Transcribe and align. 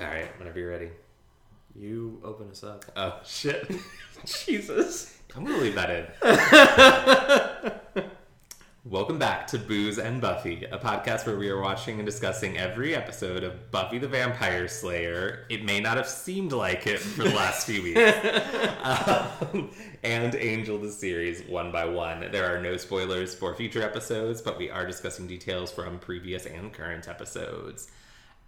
All 0.00 0.06
right, 0.06 0.36
whenever 0.40 0.58
you're 0.58 0.70
ready. 0.70 0.90
You 1.76 2.20
open 2.24 2.50
us 2.50 2.64
up. 2.64 2.84
Oh 2.96 3.20
shit! 3.24 3.70
Jesus. 4.26 5.16
I'm 5.36 5.44
gonna 5.44 5.58
leave 5.58 5.76
that 5.76 5.90
in. 7.94 8.02
Welcome 8.84 9.20
back 9.20 9.46
to 9.48 9.58
Booze 9.58 9.98
and 9.98 10.20
Buffy, 10.20 10.64
a 10.64 10.78
podcast 10.78 11.26
where 11.28 11.38
we 11.38 11.48
are 11.48 11.60
watching 11.60 12.00
and 12.00 12.06
discussing 12.06 12.58
every 12.58 12.96
episode 12.96 13.44
of 13.44 13.70
Buffy 13.70 13.98
the 13.98 14.08
Vampire 14.08 14.66
Slayer. 14.66 15.46
It 15.48 15.64
may 15.64 15.78
not 15.78 15.96
have 15.96 16.08
seemed 16.08 16.52
like 16.52 16.88
it 16.88 16.98
for 16.98 17.22
the 17.22 17.30
last 17.30 17.64
few 17.66 17.82
weeks. 17.82 18.00
Um, 18.84 19.70
and 20.02 20.34
Angel 20.34 20.76
the 20.76 20.90
series 20.90 21.42
one 21.48 21.72
by 21.72 21.84
one. 21.86 22.30
There 22.32 22.44
are 22.52 22.60
no 22.60 22.76
spoilers 22.76 23.34
for 23.34 23.54
future 23.54 23.82
episodes, 23.82 24.42
but 24.42 24.58
we 24.58 24.68
are 24.70 24.86
discussing 24.86 25.26
details 25.26 25.70
from 25.70 25.98
previous 26.00 26.44
and 26.46 26.72
current 26.72 27.08
episodes. 27.08 27.90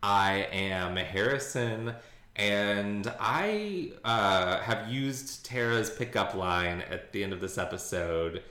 I 0.06 0.46
am 0.52 0.94
Harrison, 0.94 1.92
and 2.36 3.12
I 3.18 3.90
uh, 4.04 4.60
have 4.60 4.88
used 4.88 5.44
Tara's 5.44 5.90
pickup 5.90 6.36
line 6.36 6.84
at 6.88 7.10
the 7.12 7.24
end 7.24 7.32
of 7.32 7.40
this 7.40 7.58
episode. 7.58 8.44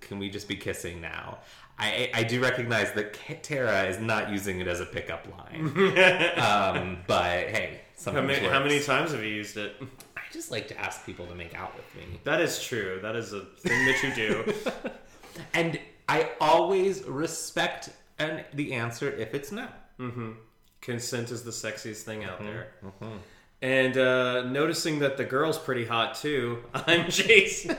Can 0.00 0.18
we 0.18 0.28
just 0.28 0.48
be 0.48 0.56
kissing 0.56 1.00
now? 1.00 1.38
I, 1.78 2.10
I 2.12 2.24
do 2.24 2.42
recognize 2.42 2.90
that 2.94 3.12
K- 3.12 3.38
Tara 3.40 3.84
is 3.84 4.00
not 4.00 4.30
using 4.30 4.58
it 4.58 4.66
as 4.66 4.80
a 4.80 4.86
pickup 4.86 5.28
line, 5.38 5.68
um, 6.38 6.98
but 7.06 7.50
hey, 7.50 7.80
How 8.04 8.10
many, 8.22 8.44
how 8.44 8.60
many 8.60 8.80
times 8.80 9.12
have 9.12 9.22
you 9.22 9.28
used 9.32 9.56
it? 9.56 9.76
I 10.16 10.22
just 10.32 10.50
like 10.50 10.66
to 10.68 10.80
ask 10.80 11.06
people 11.06 11.24
to 11.26 11.36
make 11.36 11.54
out 11.54 11.72
with 11.76 11.94
me, 11.94 12.18
That 12.24 12.40
is 12.40 12.60
true. 12.60 12.98
That 13.00 13.14
is 13.14 13.32
a 13.32 13.42
thing 13.60 13.86
that 13.86 14.02
you 14.02 14.12
do. 14.12 14.54
and 15.54 15.78
I 16.08 16.30
always 16.40 17.04
respect 17.04 17.90
an, 18.18 18.42
the 18.54 18.72
answer 18.72 19.08
if 19.12 19.34
it's 19.34 19.52
no. 19.52 19.68
Consent 20.84 21.30
is 21.30 21.42
the 21.42 21.50
sexiest 21.50 22.02
thing 22.02 22.24
out 22.24 22.40
there. 22.40 22.68
And 23.62 23.96
uh, 23.96 24.42
noticing 24.42 24.98
that 24.98 25.16
the 25.16 25.24
girl's 25.24 25.58
pretty 25.58 25.86
hot 25.86 26.14
too. 26.14 26.62
I'm 26.74 27.08
Jason. 27.10 27.76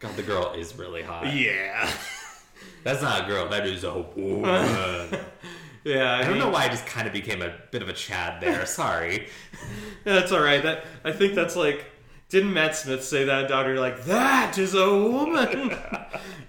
God, 0.00 0.16
the 0.16 0.24
girl 0.24 0.52
is 0.56 0.74
really 0.76 1.02
hot. 1.02 1.32
yeah. 1.32 1.88
That's 2.82 3.02
not 3.02 3.24
a 3.24 3.26
girl. 3.26 3.48
That 3.48 3.66
is 3.66 3.84
a 3.84 4.00
woman. 4.16 5.16
Yeah. 5.82 6.12
I, 6.12 6.18
I 6.18 6.22
don't 6.24 6.32
mean, 6.32 6.40
know 6.40 6.50
why 6.50 6.64
I 6.64 6.68
just 6.68 6.84
kind 6.84 7.06
of 7.06 7.14
became 7.14 7.40
a 7.40 7.54
bit 7.70 7.80
of 7.80 7.88
a 7.88 7.94
Chad 7.94 8.42
there. 8.42 8.66
Sorry. 8.66 9.28
That's 10.04 10.30
all 10.30 10.42
right. 10.42 10.62
That 10.62 10.84
I 11.04 11.12
think 11.12 11.34
that's 11.34 11.56
like. 11.56 11.86
Didn't 12.28 12.52
Matt 12.52 12.76
Smith 12.76 13.02
say 13.02 13.24
that? 13.24 13.48
Doctor, 13.48 13.80
like 13.80 14.04
that 14.04 14.58
is 14.58 14.74
a 14.74 14.88
woman, 14.94 15.74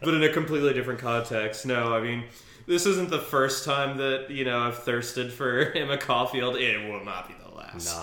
but 0.02 0.14
in 0.14 0.22
a 0.22 0.30
completely 0.34 0.74
different 0.74 1.00
context. 1.00 1.66
No, 1.66 1.94
I 1.96 2.02
mean, 2.02 2.26
this 2.72 2.86
isn't 2.86 3.10
the 3.10 3.20
first 3.20 3.66
time 3.66 3.98
that 3.98 4.32
you 4.32 4.46
know 4.46 4.60
I've 4.60 4.80
thirsted 4.80 5.34
for 5.34 5.72
Emma 5.76 5.98
Caulfield. 5.98 6.56
It 6.56 6.90
will 6.90 7.04
not 7.04 7.28
be 7.28 7.36
the 7.44 7.54
last. 7.54 7.98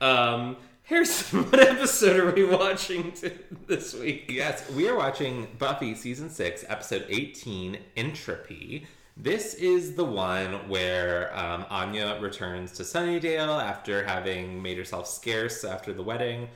Nah. 0.00 0.34
Um, 0.34 0.56
Harrison, 0.82 1.44
what 1.50 1.60
episode 1.60 2.18
are 2.18 2.32
we 2.32 2.44
watching 2.44 3.12
t- 3.12 3.30
this 3.68 3.94
week? 3.94 4.26
Yes, 4.28 4.68
we 4.72 4.88
are 4.88 4.96
watching 4.96 5.46
Buffy 5.58 5.94
season 5.94 6.28
six, 6.30 6.64
episode 6.68 7.06
eighteen, 7.08 7.78
Entropy. 7.96 8.86
This 9.16 9.54
is 9.54 9.94
the 9.94 10.04
one 10.04 10.68
where 10.68 11.36
um, 11.36 11.64
Anya 11.70 12.18
returns 12.20 12.72
to 12.72 12.82
Sunnydale 12.82 13.62
after 13.62 14.04
having 14.04 14.60
made 14.62 14.78
herself 14.78 15.06
scarce 15.08 15.64
after 15.64 15.92
the 15.92 16.02
wedding. 16.02 16.48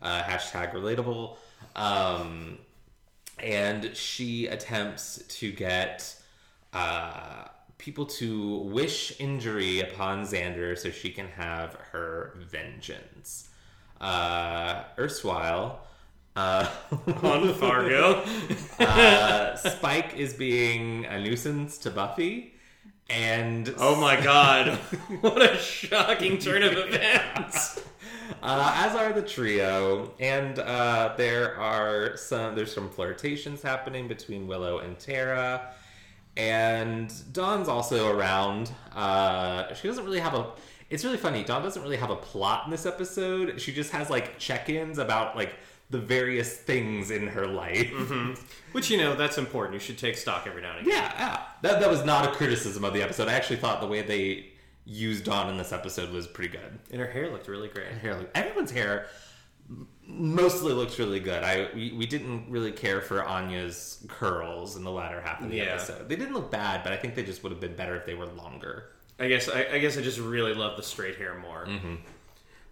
Uh, 0.00 0.22
hashtag 0.22 0.72
relatable. 0.72 1.36
Um, 1.74 2.58
and 3.38 3.94
she 3.94 4.46
attempts 4.46 5.22
to 5.28 5.52
get 5.52 6.17
uh, 6.72 7.44
people 7.78 8.06
to 8.06 8.58
wish 8.58 9.18
injury 9.20 9.80
upon 9.80 10.22
Xander 10.22 10.76
so 10.76 10.90
she 10.90 11.10
can 11.10 11.28
have 11.28 11.74
her 11.92 12.34
vengeance. 12.50 13.48
Uh, 14.00 14.84
erstwhile, 14.98 15.80
uh, 16.36 16.68
On 17.22 17.52
Fargo. 17.54 18.22
uh, 18.78 19.56
Spike 19.56 20.14
is 20.16 20.34
being 20.34 21.04
a 21.06 21.18
nuisance 21.20 21.78
to 21.78 21.90
Buffy, 21.90 22.54
and 23.10 23.74
Oh 23.78 24.00
my 24.00 24.20
god. 24.20 24.68
what 25.20 25.42
a 25.42 25.56
shocking 25.56 26.38
turn 26.38 26.62
of 26.62 26.72
events. 26.74 27.82
uh, 28.42 28.72
as 28.76 28.94
are 28.94 29.12
the 29.12 29.22
trio, 29.22 30.12
and 30.20 30.60
uh, 30.60 31.14
there 31.16 31.58
are 31.58 32.16
some 32.16 32.54
there's 32.54 32.72
some 32.72 32.88
flirtations 32.90 33.60
happening 33.62 34.06
between 34.06 34.46
Willow 34.46 34.78
and 34.78 34.96
Tara, 34.98 35.72
and 36.38 37.12
Dawn's 37.32 37.68
also 37.68 38.16
around. 38.16 38.70
Uh, 38.94 39.74
she 39.74 39.88
doesn't 39.88 40.04
really 40.04 40.20
have 40.20 40.34
a. 40.34 40.46
It's 40.88 41.04
really 41.04 41.18
funny. 41.18 41.44
Dawn 41.44 41.62
doesn't 41.62 41.82
really 41.82 41.98
have 41.98 42.08
a 42.10 42.16
plot 42.16 42.62
in 42.64 42.70
this 42.70 42.86
episode. 42.86 43.60
She 43.60 43.74
just 43.74 43.90
has 43.90 44.08
like 44.08 44.38
check-ins 44.38 44.96
about 44.98 45.36
like 45.36 45.54
the 45.90 45.98
various 45.98 46.56
things 46.56 47.10
in 47.10 47.26
her 47.28 47.46
life. 47.46 47.92
Which, 48.72 48.90
you 48.90 48.96
know, 48.98 49.14
that's 49.14 49.36
important. 49.38 49.74
You 49.74 49.80
should 49.80 49.98
take 49.98 50.16
stock 50.16 50.46
every 50.46 50.62
now 50.62 50.76
and 50.78 50.86
again. 50.86 50.94
Yeah, 50.98 51.12
yeah. 51.18 51.42
That, 51.62 51.80
that 51.80 51.90
was 51.90 52.04
not 52.04 52.26
a 52.26 52.32
criticism 52.36 52.84
of 52.84 52.94
the 52.94 53.02
episode. 53.02 53.28
I 53.28 53.32
actually 53.34 53.56
thought 53.56 53.80
the 53.80 53.86
way 53.86 54.00
they 54.02 54.46
used 54.86 55.24
Dawn 55.24 55.50
in 55.50 55.58
this 55.58 55.72
episode 55.72 56.10
was 56.10 56.26
pretty 56.26 56.52
good. 56.56 56.78
And 56.90 57.00
her 57.00 57.06
hair 57.10 57.30
looked 57.30 57.48
really 57.48 57.68
great. 57.68 57.88
Hair, 57.88 58.16
look- 58.16 58.30
everyone's 58.34 58.70
hair 58.70 59.06
mostly 60.06 60.72
looks 60.72 60.98
really 60.98 61.20
good. 61.20 61.42
I 61.42 61.68
we, 61.74 61.92
we 61.92 62.06
didn't 62.06 62.50
really 62.50 62.72
care 62.72 63.00
for 63.00 63.22
Anya's 63.22 64.04
curls 64.08 64.76
in 64.76 64.84
the 64.84 64.90
latter 64.90 65.20
half 65.20 65.42
of 65.42 65.50
the 65.50 65.56
Yeah. 65.56 65.64
episode. 65.74 66.08
They 66.08 66.16
didn't 66.16 66.34
look 66.34 66.50
bad, 66.50 66.82
but 66.82 66.92
I 66.92 66.96
think 66.96 67.14
they 67.14 67.22
just 67.22 67.42
would 67.42 67.52
have 67.52 67.60
been 67.60 67.76
better 67.76 67.96
if 67.96 68.06
they 68.06 68.14
were 68.14 68.26
longer. 68.26 68.90
I 69.18 69.28
guess 69.28 69.48
I, 69.48 69.66
I 69.72 69.78
guess 69.78 69.98
I 69.98 70.00
just 70.02 70.18
really 70.18 70.54
love 70.54 70.76
the 70.76 70.82
straight 70.82 71.16
hair 71.16 71.38
more. 71.38 71.66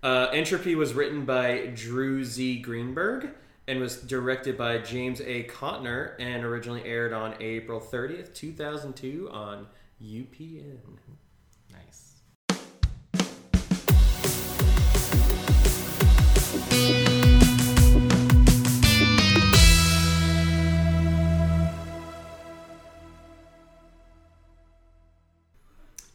Uh, 0.02 0.28
Entropy 0.32 0.74
was 0.76 0.94
written 0.94 1.24
by 1.24 1.66
Drew 1.74 2.24
Z. 2.24 2.60
Greenberg 2.60 3.30
and 3.66 3.80
was 3.80 3.96
directed 4.02 4.56
by 4.56 4.78
James 4.78 5.20
A. 5.20 5.42
Contner 5.44 6.12
and 6.20 6.44
originally 6.44 6.84
aired 6.84 7.12
on 7.12 7.34
April 7.40 7.80
30th, 7.80 8.32
2002 8.32 9.28
on 9.32 9.66
UPN. 10.00 10.76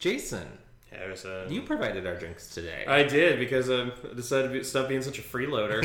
Jason, 0.02 0.48
Harrison. 0.90 1.48
you 1.48 1.62
provided 1.62 2.08
our 2.08 2.16
drinks 2.16 2.52
today. 2.52 2.84
I 2.88 3.04
did 3.04 3.38
because 3.38 3.70
I 3.70 3.88
decided 4.16 4.52
to 4.52 4.64
stop 4.64 4.88
being 4.88 5.00
such 5.00 5.20
a 5.20 5.22
freeloader. 5.22 5.80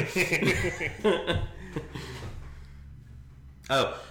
oh, 3.69 4.01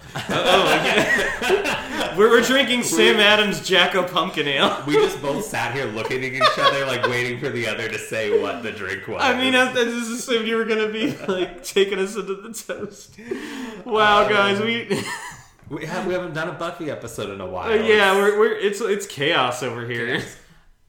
we're, 2.17 2.29
we're 2.29 2.41
drinking 2.41 2.83
Sam 2.83 3.17
Adams 3.17 3.67
Jack-O 3.67 4.03
Pumpkin 4.03 4.47
Ale. 4.47 4.81
we 4.87 4.93
just 4.93 5.21
both 5.21 5.43
sat 5.43 5.73
here 5.75 5.87
looking 5.87 6.23
at 6.23 6.31
each 6.31 6.57
other, 6.57 6.85
like 6.85 7.05
waiting 7.09 7.37
for 7.37 7.49
the 7.49 7.67
other 7.67 7.89
to 7.89 7.99
say 7.99 8.41
what 8.41 8.63
the 8.63 8.71
drink 8.71 9.09
was. 9.09 9.21
I 9.21 9.37
mean, 9.37 9.55
I, 9.55 9.69
I 9.69 9.73
just 9.73 10.09
assumed 10.09 10.47
you 10.47 10.55
were 10.55 10.63
gonna 10.63 10.87
be 10.87 11.17
like 11.27 11.65
taking 11.65 11.99
us 11.99 12.15
into 12.15 12.33
the 12.33 12.53
toast. 12.53 13.19
Wow, 13.83 14.23
Um, 14.23 14.29
guys, 14.29 14.61
we 14.61 15.03
we, 15.69 15.85
have, 15.85 16.05
we 16.07 16.13
haven't 16.13 16.33
done 16.33 16.49
a 16.49 16.53
Buffy 16.53 16.89
episode 16.89 17.29
in 17.29 17.41
a 17.41 17.45
while. 17.45 17.71
Uh, 17.71 17.75
yeah, 17.75 18.13
we're, 18.13 18.37
we're 18.39 18.55
it's 18.55 18.81
it's 18.81 19.05
chaos 19.05 19.63
over 19.63 19.87
here. 19.87 20.21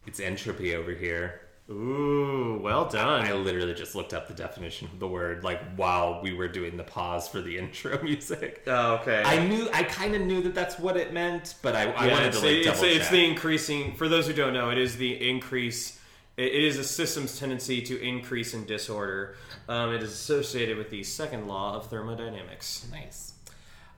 It's 0.06 0.20
entropy 0.20 0.74
over 0.74 0.92
here. 0.92 1.42
Ooh, 1.70 2.58
well 2.62 2.88
done. 2.88 3.26
I 3.26 3.34
literally 3.34 3.74
just 3.74 3.94
looked 3.94 4.14
up 4.14 4.26
the 4.26 4.32
definition 4.32 4.88
of 4.90 4.98
the 4.98 5.06
word 5.06 5.44
like 5.44 5.60
while 5.76 6.22
we 6.22 6.32
were 6.32 6.48
doing 6.48 6.78
the 6.78 6.82
pause 6.82 7.28
for 7.28 7.42
the 7.42 7.58
intro 7.58 8.02
music. 8.02 8.62
oh, 8.66 8.94
okay. 8.94 9.22
I 9.22 9.46
knew, 9.46 9.68
I 9.74 9.82
kind 9.82 10.14
of 10.14 10.22
knew 10.22 10.40
that 10.42 10.54
that's 10.54 10.78
what 10.78 10.96
it 10.96 11.12
meant, 11.12 11.56
but 11.60 11.76
I, 11.76 11.92
I 11.92 12.06
yeah, 12.06 12.12
wanted 12.14 12.32
to 12.32 12.38
like 12.38 12.48
it's, 12.48 12.66
double 12.66 12.84
it's 12.84 12.98
check. 13.00 13.10
the 13.10 13.24
increasing. 13.26 13.94
For 13.96 14.08
those 14.08 14.26
who 14.26 14.32
don't 14.32 14.54
know, 14.54 14.70
it 14.70 14.78
is 14.78 14.96
the 14.96 15.28
increase. 15.28 16.00
It 16.38 16.54
it 16.54 16.64
is 16.64 16.78
a 16.78 16.84
system's 16.84 17.38
tendency 17.38 17.82
to 17.82 18.00
increase 18.00 18.54
in 18.54 18.64
disorder. 18.64 19.36
Um, 19.68 19.92
it 19.92 20.02
is 20.02 20.12
associated 20.12 20.78
with 20.78 20.88
the 20.88 21.02
second 21.02 21.48
law 21.48 21.76
of 21.76 21.90
thermodynamics. 21.90 22.86
Nice. 22.90 23.34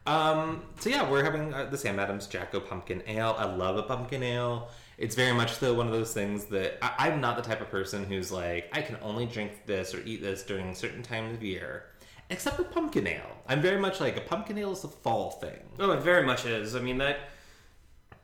Um, 0.06 0.62
so 0.78 0.90
yeah, 0.90 1.08
we're 1.08 1.22
having 1.24 1.52
uh, 1.52 1.66
the 1.66 1.76
Sam 1.76 1.98
Adams 1.98 2.26
Jack-O 2.26 2.60
Pumpkin 2.60 3.02
Ale. 3.06 3.34
I 3.38 3.44
love 3.44 3.76
a 3.76 3.82
pumpkin 3.82 4.22
ale. 4.22 4.68
It's 4.98 5.14
very 5.14 5.32
much 5.32 5.58
though 5.58 5.74
one 5.74 5.86
of 5.86 5.92
those 5.92 6.12
things 6.12 6.46
that 6.46 6.78
I, 6.82 7.08
I'm 7.08 7.20
not 7.20 7.36
the 7.36 7.42
type 7.42 7.60
of 7.60 7.70
person 7.70 8.04
who's 8.04 8.30
like 8.32 8.68
I 8.72 8.82
can 8.82 8.96
only 9.02 9.26
drink 9.26 9.66
this 9.66 9.94
or 9.94 10.02
eat 10.04 10.22
this 10.22 10.42
during 10.42 10.74
certain 10.74 11.02
times 11.02 11.34
of 11.34 11.42
year, 11.42 11.86
except 12.28 12.56
for 12.56 12.64
pumpkin 12.64 13.06
ale. 13.06 13.36
I'm 13.46 13.62
very 13.62 13.80
much 13.80 14.00
like 14.00 14.16
a 14.16 14.20
pumpkin 14.20 14.58
ale 14.58 14.72
is 14.72 14.84
a 14.84 14.88
fall 14.88 15.30
thing. 15.32 15.60
Oh, 15.78 15.92
it 15.92 16.02
very 16.02 16.26
much 16.26 16.44
is. 16.44 16.74
I 16.74 16.80
mean 16.80 16.98
that 16.98 17.18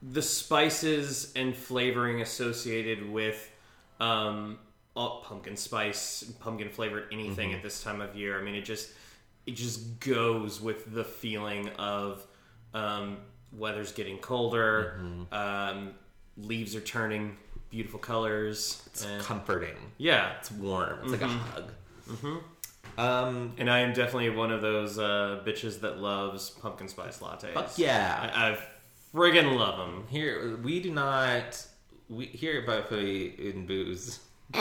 the 0.02 0.22
spices 0.22 1.32
and 1.36 1.54
flavoring 1.56 2.20
associated 2.20 3.10
with 3.10 3.50
um, 4.00 4.58
pumpkin 4.94 5.56
spice, 5.56 6.24
pumpkin 6.40 6.68
flavored 6.68 7.04
anything 7.12 7.52
at 7.52 7.62
this 7.62 7.82
time 7.82 8.00
of 8.00 8.14
year. 8.14 8.38
I 8.38 8.42
mean, 8.42 8.54
it 8.54 8.64
just 8.64 8.90
it 9.46 9.52
just 9.56 10.00
goes 10.00 10.60
with 10.60 10.92
the 10.92 11.04
feeling 11.04 11.68
of 11.78 12.26
um, 12.74 13.18
weather's 13.52 13.92
getting 13.92 14.18
colder, 14.18 15.00
um, 15.32 15.92
leaves 16.36 16.74
are 16.74 16.80
turning 16.80 17.36
beautiful 17.70 17.98
colors. 17.98 18.82
It's 18.86 19.04
and- 19.04 19.22
comforting. 19.22 19.76
yeah, 19.98 20.32
It's 20.38 20.50
warm. 20.50 20.98
It's 21.02 21.12
like 21.12 21.22
a 21.22 21.26
Mm-hmm. 21.26 22.28
hug. 22.34 22.42
Um, 22.98 23.52
and 23.58 23.70
I 23.70 23.80
am 23.80 23.92
definitely 23.92 24.30
one 24.30 24.50
of 24.50 24.62
those 24.62 24.98
uh, 24.98 25.42
bitches 25.44 25.80
that 25.80 25.98
loves 25.98 26.48
pumpkin 26.50 26.88
spice 26.88 27.18
lattes. 27.18 27.52
fuck 27.52 27.76
yeah. 27.78 28.30
I, 28.34 28.50
I 28.52 28.58
friggin' 29.14 29.56
love 29.58 29.76
them. 29.78 30.04
Here 30.08 30.56
we 30.56 30.80
do 30.80 30.90
not. 30.92 31.66
We 32.08 32.26
here 32.26 32.60
at 32.60 32.66
Buffy 32.66 33.26
in 33.38 33.66
booze. 33.66 34.20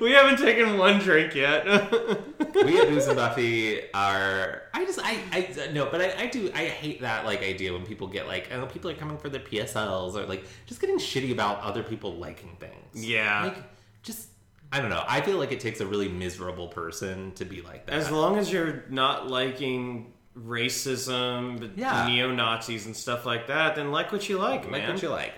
We 0.00 0.12
haven't 0.12 0.38
taken 0.38 0.78
one 0.78 0.98
drink 0.98 1.34
yet. 1.34 1.64
we 2.54 2.80
at 2.80 2.88
Booze 2.88 3.06
and 3.06 3.16
Buffy 3.16 3.80
are. 3.92 4.62
I 4.74 4.84
just 4.84 4.98
I 5.02 5.18
I 5.32 5.70
no, 5.72 5.86
but 5.90 6.00
I, 6.00 6.24
I 6.24 6.26
do 6.26 6.50
I 6.54 6.64
hate 6.66 7.00
that 7.02 7.24
like 7.24 7.42
idea 7.42 7.72
when 7.72 7.84
people 7.86 8.06
get 8.08 8.26
like 8.26 8.48
oh 8.52 8.66
people 8.66 8.90
are 8.90 8.94
coming 8.94 9.18
for 9.18 9.28
their 9.28 9.40
PSLs 9.40 10.14
or 10.14 10.26
like 10.26 10.44
just 10.66 10.80
getting 10.80 10.98
shitty 10.98 11.32
about 11.32 11.60
other 11.60 11.82
people 11.82 12.14
liking 12.16 12.56
things. 12.58 13.04
Yeah. 13.06 13.44
like 13.44 13.56
just 14.02 14.28
I 14.72 14.80
don't 14.80 14.90
know. 14.90 15.04
I 15.06 15.20
feel 15.20 15.38
like 15.38 15.52
it 15.52 15.60
takes 15.60 15.80
a 15.80 15.86
really 15.86 16.08
miserable 16.08 16.68
person 16.68 17.32
to 17.32 17.44
be 17.44 17.62
like 17.62 17.86
that. 17.86 17.94
as 17.94 18.10
long 18.10 18.36
as 18.36 18.52
you're 18.52 18.84
not 18.90 19.28
liking 19.28 20.12
racism, 20.36 21.70
Yeah. 21.76 22.06
neo 22.06 22.32
Nazis, 22.32 22.86
and 22.86 22.96
stuff 22.96 23.24
like 23.24 23.46
that, 23.46 23.76
then 23.76 23.90
like 23.90 24.12
what 24.12 24.28
you 24.28 24.38
like, 24.38 24.62
like 24.64 24.82
man. 24.82 24.92
what 24.92 25.02
you 25.02 25.08
like. 25.08 25.32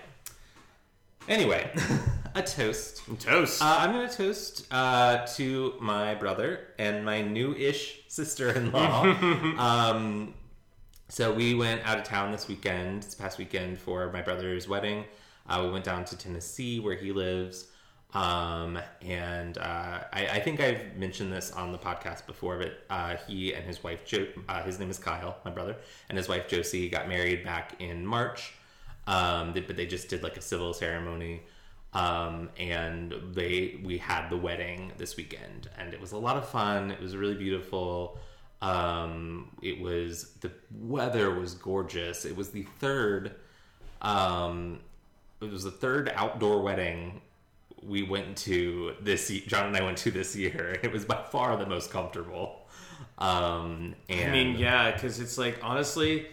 Anyway, 1.27 1.69
a 2.35 2.41
toast. 2.41 3.01
Toast. 3.19 3.61
Uh, 3.61 3.77
I'm 3.79 3.91
going 3.93 4.07
to 4.09 4.15
toast 4.15 4.67
uh, 4.71 5.25
to 5.35 5.73
my 5.79 6.15
brother 6.15 6.67
and 6.77 7.03
my 7.05 7.21
new-ish 7.21 8.01
sister-in-law. 8.07 9.03
um, 9.57 10.33
so 11.07 11.33
we 11.33 11.55
went 11.55 11.85
out 11.87 11.97
of 11.97 12.03
town 12.03 12.31
this 12.31 12.47
weekend, 12.47 13.03
this 13.03 13.15
past 13.15 13.37
weekend, 13.37 13.77
for 13.77 14.11
my 14.11 14.21
brother's 14.21 14.67
wedding. 14.67 15.05
Uh, 15.47 15.61
we 15.65 15.71
went 15.71 15.85
down 15.85 16.05
to 16.05 16.17
Tennessee, 16.17 16.79
where 16.79 16.95
he 16.95 17.11
lives. 17.11 17.67
Um, 18.13 18.79
and 19.03 19.57
uh, 19.57 19.99
I, 20.11 20.27
I 20.33 20.39
think 20.39 20.59
I've 20.59 20.95
mentioned 20.95 21.31
this 21.31 21.51
on 21.51 21.71
the 21.71 21.77
podcast 21.77 22.25
before, 22.25 22.57
but 22.57 22.73
uh, 22.89 23.17
he 23.27 23.53
and 23.53 23.63
his 23.65 23.83
wife, 23.83 24.03
jo- 24.05 24.27
uh, 24.47 24.63
his 24.63 24.79
name 24.79 24.89
is 24.89 24.97
Kyle, 24.97 25.37
my 25.45 25.51
brother, 25.51 25.75
and 26.09 26.17
his 26.17 26.27
wife 26.27 26.47
Josie 26.47 26.89
got 26.89 27.07
married 27.07 27.43
back 27.43 27.75
in 27.79 28.05
March. 28.05 28.53
Um, 29.07 29.53
they- 29.53 29.61
but 29.61 29.75
they 29.77 29.85
just 29.85 30.09
did 30.09 30.23
like 30.23 30.37
a 30.37 30.41
civil 30.41 30.73
ceremony 30.73 31.41
um, 31.93 32.49
and 32.57 33.13
they 33.33 33.79
we 33.83 33.97
had 33.97 34.29
the 34.29 34.37
wedding 34.37 34.91
this 34.97 35.17
weekend 35.17 35.69
and 35.77 35.93
it 35.93 35.99
was 35.99 36.11
a 36.11 36.17
lot 36.17 36.37
of 36.37 36.47
fun. 36.47 36.91
It 36.91 36.99
was 36.99 37.15
really 37.15 37.35
beautiful. 37.35 38.19
Um, 38.61 39.55
it 39.61 39.79
was 39.79 40.31
the 40.41 40.51
weather 40.71 41.33
was 41.33 41.53
gorgeous. 41.55 42.25
It 42.25 42.35
was 42.35 42.49
the 42.51 42.63
third 42.79 43.35
um, 44.01 44.79
it 45.41 45.49
was 45.51 45.63
the 45.63 45.71
third 45.71 46.11
outdoor 46.15 46.61
wedding 46.61 47.21
we 47.81 48.03
went 48.03 48.35
to 48.35 48.93
this 49.01 49.29
john 49.47 49.67
and 49.67 49.77
i 49.77 49.81
went 49.81 49.97
to 49.99 50.11
this 50.11 50.35
year. 50.35 50.77
It 50.83 50.91
was 50.91 51.05
by 51.05 51.23
far 51.31 51.55
the 51.57 51.65
most 51.65 51.91
comfortable. 51.91 52.67
Um, 53.17 53.95
and 54.09 54.29
I 54.29 54.33
mean, 54.33 54.57
yeah, 54.57 54.91
because 54.91 55.19
it's 55.19 55.37
like 55.37 55.59
honestly, 55.63 56.27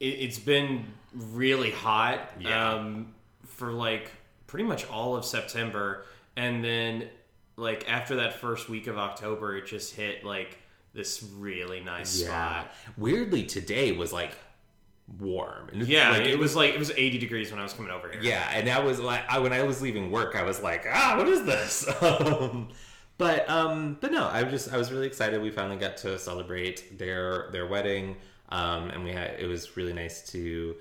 it, 0.00 0.06
it's 0.06 0.38
been 0.38 0.86
really 1.14 1.70
hot 1.70 2.20
Yeah. 2.40 2.72
um, 2.74 3.14
for 3.46 3.72
like 3.72 4.10
pretty 4.54 4.68
much 4.68 4.88
all 4.88 5.16
of 5.16 5.24
September, 5.24 6.04
and 6.36 6.64
then 6.64 7.08
like 7.56 7.90
after 7.90 8.14
that 8.14 8.34
first 8.34 8.68
week 8.68 8.86
of 8.86 8.96
October, 8.96 9.56
it 9.56 9.66
just 9.66 9.96
hit 9.96 10.24
like 10.24 10.58
this 10.92 11.24
really 11.38 11.80
nice 11.80 12.22
yeah 12.22 12.60
spot. 12.60 12.72
weirdly 12.96 13.42
today 13.42 13.90
was 13.90 14.12
like 14.12 14.30
warm 15.18 15.70
And 15.72 15.88
Yeah, 15.88 16.10
like, 16.10 16.26
it, 16.26 16.38
was 16.38 16.54
like 16.54 16.72
it 16.72 16.78
was 16.78 16.92
80 16.92 17.18
degrees 17.18 17.50
when 17.50 17.58
I 17.58 17.64
was 17.64 17.72
coming 17.72 17.90
over 17.90 18.08
here. 18.08 18.20
Yeah, 18.22 18.48
and 18.52 18.68
that 18.68 18.84
was 18.84 19.00
like 19.00 19.22
I, 19.28 19.40
when 19.40 19.52
I 19.52 19.64
was 19.64 19.82
leaving 19.82 20.12
work, 20.12 20.36
I 20.36 20.44
was 20.44 20.62
like, 20.62 20.86
ah, 20.88 21.16
what 21.18 21.26
is 21.26 21.44
this? 21.44 21.88
um, 22.00 22.68
but 23.18 23.50
um, 23.50 23.98
but 24.00 24.12
no, 24.12 24.28
I 24.28 24.44
was 24.44 24.52
just 24.52 24.72
I 24.72 24.76
was 24.76 24.92
really 24.92 25.08
excited. 25.08 25.42
We 25.42 25.50
finally 25.50 25.78
got 25.78 25.96
to 25.96 26.16
celebrate 26.16 26.96
their 26.96 27.48
their 27.50 27.66
wedding, 27.66 28.14
um, 28.50 28.90
and 28.90 29.02
we 29.02 29.10
had 29.10 29.34
it 29.40 29.48
was 29.48 29.76
really 29.76 29.92
nice 29.92 30.30
to 30.30 30.76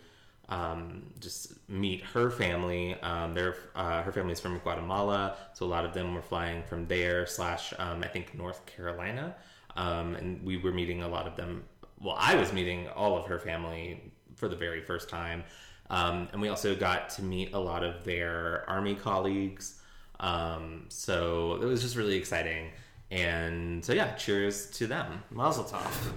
um, 0.50 1.04
just 1.19 1.54
meet 1.69 2.04
her 2.04 2.30
family. 2.30 2.95
Um, 3.01 3.38
uh, 3.75 4.04
her 4.04 4.12
family's 4.12 4.40
from 4.40 4.57
Guatemala, 4.60 5.38
so 5.54 5.66
a 5.66 5.68
lot 5.68 5.86
of 5.86 5.94
them 5.94 6.13
were 6.13 6.22
flying 6.22 6.63
from 6.63 6.88
there 6.88 7.25
slash 7.25 7.74
um, 7.80 8.04
I 8.04 8.07
think 8.07 8.36
North 8.36 8.66
Carolina, 8.66 9.36
um, 9.75 10.16
and 10.16 10.44
we 10.44 10.57
were 10.57 10.72
meeting 10.72 11.01
a 11.01 11.07
lot 11.07 11.28
of 11.28 11.36
them. 11.36 11.63
Well, 12.01 12.16
I 12.18 12.36
was 12.36 12.51
meeting 12.51 12.88
all 12.90 13.18
of 13.18 13.25
her 13.28 13.40
family 13.40 14.12
for 14.36 14.48
the 14.48 14.56
very 14.56 14.81
first 14.81 15.10
time. 15.10 15.44
Um, 15.90 16.28
and 16.31 16.42
we 16.42 16.50
also 16.50 16.75
got 16.75 17.10
to 17.12 17.22
meet 17.24 17.54
a 17.54 17.60
lot 17.60 17.84
of 17.84 18.04
their 18.04 18.68
army 18.68 18.96
colleagues. 18.96 19.80
Um, 20.19 20.86
so 20.89 21.60
it 21.62 21.66
was 21.66 21.81
just 21.81 21.96
really 21.96 22.16
exciting. 22.16 22.72
And 23.12 23.84
so, 23.86 23.94
yeah, 23.94 24.16
cheers 24.16 24.72
to 24.72 24.88
them. 24.88 25.24
Mazel 25.30 25.66
tov. 25.66 26.13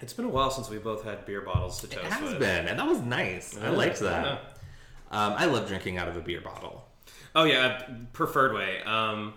It's 0.00 0.12
been 0.12 0.26
a 0.26 0.28
while 0.28 0.50
since 0.50 0.68
we 0.68 0.78
both 0.78 1.04
had 1.04 1.24
beer 1.24 1.40
bottles 1.40 1.80
to 1.80 1.86
toast 1.88 2.04
It 2.06 2.12
has 2.12 2.30
with. 2.30 2.38
been, 2.38 2.66
and 2.68 2.78
that 2.78 2.86
was 2.86 3.00
nice. 3.00 3.56
I 3.58 3.70
liked 3.70 4.00
that. 4.00 4.24
yeah. 4.26 4.38
Um, 5.10 5.34
I 5.38 5.46
love 5.46 5.66
drinking 5.68 5.96
out 5.98 6.08
of 6.08 6.16
a 6.16 6.20
beer 6.20 6.40
bottle. 6.40 6.84
Oh 7.34 7.44
yeah, 7.44 7.82
preferred 8.12 8.52
way. 8.54 8.82
Um, 8.82 9.34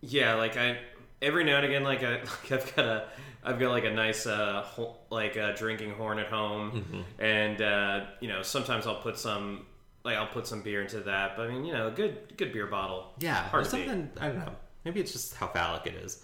yeah, 0.00 0.34
like 0.34 0.56
I 0.56 0.78
every 1.22 1.44
now 1.44 1.56
and 1.56 1.66
again, 1.66 1.82
like, 1.84 2.02
I, 2.02 2.12
like 2.42 2.52
I've 2.52 2.76
got 2.76 2.84
a 2.84 3.08
I've 3.42 3.58
got 3.58 3.70
like 3.70 3.84
a 3.84 3.90
nice 3.92 4.26
uh 4.26 4.62
ho- 4.62 4.96
like 5.10 5.36
a 5.36 5.54
drinking 5.54 5.92
horn 5.92 6.18
at 6.18 6.26
home, 6.26 6.72
Mm-hmm. 6.72 7.22
and 7.24 7.62
uh, 7.62 8.04
you 8.20 8.28
know 8.28 8.42
sometimes 8.42 8.86
I'll 8.86 9.00
put 9.00 9.18
some 9.18 9.66
like 10.04 10.16
I'll 10.16 10.26
put 10.26 10.46
some 10.46 10.62
beer 10.62 10.82
into 10.82 11.00
that. 11.00 11.36
But 11.36 11.48
I 11.48 11.52
mean, 11.52 11.64
you 11.64 11.72
know, 11.72 11.88
a 11.88 11.90
good 11.90 12.36
good 12.36 12.52
beer 12.52 12.66
bottle. 12.66 13.12
Yeah, 13.18 13.34
hard 13.48 13.66
or 13.66 13.70
to 13.70 13.76
beat. 13.76 13.86
something. 13.86 14.10
I 14.20 14.28
don't 14.28 14.38
know. 14.38 14.52
Maybe 14.84 15.00
it's 15.00 15.12
just 15.12 15.34
how 15.34 15.46
phallic 15.48 15.86
it 15.86 15.94
is. 15.94 16.22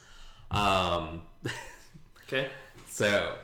Um, 0.50 1.22
Okay, 2.32 2.48
so, 2.88 3.34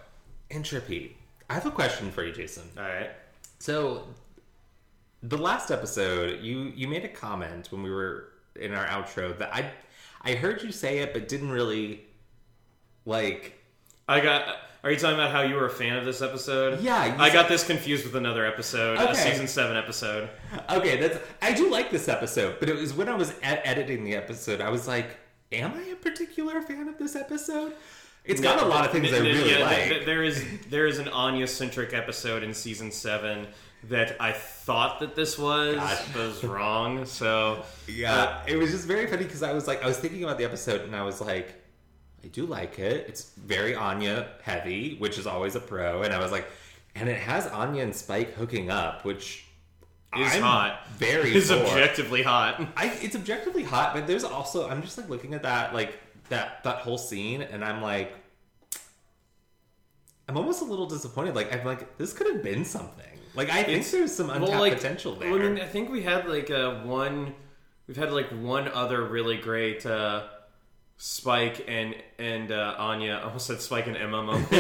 entropy. 0.49 1.17
I 1.51 1.55
have 1.55 1.67
a 1.67 1.73
question 1.73 2.13
for 2.13 2.23
you, 2.25 2.33
Jason. 2.33 2.63
all 2.79 2.85
right. 2.85 3.11
So, 3.59 4.05
the 5.25 5.37
last 5.37 5.73
episode, 5.73 6.41
you 6.41 6.73
you 6.77 6.87
made 6.87 7.05
a 7.05 7.09
comment 7.09 7.73
when 7.73 7.83
we 7.83 7.91
were 7.91 8.29
in 8.55 8.73
our 8.73 8.87
outro 8.87 9.37
that 9.39 9.53
I 9.53 9.73
I 10.23 10.37
heard 10.37 10.63
you 10.63 10.71
say 10.71 10.99
it, 10.99 11.13
but 11.13 11.27
didn't 11.27 11.51
really 11.51 12.03
like. 13.05 13.59
I 14.09 14.21
got. 14.21 14.57
Are 14.85 14.93
you 14.93 14.99
talking 14.99 15.17
about 15.19 15.33
how 15.33 15.41
you 15.43 15.57
were 15.57 15.67
a 15.67 15.71
fan 15.71 15.97
of 15.97 16.05
this 16.05 16.23
episode? 16.23 16.81
Yeah, 16.81 17.17
I 17.19 17.27
said- 17.27 17.33
got 17.33 17.49
this 17.49 17.67
confused 17.67 18.05
with 18.05 18.15
another 18.15 18.47
episode, 18.47 19.01
a 19.01 19.17
season 19.17 19.49
seven 19.49 19.77
episode. 19.77 20.31
Okay, 20.71 20.97
that's 21.01 21.19
I 21.43 21.55
do 21.55 21.71
like 21.73 21.91
this 21.91 22.09
episode, 22.09 22.61
but 22.61 22.69
it 22.69 22.77
was 22.77 22.95
when 22.95 23.09
I 23.09 23.17
was 23.17 23.35
ed- 23.43 23.63
editing 23.65 24.05
the 24.05 24.15
episode, 24.15 24.61
I 24.61 24.71
was 24.71 24.87
like, 24.87 25.17
"Am 25.51 25.73
I 25.75 25.83
a 25.91 25.97
particular 25.97 26.63
fan 26.63 26.87
of 26.87 26.99
this 26.99 27.17
episode?" 27.17 27.73
It's 28.27 28.41
got 28.41 28.63
a 28.63 28.67
lot 28.67 28.85
of 28.85 28.93
things 28.93 29.13
I 29.13 29.19
really 29.19 29.53
yeah, 29.53 29.65
like. 29.65 29.77
th- 29.77 29.89
th- 29.89 30.07
there 30.07 30.23
is 30.23 30.45
there 30.69 30.87
is 30.87 30.99
an 30.99 31.09
Anya 31.09 31.47
centric 31.47 31.95
episode 31.95 32.43
in 32.43 32.53
season 32.55 32.91
seven 32.91 33.47
that 33.85 34.17
I 34.21 34.33
thought 34.33 35.01
that 35.01 35.15
this 35.15 35.39
was, 35.39 35.77
God. 35.77 35.99
but 36.13 36.27
was 36.27 36.45
wrong. 36.45 37.07
So 37.07 37.65
Yeah, 37.87 38.15
uh, 38.15 38.43
it 38.47 38.57
was 38.57 38.71
just 38.73 38.87
very 38.87 39.07
funny 39.07 39.25
because 39.25 39.43
I 39.43 39.53
was 39.53 39.69
like, 39.69 39.85
I 39.85 39.87
was 39.87 39.99
thinking 39.99 40.25
about 40.25 40.39
the 40.39 40.45
episode 40.45 40.81
and 40.83 40.97
I 40.97 41.03
was 41.03 41.21
like, 41.21 41.55
I 42.25 42.29
do 42.29 42.47
like 42.47 42.79
it. 42.79 43.07
It's 43.09 43.31
very 43.37 43.75
Anya 43.77 44.29
heavy, 44.43 44.97
which 44.97 45.19
is 45.19 45.27
always 45.27 45.55
a 45.55 45.61
pro. 45.61 46.03
And 46.03 46.13
I 46.13 46.19
was 46.19 46.33
like, 46.33 46.49
and 46.97 47.09
it 47.09 47.19
has 47.19 47.47
Anya 47.47 47.83
and 47.85 47.95
Spike 47.95 48.35
hooking 48.35 48.71
up, 48.71 49.05
which 49.05 49.47
is 50.17 50.35
I'm 50.35 50.43
hot. 50.43 50.89
Very 50.97 51.35
Is 51.35 51.51
objectively 51.51 52.23
hot. 52.23 52.61
I, 52.77 52.87
it's 53.03 53.15
objectively 53.15 53.63
hot, 53.63 53.95
but 53.95 54.07
there's 54.07 54.25
also 54.25 54.69
I'm 54.69 54.83
just 54.83 54.97
like 54.99 55.09
looking 55.09 55.35
at 55.35 55.43
that 55.43 55.75
like 55.75 55.99
that 56.29 56.63
that 56.65 56.79
whole 56.79 56.99
scene, 56.99 57.43
and 57.43 57.65
I'm 57.65 57.83
like, 57.83 58.13
I'm 60.29 60.37
almost 60.37 60.63
a 60.63 60.65
little 60.65 60.87
disappointed. 60.87 61.35
Like 61.35 61.55
I'm 61.55 61.65
like, 61.65 61.99
this 61.99 62.13
could 62.13 62.27
have 62.33 62.43
been 62.43 62.65
something. 62.65 63.05
Like 63.35 63.51
I 63.51 63.57
think 63.63 63.69
It's- 63.69 63.91
there's 63.93 64.15
some 64.15 64.31
untapped 64.31 64.51
Well, 64.51 64.61
like 64.61 64.75
potential 64.75 65.15
there. 65.15 65.33
I 65.33 65.39
mean, 65.39 65.61
I 65.61 65.67
think 65.67 65.91
we 65.91 66.03
had 66.03 66.29
like 66.29 66.51
a 66.51 66.83
one. 66.85 67.35
We've 67.87 67.97
had 67.97 68.13
like 68.13 68.29
one 68.31 68.67
other 68.69 69.05
really 69.05 69.37
great 69.37 69.87
uh, 69.87 70.25
Spike 70.97 71.65
and 71.69 71.95
and 72.19 72.51
uh, 72.51 72.75
Anya. 72.79 73.17
I 73.17 73.23
almost 73.27 73.47
said 73.47 73.61
Spike 73.61 73.87
and 73.87 73.97
Emma 73.97 74.23
moment. 74.23 74.53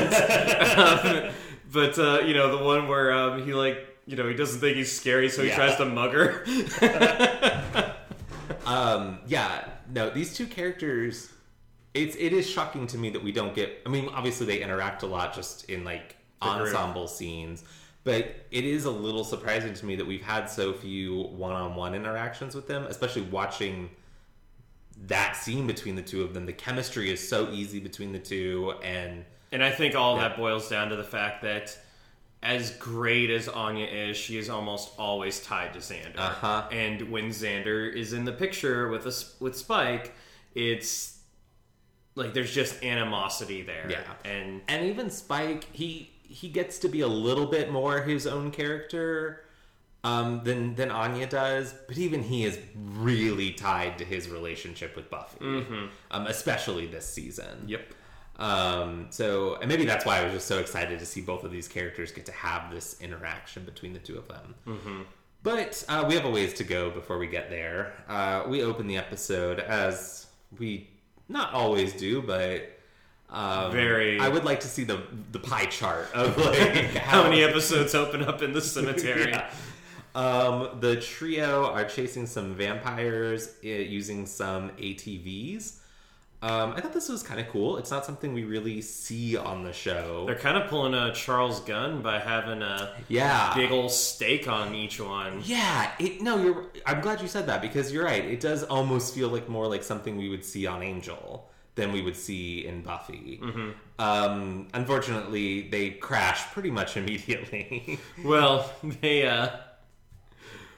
um, 0.78 1.32
but 1.72 1.98
uh, 1.98 2.20
you 2.24 2.34
know 2.34 2.56
the 2.56 2.62
one 2.64 2.86
where 2.86 3.12
um, 3.12 3.44
he 3.44 3.54
like 3.54 3.78
you 4.06 4.16
know 4.16 4.28
he 4.28 4.34
doesn't 4.34 4.60
think 4.60 4.76
he's 4.76 4.92
scary, 4.92 5.28
so 5.30 5.42
he 5.42 5.48
Yeah. 5.48 5.56
tries 5.56 5.76
to 5.78 5.86
mug 5.86 6.12
her. 6.12 6.44
um, 8.66 9.18
yeah, 9.26 9.64
no, 9.92 10.10
these 10.10 10.34
two 10.34 10.46
characters. 10.46 11.30
It's 11.96 12.16
it 12.16 12.32
is 12.32 12.48
shocking 12.48 12.86
to 12.88 12.98
me 12.98 13.10
that 13.10 13.22
we 13.22 13.32
don't 13.32 13.54
get. 13.54 13.82
I 13.86 13.88
mean, 13.88 14.08
obviously 14.12 14.46
they 14.46 14.60
interact 14.62 15.02
a 15.02 15.06
lot 15.06 15.34
just 15.34 15.68
in 15.70 15.84
like 15.84 16.16
The 16.42 16.48
group. 16.54 16.60
ensemble 16.68 17.08
scenes, 17.08 17.64
but 18.04 18.34
it 18.50 18.64
is 18.64 18.84
a 18.84 18.90
little 18.90 19.24
surprising 19.24 19.74
to 19.74 19.86
me 19.86 19.96
that 19.96 20.06
we've 20.06 20.22
had 20.22 20.46
so 20.50 20.72
few 20.72 21.22
one-on-one 21.22 21.94
interactions 21.94 22.54
with 22.54 22.68
them, 22.68 22.84
especially 22.84 23.22
watching 23.22 23.90
that 25.06 25.36
scene 25.36 25.66
between 25.66 25.94
the 25.96 26.02
two 26.02 26.22
of 26.22 26.32
them. 26.34 26.46
The 26.46 26.52
chemistry 26.52 27.10
is 27.10 27.26
so 27.26 27.50
easy 27.50 27.80
between 27.80 28.12
the 28.12 28.18
two, 28.18 28.74
and 28.82 29.24
And 29.52 29.62
I 29.62 29.70
think 29.70 29.94
all 29.94 30.16
Yeah. 30.16 30.28
that 30.28 30.36
boils 30.36 30.68
down 30.68 30.88
to 30.90 30.96
the 30.96 31.04
fact 31.04 31.42
that 31.42 31.76
as 32.42 32.70
great 32.72 33.30
as 33.30 33.48
Anya 33.48 33.86
is, 33.86 34.16
she 34.16 34.38
is 34.38 34.48
almost 34.50 34.90
always 34.98 35.40
tied 35.40 35.72
to 35.74 35.78
Xander. 35.80 36.18
Uh-huh. 36.18 36.68
And 36.70 37.10
when 37.10 37.30
Xander 37.30 37.92
is 37.92 38.12
in 38.12 38.24
the 38.24 38.32
picture 38.32 38.88
with 38.88 39.06
us 39.06 39.34
with 39.40 39.56
Spike, 39.56 40.14
it's 40.54 41.15
like 42.16 42.34
there's 42.34 42.52
just 42.52 42.82
animosity 42.82 43.62
there. 43.62 43.86
Yeah. 43.88 44.00
And 44.24 44.62
and 44.66 44.86
even 44.86 45.10
Spike, 45.10 45.68
he 45.72 46.10
he 46.22 46.48
gets 46.48 46.78
to 46.80 46.88
be 46.88 47.02
a 47.02 47.06
little 47.06 47.46
bit 47.46 47.70
more 47.70 48.02
his 48.02 48.26
own 48.26 48.50
character 48.50 49.44
um, 50.02 50.42
than 50.42 50.74
than 50.74 50.90
Anya 50.90 51.26
does, 51.26 51.74
but 51.86 51.98
even 51.98 52.22
he 52.22 52.44
is 52.44 52.58
really 52.74 53.52
tied 53.52 53.98
to 53.98 54.04
his 54.04 54.28
relationship 54.28 54.96
with 54.96 55.08
Buffy, 55.10 55.38
um, 56.10 56.26
especially 56.26 56.86
this 56.86 57.06
season. 57.06 57.64
yep. 57.66 57.92
Um, 58.38 59.06
so, 59.10 59.56
and 59.56 59.68
maybe 59.68 59.86
that's 59.86 60.04
why 60.04 60.20
I 60.20 60.24
was 60.24 60.34
just 60.34 60.46
so 60.46 60.58
excited 60.58 60.98
to 60.98 61.06
see 61.06 61.22
both 61.22 61.42
of 61.42 61.50
these 61.50 61.68
characters 61.68 62.12
get 62.12 62.26
to 62.26 62.32
have 62.32 62.70
this 62.70 63.00
interaction 63.00 63.64
between 63.64 63.94
the 63.94 63.98
two 63.98 64.18
of 64.18 64.28
them. 64.28 64.54
Mm-hmm. 64.66 65.02
But 65.42 65.84
uh, 65.88 66.04
we 66.06 66.14
have 66.16 66.26
a 66.26 66.30
ways 66.30 66.52
to 66.54 66.64
go 66.64 66.90
before 66.90 67.16
we 67.16 67.28
get 67.28 67.48
there. 67.48 67.94
Uh, 68.08 68.42
we 68.46 68.62
open 68.62 68.86
the 68.86 68.98
episode 68.98 69.60
as 69.60 70.26
we 70.58 70.90
not 71.28 71.52
always 71.52 71.92
do, 71.92 72.22
but 72.22 72.78
um, 73.30 73.72
Very- 73.72 74.20
I 74.20 74.28
would 74.28 74.44
like 74.44 74.60
to 74.60 74.68
see 74.68 74.84
the 74.84 75.02
the 75.32 75.38
pie 75.38 75.66
chart 75.66 76.08
of 76.14 76.36
like 76.38 76.94
How 76.96 77.24
many 77.24 77.42
episodes 77.42 77.94
open 77.94 78.22
up 78.22 78.42
in 78.42 78.52
the 78.52 78.60
cemetery? 78.60 79.32
Yeah. 79.36 79.50
Um, 80.14 80.80
the 80.80 80.96
trio 80.96 81.66
are 81.66 81.84
chasing 81.84 82.26
some 82.26 82.54
vampires 82.54 83.48
uh, 83.62 83.68
using 83.68 84.24
some 84.24 84.70
ATVs. 84.70 85.76
Um, 86.42 86.72
I 86.76 86.80
thought 86.80 86.92
this 86.92 87.08
was 87.08 87.22
kind 87.22 87.40
of 87.40 87.48
cool. 87.48 87.78
It's 87.78 87.90
not 87.90 88.04
something 88.04 88.34
we 88.34 88.44
really 88.44 88.82
see 88.82 89.36
on 89.36 89.64
the 89.64 89.72
show. 89.72 90.24
They're 90.26 90.34
kind 90.34 90.56
of 90.56 90.68
pulling 90.68 90.92
a 90.94 91.12
Charles 91.12 91.60
Gunn 91.60 92.02
by 92.02 92.18
having 92.18 92.62
a 92.62 92.94
yeah, 93.08 93.54
big 93.54 93.70
old 93.72 93.90
stake 93.90 94.46
on 94.46 94.74
each 94.74 95.00
one. 95.00 95.40
yeah. 95.44 95.92
It, 95.98 96.20
no, 96.20 96.36
you're. 96.42 96.66
I'm 96.84 97.00
glad 97.00 97.20
you 97.22 97.28
said 97.28 97.46
that 97.46 97.62
because 97.62 97.92
you're 97.92 98.04
right. 98.04 98.24
It 98.24 98.40
does 98.40 98.62
almost 98.64 99.14
feel 99.14 99.28
like 99.28 99.48
more 99.48 99.66
like 99.66 99.82
something 99.82 100.16
we 100.16 100.28
would 100.28 100.44
see 100.44 100.66
on 100.66 100.82
Angel 100.82 101.48
than 101.74 101.92
we 101.92 102.00
would 102.02 102.16
see 102.16 102.66
in 102.66 102.82
Buffy. 102.82 103.40
Um, 103.98 104.68
unfortunately, 104.74 105.68
they 105.68 105.90
crash 105.90 106.44
pretty 106.52 106.70
much 106.70 106.96
immediately. 106.98 107.98
Well, 108.24 108.70
they 109.00 109.26
uh 109.26 109.50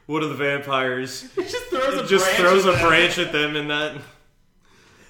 one 0.06 0.22
of 0.22 0.30
the 0.30 0.34
vampires 0.36 1.24
it 1.36 1.48
just 1.48 1.64
throws 1.66 1.98
a 2.00 2.06
just 2.06 2.24
branch 2.24 2.38
throws 2.38 2.66
at 2.66 2.74
a 2.74 2.76
them. 2.78 2.88
branch 2.88 3.18
at 3.18 3.30
them 3.32 3.56
and 3.56 3.70
that 3.70 4.00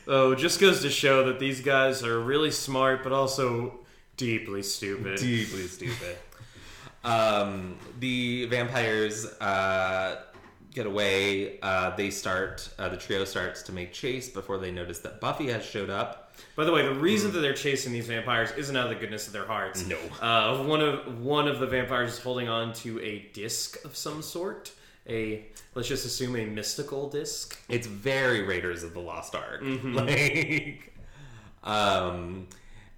Oh, 0.09 0.35
just 0.35 0.59
goes 0.59 0.81
to 0.83 0.91
show 0.91 1.25
that 1.27 1.39
these 1.39 1.61
guys 1.61 2.03
are 2.03 2.19
really 2.19 2.51
smart 2.51 3.03
but 3.03 3.13
also 3.13 3.81
deeply 4.17 4.63
stupid. 4.63 5.19
deeply 5.19 5.67
stupid. 5.67 6.17
um, 7.05 7.77
the 8.01 8.47
vampires 8.47 9.27
uh, 9.41 10.23
get 10.73 10.87
away. 10.87 11.61
Uh, 11.61 11.95
they 11.95 12.11
start. 12.11 12.69
Uh, 12.79 12.89
the 12.89 12.97
trio 12.97 13.25
starts 13.25 13.63
to 13.65 13.73
make 13.73 13.93
chase 13.93 14.29
before 14.29 14.57
they 14.59 14.71
notice 14.71 15.01
that 15.01 15.21
Buffy 15.21 15.49
has 15.49 15.65
showed 15.65 15.91
up. 15.91 16.33
By 16.57 16.65
the 16.65 16.73
way, 16.73 16.83
the 16.87 16.95
reason 16.95 17.33
that 17.33 17.41
they're 17.41 17.53
chasing 17.53 17.93
these 17.93 18.07
vampires 18.07 18.51
isn't 18.53 18.77
out 18.77 18.85
of 18.85 18.91
the 18.91 18.97
goodness 19.01 19.27
of 19.27 19.33
their 19.33 19.47
hearts. 19.47 19.87
No. 19.87 19.99
Uh, 20.21 20.65
one 20.65 20.81
of 20.81 21.21
one 21.21 21.49
of 21.49 21.59
the 21.59 21.67
vampires 21.67 22.15
is 22.15 22.19
holding 22.19 22.49
on 22.49 22.73
to 22.75 23.01
a 23.01 23.29
disc 23.33 23.85
of 23.85 23.97
some 23.97 24.23
sort. 24.23 24.73
A 25.09 25.45
let's 25.75 25.89
just 25.89 26.05
assume 26.07 26.37
a 26.37 26.45
mystical 26.45 27.09
disc. 27.09 27.59
It's 27.69 27.87
very 27.87 28.43
Raiders 28.43 28.83
of 28.83 28.95
the 28.95 29.01
Lost 29.01 29.35
Ark. 29.35 29.63
Mm-hmm. 29.63 29.95
Like, 29.99 30.93
um, 31.65 32.47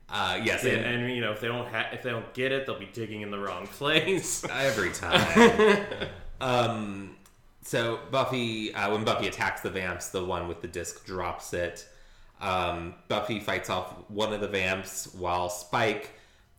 uh, 0.09 0.41
yes, 0.43 0.65
Yeah, 0.65 0.73
and 0.73 1.03
and 1.05 1.15
you 1.15 1.21
know 1.21 1.33
if 1.33 1.41
they 1.41 1.49
don't 1.49 1.69
ha- 1.69 1.89
if 1.93 2.03
they 2.03 2.11
don't 2.11 2.33
get 2.35 2.53
it, 2.53 2.67
they'll 2.67 2.79
be 2.79 2.89
digging 2.93 3.23
in 3.23 3.31
the 3.31 3.39
wrong 3.39 3.67
place. 3.79 4.45
every 4.51 4.91
time. 4.91 5.87
um, 6.41 7.17
so 7.63 8.01
Buffy, 8.11 8.75
uh, 8.75 8.91
when 8.93 9.05
Buffy 9.05 9.29
attacks 9.29 9.61
the 9.61 9.71
vamps, 9.71 10.09
the 10.09 10.25
one 10.25 10.49
with 10.49 10.61
the 10.63 10.69
disc 10.69 11.05
drops 11.07 11.53
it. 11.55 11.87
Um, 12.41 12.95
Buffy 13.09 13.39
fights 13.39 13.69
off 13.71 13.93
one 14.09 14.33
of 14.33 14.41
the 14.41 14.49
vamps 14.49 15.13
while 15.15 15.49
Spike 15.51 16.11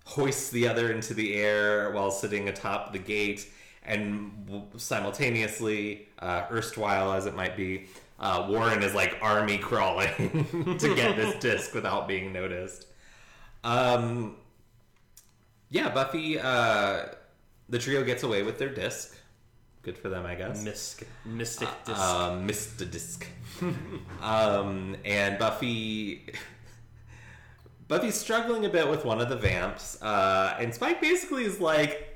hoists 0.06 0.50
the 0.52 0.68
other 0.68 0.92
into 0.92 1.14
the 1.14 1.36
air 1.36 1.92
while 1.92 2.12
sitting 2.12 2.50
atop 2.50 2.94
the 2.94 3.00
gate, 3.00 3.52
and 3.84 4.64
simultaneously, 4.78 6.08
uh, 6.20 6.44
erstwhile 6.52 7.14
as 7.14 7.26
it 7.26 7.36
might 7.36 7.58
be, 7.58 7.88
uh, 8.20 8.46
Warren 8.50 8.84
is 8.84 8.94
like 8.94 9.18
army 9.22 9.58
crawling 9.58 10.78
to 10.80 10.96
get 10.96 11.16
this 11.16 11.36
disc 11.40 11.74
without 11.74 12.08
being 12.08 12.32
noticed. 12.32 12.86
Um, 13.64 14.38
yeah, 15.70 15.90
Buffy, 15.90 16.40
uh, 16.40 17.06
the 17.70 17.80
trio 17.80 18.04
gets 18.04 18.24
away 18.24 18.44
with 18.44 18.60
their 18.60 18.70
disc. 18.70 19.18
Good 19.82 19.98
for 19.98 20.10
them, 20.10 20.26
I 20.28 20.36
guess. 20.36 20.64
Mystic, 20.64 21.08
mystic 21.26 21.70
disc. 21.86 22.00
Um, 22.00 22.48
Mr. 22.48 22.90
Disc. 22.90 23.26
um, 24.22 24.96
and 25.04 25.40
Buffy. 25.40 26.32
Buffy's 27.88 28.16
struggling 28.16 28.66
a 28.66 28.70
bit 28.70 28.88
with 28.88 29.04
one 29.04 29.20
of 29.20 29.28
the 29.28 29.36
vamps, 29.36 30.02
uh, 30.04 30.56
and 30.60 30.74
Spike 30.74 31.02
basically 31.02 31.46
is 31.46 31.60
like, 31.60 32.11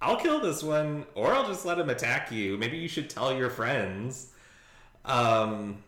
I'll 0.00 0.16
kill 0.16 0.40
this 0.40 0.62
one, 0.62 1.06
or 1.14 1.32
I'll 1.32 1.46
just 1.46 1.64
let 1.64 1.78
him 1.78 1.90
attack 1.90 2.30
you. 2.30 2.56
Maybe 2.56 2.78
you 2.78 2.88
should 2.88 3.10
tell 3.10 3.36
your 3.36 3.50
friends. 3.50 4.32
Um, 5.04 5.82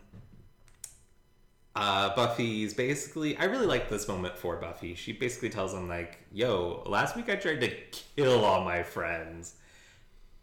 uh, 1.75 2.13
Buffy's 2.15 2.73
basically, 2.73 3.37
I 3.37 3.45
really 3.45 3.65
like 3.65 3.89
this 3.89 4.07
moment 4.07 4.37
for 4.37 4.57
Buffy. 4.57 4.95
She 4.95 5.13
basically 5.13 5.49
tells 5.49 5.73
him, 5.73 5.87
like, 5.87 6.19
yo, 6.31 6.83
last 6.85 7.15
week 7.15 7.29
I 7.29 7.35
tried 7.35 7.61
to 7.61 7.73
kill 8.17 8.43
all 8.43 8.65
my 8.65 8.83
friends, 8.83 9.55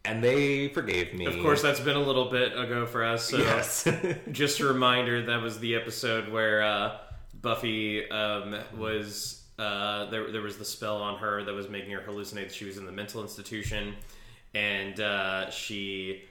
and 0.04 0.24
they 0.24 0.68
forgave 0.68 1.12
me. 1.12 1.26
of 1.26 1.38
course, 1.42 1.60
that's 1.60 1.80
been 1.80 1.96
a 1.96 2.02
little 2.02 2.30
bit 2.30 2.52
ago 2.58 2.86
for 2.86 3.04
us. 3.04 3.28
So 3.28 3.36
Yes. 3.36 3.86
just 4.32 4.60
a 4.60 4.64
reminder 4.64 5.26
that 5.26 5.42
was 5.42 5.58
the 5.58 5.74
episode 5.74 6.30
where 6.30 6.62
uh, 6.62 6.96
Buffy 7.42 8.10
um, 8.10 8.56
was 8.78 9.42
uh, 9.58 10.10
there. 10.10 10.30
There 10.30 10.42
was 10.42 10.58
the 10.58 10.64
spell 10.64 10.96
on 10.98 11.18
her 11.18 11.44
that 11.44 11.54
was 11.54 11.68
making 11.68 11.90
her 11.92 12.00
hallucinate. 12.00 12.44
that 12.44 12.52
She 12.52 12.64
was 12.64 12.78
in 12.78 12.86
the 12.86 12.92
mental 12.92 13.22
institution, 13.22 13.94
and 14.54 15.00
uh, 15.00 15.50
she 15.50 16.22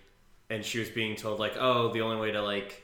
and 0.50 0.64
she 0.64 0.80
was 0.80 0.90
being 0.90 1.16
told 1.16 1.40
like, 1.40 1.56
oh, 1.60 1.92
the 1.92 2.02
only 2.02 2.18
way 2.18 2.32
to 2.32 2.42
like 2.42 2.84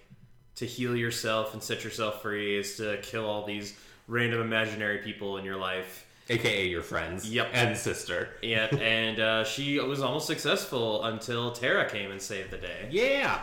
to 0.56 0.66
heal 0.66 0.96
yourself 0.96 1.54
and 1.54 1.64
set 1.64 1.84
yourself 1.84 2.22
free 2.22 2.58
is 2.58 2.78
to 2.78 2.98
kill 3.02 3.26
all 3.26 3.46
these 3.46 3.78
random 4.08 4.42
imaginary 4.42 5.00
people 5.00 5.38
in 5.38 5.46
your 5.46 5.58
life. 5.58 6.06
AKA 6.30 6.68
your 6.68 6.84
friends. 6.84 7.30
Yep. 7.30 7.50
And 7.54 7.78
sister. 7.78 8.30
Yeah, 8.42 8.66
and 8.76 9.20
uh, 9.20 9.44
she 9.44 9.80
was 9.80 10.02
almost 10.02 10.28
successful 10.28 11.04
until 11.06 11.52
Tara 11.52 11.90
came 11.90 12.12
and 12.12 12.22
saved 12.22 12.52
the 12.52 12.58
day. 12.58 12.88
Yeah. 12.92 13.42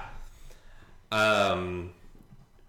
Um, 1.13 1.93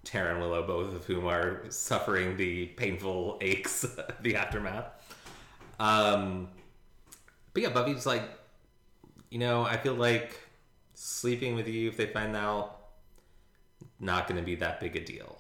Tara 0.04 0.32
and 0.32 0.42
Willow, 0.42 0.66
both 0.66 0.94
of 0.96 1.06
whom 1.06 1.28
are 1.28 1.64
suffering 1.70 2.38
the 2.38 2.68
painful 2.68 3.38
aches, 3.42 3.86
the 4.22 4.36
aftermath. 4.36 4.86
Um, 5.80 6.50
but 7.54 7.64
yeah, 7.64 7.70
Buffy's 7.70 8.06
like, 8.06 8.24
you 9.30 9.40
know, 9.40 9.64
I 9.64 9.78
feel 9.78 9.94
like 9.94 10.40
sleeping 10.94 11.56
with 11.56 11.68
you, 11.68 11.90
if 11.90 11.98
they 11.98 12.08
find 12.08 12.36
out, 12.36 12.80
not 14.00 14.28
going 14.28 14.40
to 14.40 14.46
be 14.46 14.56
that 14.56 14.80
big 14.80 14.96
a 14.96 15.00
deal. 15.00 15.38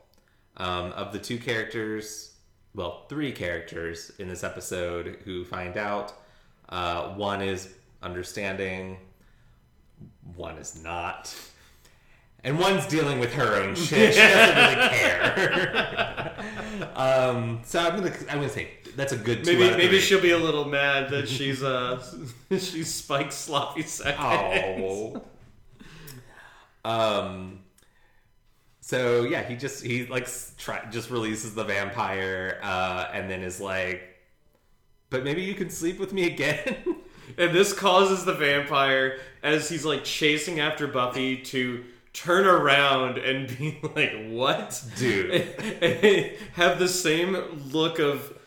Um, 0.58 0.91
of 0.91 1.13
the 1.13 1.20
two 1.20 1.38
characters, 1.38 2.36
well, 2.75 3.06
three 3.10 3.32
characters 3.32 4.12
in 4.20 4.27
this 4.27 4.44
episode 4.44 5.20
who 5.24 5.44
find 5.44 5.77
out, 5.77 6.13
uh, 6.70 7.10
one 7.15 7.41
is 7.41 7.74
understanding, 8.01 8.98
one 10.36 10.58
is 10.58 10.82
not. 10.82 11.34
And 12.43 12.57
one's 12.57 12.88
dealing 12.88 13.19
with 13.19 13.33
her 13.33 13.55
own 13.55 13.75
shit. 13.75 14.13
She 14.13 14.19
doesn't 14.19 14.55
really 14.55 14.89
care. 14.89 16.33
um, 16.95 17.62
so 17.63 17.79
I'm 17.79 17.95
gonna 17.98 18.13
I'm 18.29 18.38
gonna 18.38 18.50
say 18.50 18.69
that's 18.95 19.13
a 19.13 19.17
good 19.17 19.45
Maybe 19.45 19.69
maybe 19.69 19.88
three. 19.88 20.00
she'll 20.00 20.21
be 20.21 20.31
a 20.31 20.38
little 20.38 20.65
mad 20.65 21.12
that 21.12 21.27
she's 21.27 21.62
uh 21.63 22.03
she's 22.50 22.93
Spike's 22.93 23.36
sloppy 23.36 23.83
seconds. 23.83 24.17
Oh. 24.19 25.21
um. 26.83 27.60
So 28.81 29.24
yeah, 29.24 29.43
he 29.43 29.55
just 29.55 29.86
he 29.86 30.07
like 30.07 30.27
try 30.57 30.83
just 30.91 31.12
releases 31.12 31.53
the 31.53 31.63
vampire, 31.63 32.60
uh, 32.63 33.07
and 33.13 33.29
then 33.29 33.41
is 33.43 33.62
like, 33.62 34.01
"But 35.12 35.24
maybe 35.24 35.43
you 35.43 35.53
can 35.53 35.69
sleep 35.69 36.00
with 36.00 36.12
me 36.12 36.25
again." 36.25 36.77
And 37.38 37.55
this 37.55 37.71
causes 37.71 38.25
the 38.25 38.33
vampire 38.33 39.19
as 39.41 39.69
he's 39.69 39.86
like 39.86 40.03
chasing 40.03 40.60
after 40.60 40.86
Buffy 40.88 41.38
to 41.43 41.86
turn 42.13 42.46
around 42.46 43.18
and 43.18 43.48
be 43.58 43.80
like, 43.96 44.13
"What, 44.30 44.84
Dude. 44.98 45.32
And 45.82 46.32
have 46.53 46.80
the 46.80 46.88
same 46.88 47.38
look 47.72 48.00
of 48.00 48.38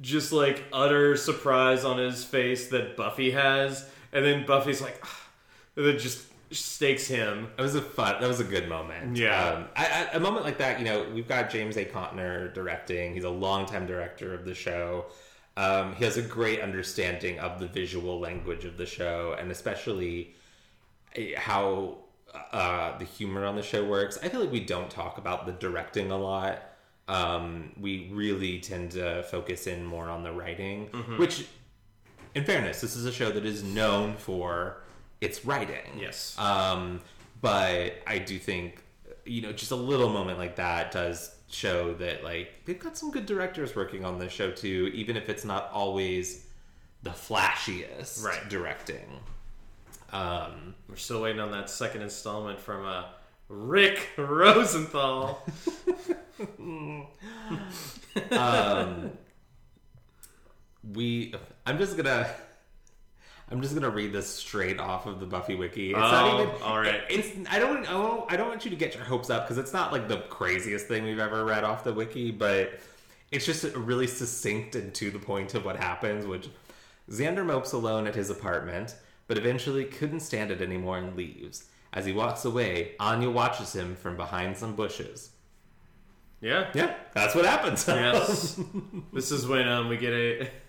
just 0.00 0.32
like 0.32 0.64
utter 0.72 1.16
surprise 1.16 1.84
on 1.84 1.98
his 1.98 2.24
face 2.24 2.68
that 2.68 2.96
Buffy 2.96 3.32
has, 3.32 3.88
and 4.12 4.24
then 4.24 4.46
Buffy's 4.46 4.80
like, 4.80 5.00
"Ah," 5.04 5.26
and 5.76 5.86
then 5.86 5.98
just 5.98 6.26
stakes 6.52 7.06
him. 7.06 7.48
That 7.56 7.62
was 7.62 7.74
a 7.74 7.82
fun. 7.82 8.20
That 8.20 8.26
was 8.28 8.40
a 8.40 8.44
good 8.44 8.68
moment. 8.68 9.16
Yeah. 9.16 9.50
um, 9.50 9.64
I, 9.76 10.08
I, 10.12 10.16
a 10.16 10.20
moment 10.20 10.44
like 10.44 10.58
that. 10.58 10.78
You 10.78 10.84
know, 10.84 11.06
we've 11.14 11.28
got 11.28 11.50
James 11.50 11.76
A. 11.76 11.84
Contner 11.84 12.52
directing. 12.52 13.14
He's 13.14 13.24
a 13.24 13.30
longtime 13.30 13.86
director 13.86 14.34
of 14.34 14.44
the 14.44 14.54
show. 14.54 15.06
Um, 15.56 15.94
he 15.94 16.04
has 16.04 16.16
a 16.16 16.22
great 16.22 16.60
understanding 16.60 17.38
of 17.38 17.58
the 17.60 17.66
visual 17.66 18.18
language 18.18 18.64
of 18.64 18.76
the 18.76 18.86
show, 18.86 19.36
and 19.38 19.50
especially 19.50 20.34
eh, 21.16 21.32
how 21.36 21.98
uh, 22.52 22.96
the 22.98 23.04
humor 23.04 23.44
on 23.44 23.56
the 23.56 23.62
show 23.62 23.84
works. 23.84 24.18
I 24.22 24.28
feel 24.28 24.40
like 24.40 24.52
we 24.52 24.60
don't 24.64 24.90
talk 24.90 25.18
about 25.18 25.46
the 25.46 25.52
directing 25.52 26.10
a 26.10 26.16
lot. 26.18 26.62
Um, 27.08 27.72
we 27.80 28.08
really 28.12 28.60
tend 28.60 28.92
to 28.92 29.22
focus 29.24 29.66
in 29.66 29.84
more 29.84 30.08
on 30.08 30.22
the 30.22 30.30
writing, 30.32 30.86
which, 31.16 31.44
in 32.34 32.44
fairness, 32.44 32.80
this 32.80 32.94
is 32.94 33.04
a 33.04 33.12
show 33.12 33.30
that 33.32 33.44
is 33.44 33.64
known 33.64 34.16
for 34.16 34.82
its 35.20 35.44
writing. 35.44 35.98
Yes. 35.98 36.36
Um, 36.38 37.00
but 37.40 37.94
I 38.06 38.18
do 38.18 38.38
think, 38.38 38.82
you 39.24 39.42
know, 39.42 39.52
just 39.52 39.72
a 39.72 39.76
little 39.76 40.08
moment 40.08 40.38
like 40.38 40.56
that 40.56 40.92
does 40.92 41.34
show 41.50 41.94
that, 41.94 42.22
like, 42.22 42.64
they've 42.64 42.78
got 42.78 42.96
some 42.96 43.10
good 43.10 43.26
directors 43.26 43.74
working 43.74 44.04
on 44.04 44.18
this 44.20 44.32
show, 44.32 44.52
too, 44.52 44.90
even 44.94 45.16
if 45.16 45.28
it's 45.28 45.44
not 45.44 45.68
always 45.72 46.46
the 47.02 47.10
flashiest 47.10 48.22
Right. 48.24 48.48
directing. 48.48 49.18
Um, 50.12 50.74
We're 50.88 50.96
still 50.96 51.22
waiting 51.22 51.40
on 51.40 51.50
that 51.52 51.70
second 51.70 52.02
installment 52.02 52.58
from 52.60 52.84
uh, 52.86 53.04
Rick 53.48 54.08
Rosenthal. 54.16 55.42
um, 58.30 59.10
we, 60.94 61.34
I'm 61.66 61.78
just 61.78 61.96
gonna. 61.96 62.28
I'm 63.52 63.60
just 63.62 63.74
gonna 63.74 63.90
read 63.90 64.12
this 64.12 64.28
straight 64.28 64.78
off 64.78 65.06
of 65.06 65.18
the 65.18 65.26
Buffy 65.26 65.56
wiki. 65.56 65.90
It's 65.90 65.98
Oh, 65.98 66.00
not 66.02 66.40
even. 66.40 66.62
all 66.62 66.78
right. 66.78 67.02
It's. 67.10 67.28
I 67.50 67.58
don't. 67.58 67.80
I 67.88 67.92
don't. 67.92 68.32
I 68.32 68.36
don't 68.36 68.48
want 68.48 68.64
you 68.64 68.70
to 68.70 68.76
get 68.76 68.94
your 68.94 69.04
hopes 69.04 69.28
up 69.30 69.44
because 69.44 69.58
it's 69.58 69.72
not 69.72 69.92
like 69.92 70.08
the 70.08 70.18
craziest 70.28 70.86
thing 70.86 71.04
we've 71.04 71.18
ever 71.18 71.44
read 71.44 71.64
off 71.64 71.82
the 71.84 71.92
wiki, 71.92 72.30
but 72.30 72.78
it's 73.30 73.44
just 73.46 73.64
really 73.74 74.06
succinct 74.06 74.74
and 74.76 74.94
to 74.94 75.10
the 75.10 75.18
point 75.18 75.54
of 75.54 75.64
what 75.64 75.76
happens. 75.76 76.26
Which 76.26 76.48
Xander 77.10 77.44
mopes 77.44 77.72
alone 77.72 78.06
at 78.06 78.14
his 78.14 78.30
apartment, 78.30 78.94
but 79.30 79.38
eventually 79.38 79.84
couldn't 79.84 80.18
stand 80.18 80.50
it 80.50 80.60
anymore 80.60 80.98
and 80.98 81.16
leaves. 81.16 81.66
As 81.92 82.04
he 82.04 82.10
walks 82.10 82.44
away, 82.44 82.96
Anya 82.98 83.30
watches 83.30 83.72
him 83.72 83.94
from 83.94 84.16
behind 84.16 84.56
some 84.56 84.74
bushes. 84.74 85.30
Yeah. 86.40 86.68
Yeah, 86.74 86.96
that's 87.14 87.36
what 87.36 87.44
happens. 87.44 87.86
Yes. 87.86 88.60
this 89.12 89.30
is 89.30 89.46
when 89.46 89.68
um, 89.68 89.88
we 89.88 89.96
get 89.96 90.12
a. 90.12 90.50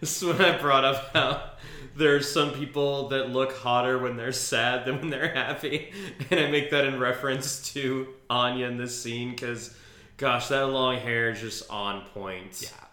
This 0.00 0.22
is 0.22 0.26
when 0.26 0.40
I 0.40 0.56
brought 0.56 0.84
up 0.84 1.12
how 1.12 1.50
there's 1.94 2.32
some 2.32 2.52
people 2.52 3.08
that 3.08 3.30
look 3.30 3.52
hotter 3.52 3.98
when 3.98 4.16
they're 4.16 4.32
sad 4.32 4.86
than 4.86 4.98
when 5.00 5.10
they're 5.10 5.34
happy, 5.34 5.92
and 6.30 6.40
I 6.40 6.50
make 6.50 6.70
that 6.70 6.86
in 6.86 6.98
reference 6.98 7.72
to 7.74 8.08
Anya 8.30 8.66
in 8.66 8.78
this 8.78 9.00
scene 9.00 9.32
because, 9.32 9.76
gosh, 10.16 10.48
that 10.48 10.68
long 10.68 10.96
hair 10.96 11.30
is 11.30 11.40
just 11.40 11.68
on 11.70 12.06
point. 12.06 12.62
Yeah. 12.62 12.86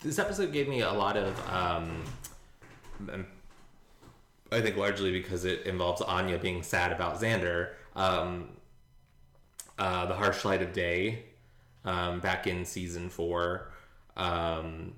This 0.00 0.18
episode 0.18 0.52
gave 0.52 0.68
me 0.68 0.80
a 0.80 0.92
lot 0.92 1.16
of, 1.18 1.50
um, 1.50 2.02
um, 3.12 3.26
I 4.52 4.60
think 4.60 4.76
largely 4.76 5.12
because 5.12 5.44
it 5.44 5.66
involves 5.66 6.00
Anya 6.02 6.38
being 6.38 6.62
sad 6.62 6.92
about 6.92 7.20
Xander. 7.20 7.70
Um, 7.94 8.48
uh, 9.78 10.06
the 10.06 10.14
Harsh 10.14 10.44
Light 10.44 10.60
of 10.62 10.72
Day, 10.72 11.24
um, 11.84 12.20
back 12.20 12.46
in 12.46 12.64
season 12.64 13.08
four, 13.08 13.72
um, 14.16 14.92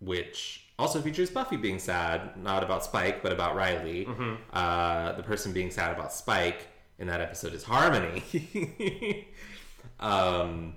which 0.00 0.66
also 0.78 1.00
features 1.00 1.30
Buffy 1.30 1.56
being 1.56 1.78
sad, 1.78 2.36
not 2.42 2.64
about 2.64 2.84
Spike, 2.84 3.22
but 3.22 3.30
about 3.32 3.54
Riley. 3.54 4.06
Uh, 4.52 5.12
the 5.12 5.22
person 5.22 5.52
being 5.52 5.70
sad 5.70 5.92
about 5.94 6.12
Spike 6.12 6.66
in 6.98 7.06
that 7.06 7.20
episode 7.20 7.54
is 7.54 7.62
Harmony. 7.62 9.28
um, 10.00 10.74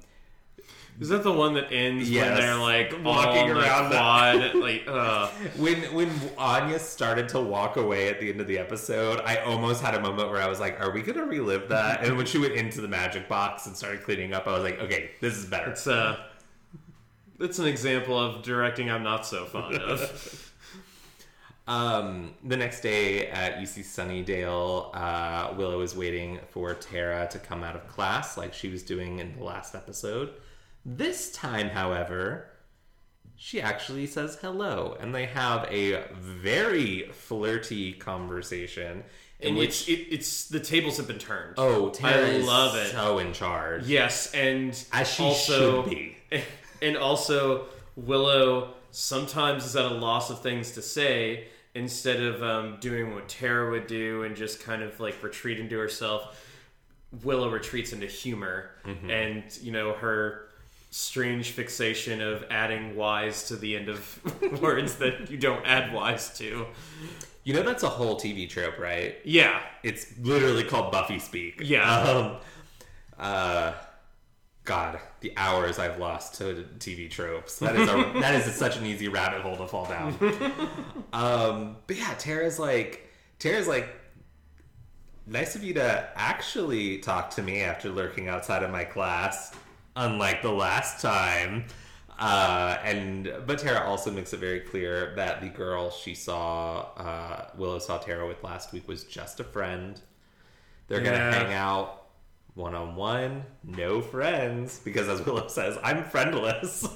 Is 0.97 1.09
that 1.09 1.23
the 1.23 1.31
one 1.31 1.55
that 1.55 1.73
ends 1.73 2.09
when 2.09 2.35
they're 2.35 2.55
like 2.55 2.95
Walking 3.03 3.49
around 3.51 3.89
the- 3.89 3.97
quad? 3.97 4.55
like, 4.55 4.83
uh, 4.87 5.27
when 5.57 5.81
when 5.93 6.09
Anya 6.37 6.79
started 6.79 7.27
to 7.29 7.41
walk 7.41 7.75
away 7.75 8.07
at 8.07 8.21
the 8.21 8.29
end 8.29 8.39
of 8.39 8.47
the 8.47 8.57
episode, 8.57 9.19
I 9.25 9.37
almost 9.37 9.81
had 9.83 9.93
a 9.95 9.99
moment 9.99 10.29
where 10.29 10.41
I 10.41 10.47
was 10.47 10.59
like, 10.61 10.79
"Are 10.79 10.91
we 10.91 11.01
gonna 11.01 11.25
relive 11.25 11.67
that?" 11.69 12.03
And 12.05 12.15
when 12.15 12.25
she 12.25 12.37
went 12.37 12.53
into 12.53 12.79
the 12.79 12.87
magic 12.87 13.27
box 13.27 13.65
and 13.65 13.75
started 13.75 14.03
cleaning 14.03 14.33
up, 14.33 14.47
I 14.47 14.53
was 14.53 14.63
like, 14.63 14.79
"Okay, 14.79 15.11
this 15.19 15.35
is 15.35 15.45
better." 15.45 15.71
it's 15.71 15.85
uh, 15.85 16.17
it's 17.41 17.59
an 17.59 17.65
example 17.65 18.17
of 18.17 18.41
directing 18.43 18.89
I'm 18.89 19.03
not 19.03 19.25
so 19.25 19.45
fond 19.45 19.75
of. 19.75 20.41
Um, 21.67 22.35
the 22.43 22.55
next 22.57 22.81
day 22.81 23.27
at 23.27 23.55
UC 23.57 23.81
Sunnydale, 23.81 24.91
uh, 24.93 25.51
Willow 25.55 25.81
is 25.81 25.95
waiting 25.95 26.39
for 26.51 26.75
Tara 26.75 27.27
to 27.31 27.39
come 27.39 27.63
out 27.63 27.75
of 27.75 27.87
class, 27.87 28.37
like 28.37 28.53
she 28.53 28.69
was 28.69 28.83
doing 28.83 29.17
in 29.17 29.35
the 29.35 29.43
last 29.43 29.73
episode. 29.73 30.35
This 30.85 31.31
time, 31.31 31.69
however, 31.69 32.47
she 33.35 33.59
actually 33.61 34.05
says 34.07 34.37
hello, 34.41 34.95
and 34.99 35.13
they 35.13 35.25
have 35.25 35.67
a 35.71 36.03
very 36.13 37.09
flirty 37.11 37.93
conversation 37.93 39.03
in 39.39 39.49
And 39.49 39.57
which 39.57 39.89
it's 39.89 39.89
it, 39.89 40.07
it's 40.11 40.47
the 40.47 40.59
tables 40.59 40.97
have 40.97 41.07
been 41.07 41.17
turned. 41.19 41.55
Oh, 41.57 41.89
Tara 41.89 42.27
I 42.27 42.29
is 42.29 42.45
love 42.47 42.75
it. 42.75 42.91
so 42.91 43.17
in 43.19 43.33
charge. 43.33 43.85
Yes, 43.87 44.31
and 44.33 44.69
As 44.93 45.11
she 45.11 45.23
also, 45.23 45.83
should 45.83 45.89
be. 45.91 46.17
And 46.81 46.97
also, 46.97 47.65
Willow 47.95 48.73
sometimes 48.91 49.65
is 49.65 49.75
at 49.77 49.85
a 49.85 49.93
loss 49.93 50.29
of 50.29 50.41
things 50.41 50.71
to 50.73 50.81
say 50.81 51.47
instead 51.73 52.21
of 52.21 52.43
um, 52.43 52.77
doing 52.79 53.13
what 53.15 53.27
Tara 53.29 53.71
would 53.71 53.87
do 53.87 54.23
and 54.23 54.35
just 54.35 54.61
kind 54.61 54.83
of 54.83 54.99
like 54.99 55.21
retreat 55.23 55.59
into 55.59 55.77
herself. 55.79 56.45
Willow 57.23 57.49
retreats 57.49 57.91
into 57.93 58.07
humor, 58.07 58.71
Mm-hmm. 58.85 59.09
and 59.09 59.43
you 59.61 59.71
know 59.71 59.93
her 59.93 60.44
strange 60.95 61.51
fixation 61.51 62.21
of 62.21 62.45
adding 62.49 62.95
"y's" 62.95 63.43
to 63.49 63.57
the 63.57 63.75
end 63.75 63.89
of 63.89 64.61
words 64.61 64.95
that 64.95 65.29
you 65.29 65.37
don't 65.37 65.65
add 65.65 65.93
"y's" 65.93 66.29
to. 66.37 66.65
You 67.43 67.53
know 67.53 67.63
that's 67.63 67.83
a 67.83 67.89
whole 67.89 68.15
TV 68.15 68.49
trope, 68.49 68.79
right? 68.79 69.17
Yeah, 69.25 69.61
It's 69.83 70.17
literally 70.19 70.63
called 70.63 70.93
Buffy 70.93 71.19
speak. 71.19 71.61
Yeah. 71.63 71.99
Um, 71.99 72.37
uh, 73.19 73.73
God, 74.63 74.99
the 75.19 75.33
hours 75.37 75.79
I've 75.79 75.99
lost 75.99 76.35
to 76.35 76.65
TV 76.79 77.11
tropes. 77.11 77.59
That 77.59 77.75
is 77.75 77.89
a, 77.89 78.13
that 78.21 78.33
is 78.35 78.55
such 78.55 78.77
an 78.77 78.85
easy 78.85 79.09
rabbit 79.09 79.41
hole 79.41 79.57
to 79.57 79.67
fall 79.67 79.85
down. 79.85 80.15
um, 81.13 81.75
but 81.87 81.97
yeah, 81.97 82.13
Tara's 82.17 82.57
like 82.57 83.09
Tara's 83.37 83.67
like. 83.67 83.89
Nice 85.27 85.55
of 85.55 85.63
you 85.63 85.73
to 85.73 86.07
actually 86.15 86.99
talk 86.99 87.31
to 87.31 87.41
me 87.41 87.61
after 87.61 87.89
lurking 87.89 88.27
outside 88.27 88.61
of 88.61 88.69
my 88.69 88.83
class, 88.83 89.55
unlike 89.95 90.41
the 90.41 90.51
last 90.51 91.01
time. 91.01 91.65
Uh, 92.17 92.77
and 92.83 93.33
but 93.45 93.59
Tara 93.59 93.85
also 93.85 94.09
makes 94.09 94.31
it 94.33 94.39
very 94.39 94.61
clear 94.61 95.13
that 95.15 95.41
the 95.41 95.49
girl 95.49 95.91
she 95.91 96.15
saw 96.15 96.87
uh, 96.95 97.49
Willow 97.57 97.79
saw 97.79 97.97
Tara 97.97 98.25
with 98.25 98.41
last 98.43 98.71
week 98.71 98.87
was 98.87 99.03
just 99.03 99.39
a 99.39 99.43
friend. 99.43 99.99
They're 100.87 101.01
gonna 101.01 101.17
hang 101.17 101.53
out 101.53 102.05
one 102.53 102.73
on 102.73 102.95
one, 102.95 103.43
no 103.63 104.01
friends, 104.01 104.79
because 104.79 105.09
as 105.09 105.25
Willow 105.25 105.47
says, 105.47 105.77
I'm 105.83 106.05
friendless. 106.05 106.81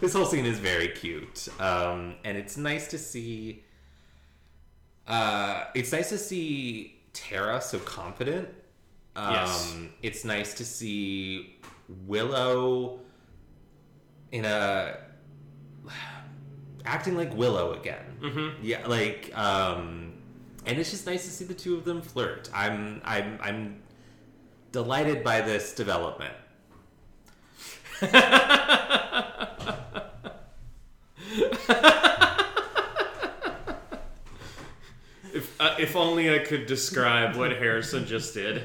this 0.00 0.12
whole 0.12 0.24
scene 0.24 0.44
is 0.44 0.58
very 0.58 0.88
cute, 0.88 1.48
um, 1.60 2.16
and 2.24 2.36
it's 2.36 2.56
nice 2.56 2.88
to 2.88 2.98
see. 2.98 3.64
Uh, 5.06 5.64
it's 5.74 5.92
nice 5.92 6.08
to 6.08 6.18
see 6.18 7.00
Tara 7.12 7.60
so 7.60 7.78
confident. 7.78 8.48
Um, 9.18 9.32
Yes. 9.32 9.76
It's 10.02 10.24
nice 10.24 10.54
to 10.54 10.64
see 10.64 11.58
Willow 12.06 13.00
in 14.30 14.44
a 14.44 14.96
acting 16.84 17.16
like 17.16 17.34
Willow 17.34 17.72
again. 17.72 18.16
Mm-hmm. 18.20 18.62
Yeah, 18.64 18.86
like, 18.86 19.36
um, 19.36 20.12
and 20.66 20.78
it's 20.78 20.90
just 20.90 21.04
nice 21.06 21.24
to 21.24 21.30
see 21.30 21.44
the 21.44 21.54
two 21.54 21.74
of 21.76 21.84
them 21.84 22.00
flirt. 22.00 22.48
I'm, 22.54 23.00
I'm, 23.04 23.38
I'm 23.42 23.82
delighted 24.70 25.24
by 25.24 25.40
this 25.40 25.72
development. 25.74 26.34
if 35.32 35.47
uh, 35.60 35.74
if 35.78 35.96
only 35.96 36.32
I 36.34 36.38
could 36.40 36.66
describe 36.66 37.36
what 37.36 37.52
Harrison 37.52 38.06
just 38.06 38.34
did. 38.34 38.64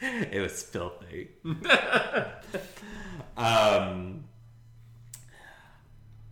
it 0.00 0.40
was 0.40 0.62
filthy. 0.62 1.30
um, 3.36 4.24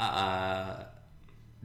uh, 0.01 0.85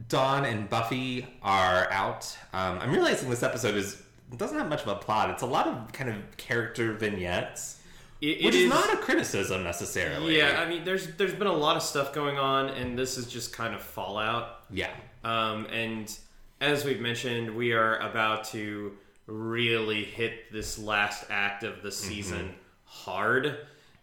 Dawn 0.08 0.44
and 0.44 0.68
Buffy 0.68 1.26
are 1.42 1.90
out. 1.90 2.36
Um, 2.52 2.78
I'm 2.80 2.92
realizing 2.92 3.30
this 3.30 3.42
episode 3.42 3.74
is 3.74 4.02
doesn't 4.36 4.56
have 4.58 4.68
much 4.68 4.82
of 4.82 4.88
a 4.88 4.94
plot. 4.96 5.30
It's 5.30 5.42
a 5.42 5.46
lot 5.46 5.66
of 5.66 5.92
kind 5.92 6.08
of 6.10 6.36
character 6.36 6.92
vignettes, 6.92 7.80
It- 8.20 8.44
which 8.44 8.54
it 8.54 8.62
is, 8.62 8.68
not 8.70 8.92
a 8.92 8.96
criticism 8.98 9.64
necessarily. 9.64 10.38
Yeah, 10.38 10.60
I 10.64 10.68
mean, 10.68 10.84
there's 10.84 11.08
there's 11.16 11.34
been 11.34 11.48
a 11.48 11.52
lot 11.52 11.76
of 11.76 11.82
stuff 11.82 12.12
going 12.14 12.38
on, 12.38 12.68
and 12.68 12.96
this 12.98 13.18
is 13.18 13.26
just 13.26 13.52
kind 13.52 13.74
of 13.74 13.82
fallout. 13.82 14.60
yeah. 14.70 14.90
Um, 15.22 15.66
and 15.66 16.16
as 16.60 16.84
we've 16.84 17.00
mentioned, 17.00 17.54
we 17.54 17.72
are 17.72 17.98
about 17.98 18.44
to 18.44 18.92
really 19.26 20.04
hit 20.04 20.52
this 20.52 20.78
last 20.78 21.24
act 21.30 21.62
of 21.62 21.82
the 21.82 21.92
season 21.92 22.46
mm-hmm. 22.46 22.54
hard, 22.84 23.56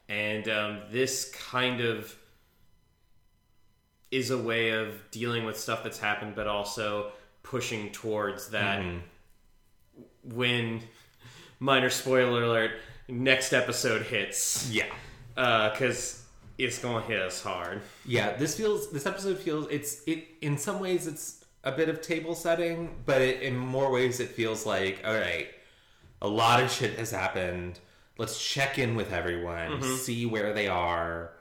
and 0.10 0.48
um, 0.50 0.80
this 0.92 1.32
kind 1.32 1.82
of 1.82 2.16
is 4.10 4.32
a 4.32 4.38
way 4.38 4.70
of 4.70 4.94
dealing 5.12 5.46
with 5.46 5.60
stuff 5.60 5.84
that's 5.84 6.00
happened, 6.00 6.34
but 6.36 6.48
also 6.48 7.12
pushing 7.44 7.92
towards 7.92 8.50
that 8.50 8.82
mm-hmm. 8.82 10.36
when 10.36 10.82
minor 11.60 11.90
spoiler 11.90 12.44
alert 12.44 12.72
next 13.08 13.54
episode 13.54 14.02
hits. 14.04 14.70
Yeah. 14.72 14.86
Uh, 15.36 15.70
because 15.70 16.24
it's 16.58 16.80
gonna 16.80 17.06
hit 17.06 17.22
us 17.22 17.44
hard. 17.44 17.82
Yeah, 18.06 18.36
this 18.36 18.58
feels 18.58 18.92
this 18.92 19.06
episode 19.06 19.38
feels 19.38 19.68
it's 19.70 20.02
it 20.08 20.26
in 20.42 20.58
some 20.58 20.80
ways 20.80 21.06
it's 21.06 21.37
a 21.68 21.72
bit 21.72 21.90
of 21.90 22.02
table 22.02 22.34
setting, 22.36 22.96
but 23.06 23.22
it, 23.22 23.42
in 23.42 23.58
more 23.58 23.92
ways 23.92 24.20
it 24.20 24.30
feels 24.30 24.66
like 24.66 25.02
all 25.06 25.14
right, 25.14 25.48
a 26.22 26.28
lot 26.28 26.64
of 26.64 26.72
shit 26.72 26.98
has 26.98 27.12
happened. 27.12 27.80
Let's 28.18 28.44
check 28.44 28.80
in 28.80 28.96
with 28.96 29.12
everyone, 29.14 29.84
see 29.98 30.26
where 30.26 30.54
they 30.54 30.68
are, 30.68 31.32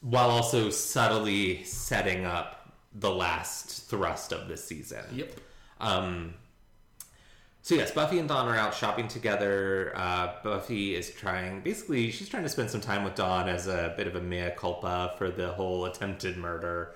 while 0.00 0.28
also 0.30 0.70
subtly 0.70 1.64
setting 1.64 2.26
up 2.26 2.72
the 2.92 3.10
last 3.10 3.88
thrust 3.88 4.32
of 4.32 4.48
this 4.48 4.64
season. 4.64 5.04
yep 5.12 5.32
Um, 5.80 6.34
so 7.62 7.74
yes, 7.74 7.90
Buffy 7.90 8.18
and 8.18 8.28
Dawn 8.28 8.48
are 8.48 8.56
out 8.56 8.74
shopping 8.74 9.08
together. 9.08 9.92
Uh, 9.94 10.34
Buffy 10.42 10.94
is 10.94 11.10
trying, 11.10 11.60
basically, 11.60 12.10
she's 12.10 12.28
trying 12.28 12.42
to 12.42 12.48
spend 12.48 12.70
some 12.70 12.80
time 12.80 13.04
with 13.04 13.14
Dawn 13.14 13.48
as 13.48 13.66
a 13.66 13.94
bit 13.96 14.06
of 14.06 14.16
a 14.16 14.20
mea 14.20 14.50
culpa 14.56 15.14
for 15.18 15.30
the 15.30 15.48
whole 15.52 15.84
attempted 15.84 16.36
murder. 16.36 16.94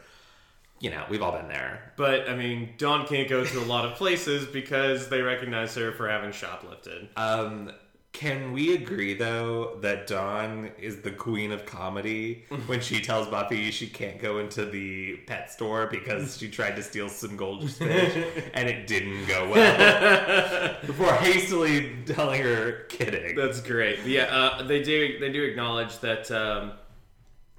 You 0.82 0.90
know, 0.90 1.04
we've 1.08 1.22
all 1.22 1.32
been 1.32 1.48
there. 1.48 1.92
but 1.96 2.28
i 2.28 2.34
mean 2.34 2.58
dawn 2.76 3.06
can't 3.06 3.28
go 3.28 3.44
to 3.44 3.58
a 3.60 3.66
lot 3.74 3.84
of 3.88 3.92
places 3.96 4.40
because 4.46 5.08
they 5.08 5.22
recognize 5.22 5.74
her 5.76 5.92
for 5.92 6.08
having 6.08 6.30
shoplifted 6.32 7.06
Um, 7.16 7.70
can 8.12 8.52
we 8.52 8.74
agree 8.74 9.14
though 9.14 9.78
that 9.80 10.06
Dawn 10.06 10.70
is 10.78 11.00
the 11.00 11.10
queen 11.12 11.50
of 11.50 11.64
comedy 11.64 12.44
when 12.66 12.80
she 12.82 13.00
tells 13.00 13.26
Buffy 13.28 13.70
she 13.70 13.86
can't 13.86 14.18
go 14.20 14.38
into 14.38 14.66
the 14.66 15.16
pet 15.28 15.50
store 15.50 15.86
because 15.86 16.36
she 16.36 16.50
tried 16.50 16.74
to 16.76 16.82
steal 16.82 17.08
some 17.08 17.36
goldfish 17.38 18.14
and 18.54 18.68
it 18.68 18.86
didn't 18.86 19.26
go 19.28 19.48
well? 19.50 20.76
Before 20.86 21.12
hastily 21.14 21.96
telling 22.04 22.42
her 22.42 22.84
kidding. 22.90 23.34
That's 23.34 23.60
great. 23.60 24.00
Yeah, 24.04 24.24
uh, 24.24 24.62
they 24.64 24.82
do. 24.82 25.18
They 25.18 25.30
do 25.32 25.42
acknowledge 25.44 25.98
that 26.00 26.30
um, 26.30 26.72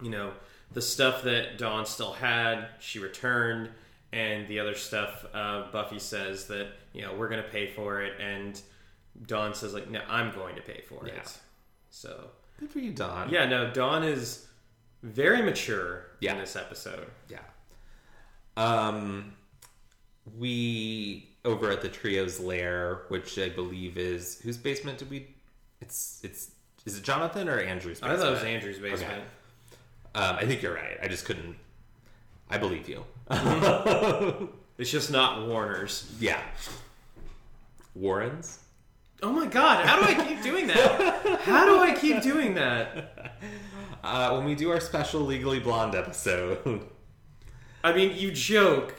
you 0.03 0.11
know 0.11 0.33
the 0.73 0.81
stuff 0.81 1.23
that 1.23 1.57
Dawn 1.57 1.85
still 1.85 2.13
had, 2.13 2.67
she 2.79 2.99
returned, 2.99 3.69
and 4.11 4.47
the 4.47 4.59
other 4.59 4.75
stuff, 4.75 5.25
uh, 5.33 5.71
Buffy 5.71 5.99
says 5.99 6.45
that 6.47 6.67
you 6.93 7.01
know 7.01 7.13
we're 7.13 7.29
going 7.29 7.43
to 7.43 7.49
pay 7.49 7.67
for 7.67 8.01
it, 8.01 8.13
and 8.19 8.59
Dawn 9.27 9.53
says 9.53 9.73
like, 9.73 9.89
no, 9.89 10.01
I'm 10.09 10.31
going 10.33 10.55
to 10.55 10.61
pay 10.61 10.81
for 10.87 11.05
Yeah. 11.07 11.13
it. 11.13 11.37
So 11.89 12.29
Good 12.59 12.69
for 12.71 12.79
you, 12.79 12.91
Dawn. 12.91 13.29
yeah, 13.29 13.45
no, 13.45 13.71
Dawn 13.71 14.03
is 14.03 14.47
very 15.03 15.41
mature 15.41 16.05
Yeah. 16.19 16.33
in 16.33 16.39
this 16.39 16.55
episode. 16.55 17.07
Yeah. 17.29 17.39
Um, 18.57 19.33
we 20.37 21.29
over 21.45 21.69
at 21.71 21.81
the 21.81 21.89
trio's 21.89 22.39
lair, 22.39 23.01
which 23.09 23.37
I 23.37 23.49
believe 23.49 23.97
is 23.97 24.39
whose 24.41 24.57
basement 24.57 24.97
did 24.99 25.09
we? 25.09 25.27
It's 25.81 26.21
it's 26.23 26.51
is 26.85 26.97
it 26.97 27.03
Jonathan 27.03 27.49
or 27.49 27.59
Andrew's? 27.59 28.01
I 28.01 28.07
Basement? 28.09 28.19
thought 28.21 28.27
it 28.29 28.33
was 28.33 28.43
Andrew's 28.43 28.79
basement. 28.79 29.11
Okay. 29.13 29.23
Um, 30.15 30.35
I 30.35 30.45
think 30.45 30.61
you're 30.61 30.73
right. 30.75 30.97
I 31.01 31.07
just 31.07 31.25
couldn't. 31.25 31.55
I 32.49 32.57
believe 32.57 32.87
you. 32.89 33.03
It's 34.75 34.89
just 34.89 35.11
not 35.11 35.47
Warner's. 35.47 36.11
yeah. 36.19 36.41
Warren's. 37.95 38.59
Oh 39.21 39.31
my 39.31 39.45
god, 39.45 39.85
how 39.85 40.01
do 40.01 40.03
I 40.03 40.25
keep 40.27 40.41
doing 40.41 40.65
that? 40.67 41.39
How 41.41 41.65
do 41.65 41.77
I 41.79 41.93
keep 41.93 42.21
doing 42.21 42.55
that? 42.55 43.39
Uh, 44.03 44.35
when 44.35 44.43
we 44.43 44.53
do 44.53 44.69
our 44.69 44.81
special 44.81 45.21
Legally 45.21 45.59
Blonde 45.61 45.95
episode, 45.95 46.81
I 47.85 47.93
mean, 47.93 48.17
you 48.17 48.33
joke, 48.33 48.93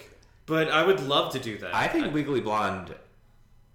but 0.46 0.70
I 0.70 0.83
would 0.83 1.00
love 1.00 1.31
to 1.35 1.38
do 1.38 1.59
that. 1.59 1.74
I 1.74 1.88
think 1.88 2.14
Legally 2.14 2.40
Blonde 2.40 2.94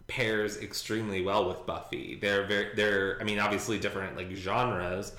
pairs 0.07 0.57
extremely 0.57 1.21
well 1.21 1.47
with 1.47 1.63
Buffy. 1.67 2.17
They're 2.19 2.47
very, 2.47 2.69
they're, 2.75 3.19
I 3.21 3.25
mean, 3.25 3.37
obviously 3.37 3.77
different 3.77 4.17
like 4.17 4.31
genres, 4.31 5.11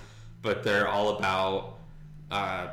but 0.42 0.64
they're 0.64 0.88
all 0.88 1.16
about, 1.16 1.76
uh, 2.30 2.68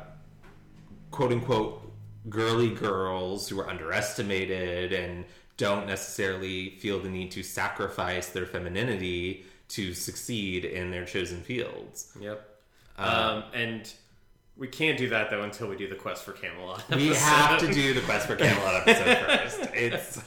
quote 1.10 1.32
unquote, 1.32 1.82
girly 2.28 2.70
girls 2.70 3.48
who 3.48 3.58
are 3.60 3.68
underestimated 3.68 4.92
and 4.92 5.24
don't 5.56 5.86
necessarily 5.86 6.70
feel 6.76 7.00
the 7.00 7.08
need 7.08 7.30
to 7.32 7.42
sacrifice 7.42 8.28
their 8.28 8.46
femininity 8.46 9.44
to 9.68 9.94
succeed 9.94 10.64
in 10.64 10.90
their 10.90 11.04
chosen 11.04 11.42
fields. 11.42 12.12
Yep. 12.20 12.44
um, 12.96 13.44
and 13.52 13.92
we 14.56 14.66
can't 14.66 14.98
do 14.98 15.08
that 15.10 15.30
though 15.30 15.42
until 15.42 15.68
we 15.68 15.76
do 15.76 15.88
the 15.88 15.94
quest 15.94 16.24
for 16.24 16.32
Camelot. 16.32 16.82
We 16.90 17.08
have 17.08 17.60
to 17.60 17.72
do 17.72 17.94
the 17.94 18.00
Quest 18.00 18.26
for 18.26 18.34
Camelot 18.36 18.88
episode 18.88 19.18
first. 19.26 19.60
It's 19.74 20.20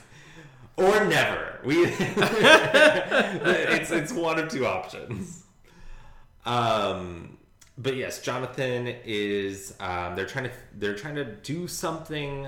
or 0.78 1.06
never. 1.06 1.60
We 1.66 1.76
it's 1.86 3.92
it's 3.92 4.14
one 4.14 4.40
of 4.40 4.50
two 4.50 4.66
options. 4.66 5.44
Um, 6.46 7.38
but 7.78 7.96
yes, 7.96 8.22
Jonathan 8.22 8.88
is. 9.06 9.74
Um, 9.80 10.16
they're 10.16 10.26
trying 10.26 10.46
to 10.46 10.52
they're 10.78 10.96
trying 10.96 11.16
to 11.16 11.26
do 11.26 11.68
something 11.68 12.48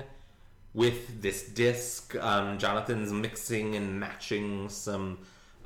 with 0.74 1.22
this 1.22 1.42
disc. 1.48 2.14
Um, 2.16 2.58
Jonathan's 2.58 3.12
mixing 3.12 3.74
and 3.76 3.98
matching 4.00 4.68
some 4.68 5.18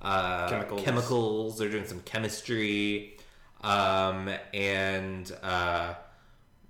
uh, 0.02 0.48
Chemicals. 0.48 0.82
chemicals. 0.82 1.58
They're 1.58 1.70
doing 1.70 1.86
some 1.86 2.00
chemistry, 2.00 3.16
um, 3.62 4.30
and. 4.54 5.30
Uh, 5.42 5.94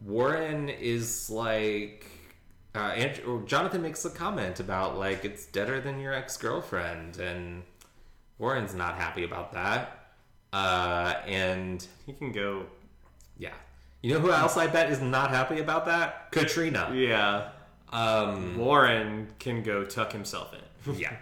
Warren 0.05 0.69
is 0.69 1.29
like, 1.29 2.07
uh, 2.75 2.79
Andrew, 2.79 3.45
Jonathan 3.47 3.83
makes 3.83 4.05
a 4.05 4.11
comment 4.11 4.61
about 4.61 4.97
like 4.97 5.25
it's 5.25 5.47
deader 5.47 5.81
than 5.81 5.99
your 5.99 6.13
ex 6.13 6.37
girlfriend, 6.37 7.19
and 7.19 7.65
Warren's 8.39 8.75
not 8.75 8.95
happy 8.97 9.25
about 9.25 9.53
that. 9.53 10.13
Uh, 10.53 11.15
and 11.27 11.85
He 12.07 12.13
can 12.13 12.33
go. 12.33 12.67
You 14.03 14.15
know 14.15 14.21
who 14.21 14.33
else 14.33 14.57
I 14.57 14.67
bet 14.67 14.91
is 14.91 15.01
not 15.01 15.31
happy 15.31 15.61
about 15.61 15.87
that? 15.87 16.31
Katrina. 16.31 16.93
Yeah. 16.95 17.51
Um, 17.91 18.59
Warren 18.59 19.29
can 19.39 19.63
go 19.63 19.85
tuck 19.85 20.13
himself 20.13 20.55
in. 20.55 20.95
yeah, 20.99 21.15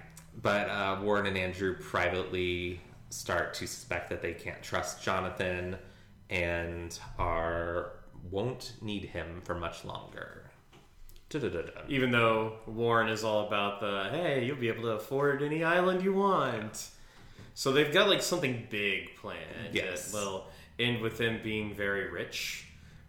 but 0.42 0.68
uh, 0.68 0.98
Warren 1.02 1.26
and 1.26 1.38
Andrew 1.38 1.76
privately 1.78 2.80
start 3.10 3.54
to 3.54 3.66
suspect 3.66 4.10
that 4.10 4.20
they 4.20 4.32
can't 4.32 4.62
trust 4.62 5.02
Jonathan, 5.02 5.76
and 6.28 6.98
are 7.18 7.92
won't 8.30 8.74
need 8.82 9.04
him 9.04 9.40
for 9.44 9.54
much 9.54 9.84
longer. 9.84 10.50
Da-da-da-da. 11.28 11.82
Even 11.88 12.10
though 12.10 12.58
Warren 12.66 13.08
is 13.08 13.24
all 13.24 13.46
about 13.46 13.80
the 13.80 14.08
hey, 14.10 14.44
you'll 14.44 14.56
be 14.56 14.68
able 14.68 14.82
to 14.82 14.90
afford 14.90 15.42
any 15.42 15.64
island 15.64 16.02
you 16.02 16.12
want. 16.12 16.88
So 17.54 17.72
they've 17.72 17.92
got 17.92 18.08
like 18.08 18.22
something 18.22 18.66
big 18.70 19.16
planned. 19.16 19.72
Yes. 19.72 20.12
That 20.12 20.18
will 20.18 20.46
end 20.78 21.00
with 21.00 21.18
them 21.18 21.40
being 21.42 21.74
very 21.74 22.10
rich. 22.10 22.65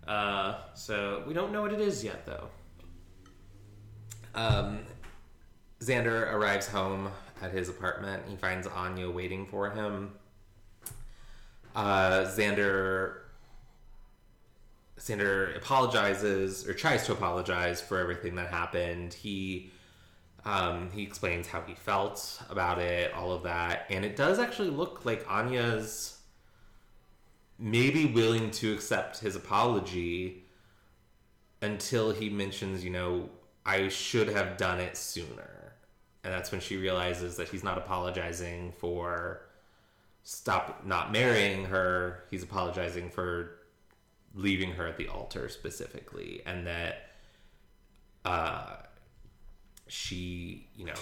Uh, 0.07 0.55
so 0.73 1.23
we 1.27 1.33
don't 1.33 1.51
know 1.51 1.61
what 1.61 1.73
it 1.73 1.81
is 1.81 2.03
yet, 2.03 2.25
though. 2.25 2.47
Um, 4.33 4.79
Xander 5.81 6.31
arrives 6.33 6.67
home 6.67 7.09
at 7.41 7.51
his 7.51 7.69
apartment. 7.69 8.23
He 8.27 8.35
finds 8.35 8.67
Anya 8.67 9.09
waiting 9.09 9.45
for 9.45 9.69
him. 9.69 10.13
Uh, 11.75 12.21
Xander 12.21 13.17
Xander 14.99 15.55
apologizes 15.55 16.67
or 16.67 16.73
tries 16.73 17.05
to 17.05 17.11
apologize 17.11 17.81
for 17.81 17.99
everything 17.99 18.35
that 18.35 18.49
happened. 18.49 19.13
He 19.13 19.71
um, 20.45 20.89
he 20.91 21.03
explains 21.03 21.47
how 21.47 21.61
he 21.61 21.75
felt 21.75 22.41
about 22.49 22.79
it, 22.79 23.13
all 23.13 23.31
of 23.31 23.43
that, 23.43 23.85
and 23.89 24.05
it 24.05 24.15
does 24.15 24.39
actually 24.39 24.69
look 24.69 25.05
like 25.05 25.29
Anya's 25.29 26.16
maybe 27.59 28.05
willing 28.05 28.51
to 28.51 28.73
accept 28.73 29.19
his 29.19 29.35
apology 29.35 30.43
until 31.61 32.11
he 32.11 32.29
mentions, 32.29 32.83
you 32.83 32.89
know, 32.89 33.29
I 33.65 33.89
should 33.89 34.29
have 34.29 34.57
done 34.57 34.79
it 34.79 34.95
sooner. 34.95 35.73
And 36.23 36.33
that's 36.33 36.51
when 36.51 36.61
she 36.61 36.77
realizes 36.77 37.37
that 37.37 37.49
he's 37.49 37.63
not 37.63 37.77
apologizing 37.77 38.73
for 38.77 39.41
stop 40.23 40.85
not 40.85 41.11
marrying 41.11 41.65
her. 41.65 42.23
He's 42.29 42.43
apologizing 42.43 43.09
for 43.09 43.59
leaving 44.35 44.73
her 44.73 44.85
at 44.87 44.97
the 44.97 45.07
altar 45.07 45.49
specifically 45.49 46.41
and 46.45 46.67
that 46.67 47.09
uh 48.23 48.75
she, 49.87 50.67
you 50.75 50.85
know, 50.85 50.99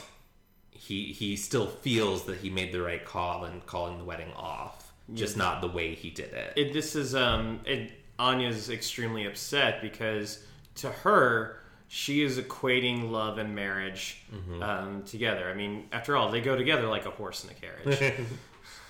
he 0.71 1.05
he 1.05 1.35
still 1.35 1.67
feels 1.67 2.25
that 2.25 2.37
he 2.37 2.49
made 2.49 2.71
the 2.71 2.81
right 2.81 3.03
call 3.03 3.45
in 3.45 3.61
calling 3.61 3.97
the 3.97 4.03
wedding 4.03 4.31
off, 4.35 4.84
just 5.13 5.37
not 5.37 5.61
the 5.61 5.67
way 5.67 5.93
he 5.95 6.09
did 6.09 6.33
it. 6.33 6.53
It, 6.55 6.73
this 6.73 6.95
is 6.95 7.13
um, 7.15 7.59
it, 7.65 7.91
Anya's 8.17 8.69
extremely 8.69 9.25
upset 9.25 9.81
because 9.81 10.43
to 10.75 10.89
her, 10.89 11.59
she 11.87 12.23
is 12.23 12.39
equating 12.39 13.11
love 13.11 13.37
and 13.37 13.53
marriage 13.55 14.23
um, 14.61 15.03
together. 15.03 15.49
I 15.49 15.53
mean, 15.53 15.87
after 15.91 16.17
all, 16.17 16.29
they 16.31 16.41
go 16.41 16.55
together 16.55 16.87
like 16.87 17.05
a 17.05 17.11
horse 17.11 17.43
and 17.43 17.51
a 17.51 17.55
carriage. 17.55 18.13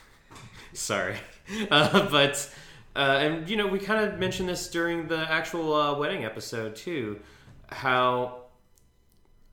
Sorry, 0.74 1.16
uh, 1.72 2.10
but 2.10 2.50
Uh, 2.96 3.18
and 3.20 3.50
you 3.50 3.58
know, 3.58 3.68
we 3.68 3.78
kind 3.78 4.06
of 4.06 4.18
mentioned 4.20 4.48
this 4.48 4.70
during 4.70 5.08
the 5.10 5.30
actual 5.30 5.74
uh, 5.74 5.94
wedding 5.98 6.24
episode 6.24 6.78
too, 6.78 7.20
how 7.68 8.44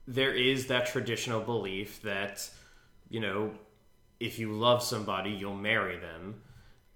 there 0.07 0.33
is 0.33 0.67
that 0.67 0.85
traditional 0.85 1.41
belief 1.41 2.01
that 2.03 2.49
you 3.09 3.19
know, 3.19 3.51
if 4.19 4.39
you 4.39 4.53
love 4.53 4.81
somebody, 4.81 5.29
you'll 5.29 5.55
marry 5.55 5.97
them, 5.97 6.41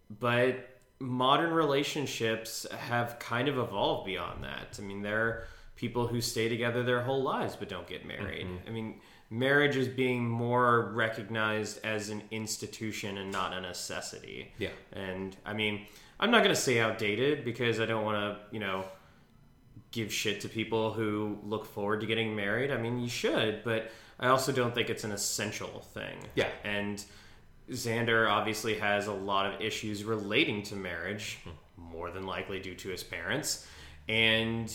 but 0.10 0.80
modern 1.00 1.52
relationships 1.52 2.65
have 2.72 3.20
kind 3.20 3.48
of 3.48 3.58
evolved 3.58 4.06
beyond 4.06 4.43
that. 4.43 4.78
I 4.80 4.82
mean, 4.82 5.02
there 5.02 5.22
are 5.22 5.48
people 5.76 6.08
who 6.08 6.22
stay 6.22 6.50
together 6.50 6.84
their 6.84 7.02
whole 7.02 7.22
lives 7.22 7.56
but 7.56 7.70
don't 7.70 7.88
get 7.88 8.06
married. 8.06 8.48
Mm-hmm. 8.48 8.67
I 8.67 8.72
mean, 8.72 9.00
marriage 9.30 9.76
is 9.76 9.88
being 9.88 10.28
more 10.28 10.91
recognized 10.93 11.80
as 11.86 12.10
an 12.10 12.24
institution 12.32 13.17
and 13.17 13.32
not 13.32 13.54
a 13.54 13.62
necessity. 13.62 14.54
Yeah. 14.58 14.70
And 14.91 15.36
I 15.46 15.54
mean, 15.54 15.86
I'm 16.20 16.32
not 16.32 16.43
going 16.43 16.56
to 16.56 16.62
say 16.62 16.80
outdated 16.80 17.46
because 17.46 17.80
I 17.80 17.86
don't 17.86 18.04
want 18.04 18.17
to, 18.17 18.39
you 18.52 18.60
know, 18.60 18.86
give 19.91 20.12
shit 20.12 20.41
to 20.41 20.50
people 20.50 20.91
who 20.91 21.38
look 21.43 21.65
forward 21.65 22.02
to 22.02 22.08
getting 22.08 22.36
married. 22.36 22.72
I 22.72 22.78
mean, 22.78 23.00
you 23.00 23.10
should, 23.10 23.63
but 23.63 23.91
I 24.20 24.28
also 24.28 24.52
don't 24.52 24.74
think 24.74 24.89
it's 24.89 25.04
an 25.04 25.12
essential 25.12 25.80
thing. 25.93 26.17
Yeah. 26.36 26.48
And 26.63 27.04
Xander 27.70 28.30
obviously 28.30 28.76
has 28.76 29.08
a 29.08 29.14
lot 29.14 29.54
of 29.54 29.62
issues 29.62 30.04
relating 30.04 30.64
to 30.64 30.76
marriage, 30.76 31.40
more 31.76 32.12
than 32.12 32.26
likely 32.26 32.60
due 32.60 32.76
to 32.76 32.90
his 32.90 33.04
parents. 33.04 33.68
And 34.08 34.74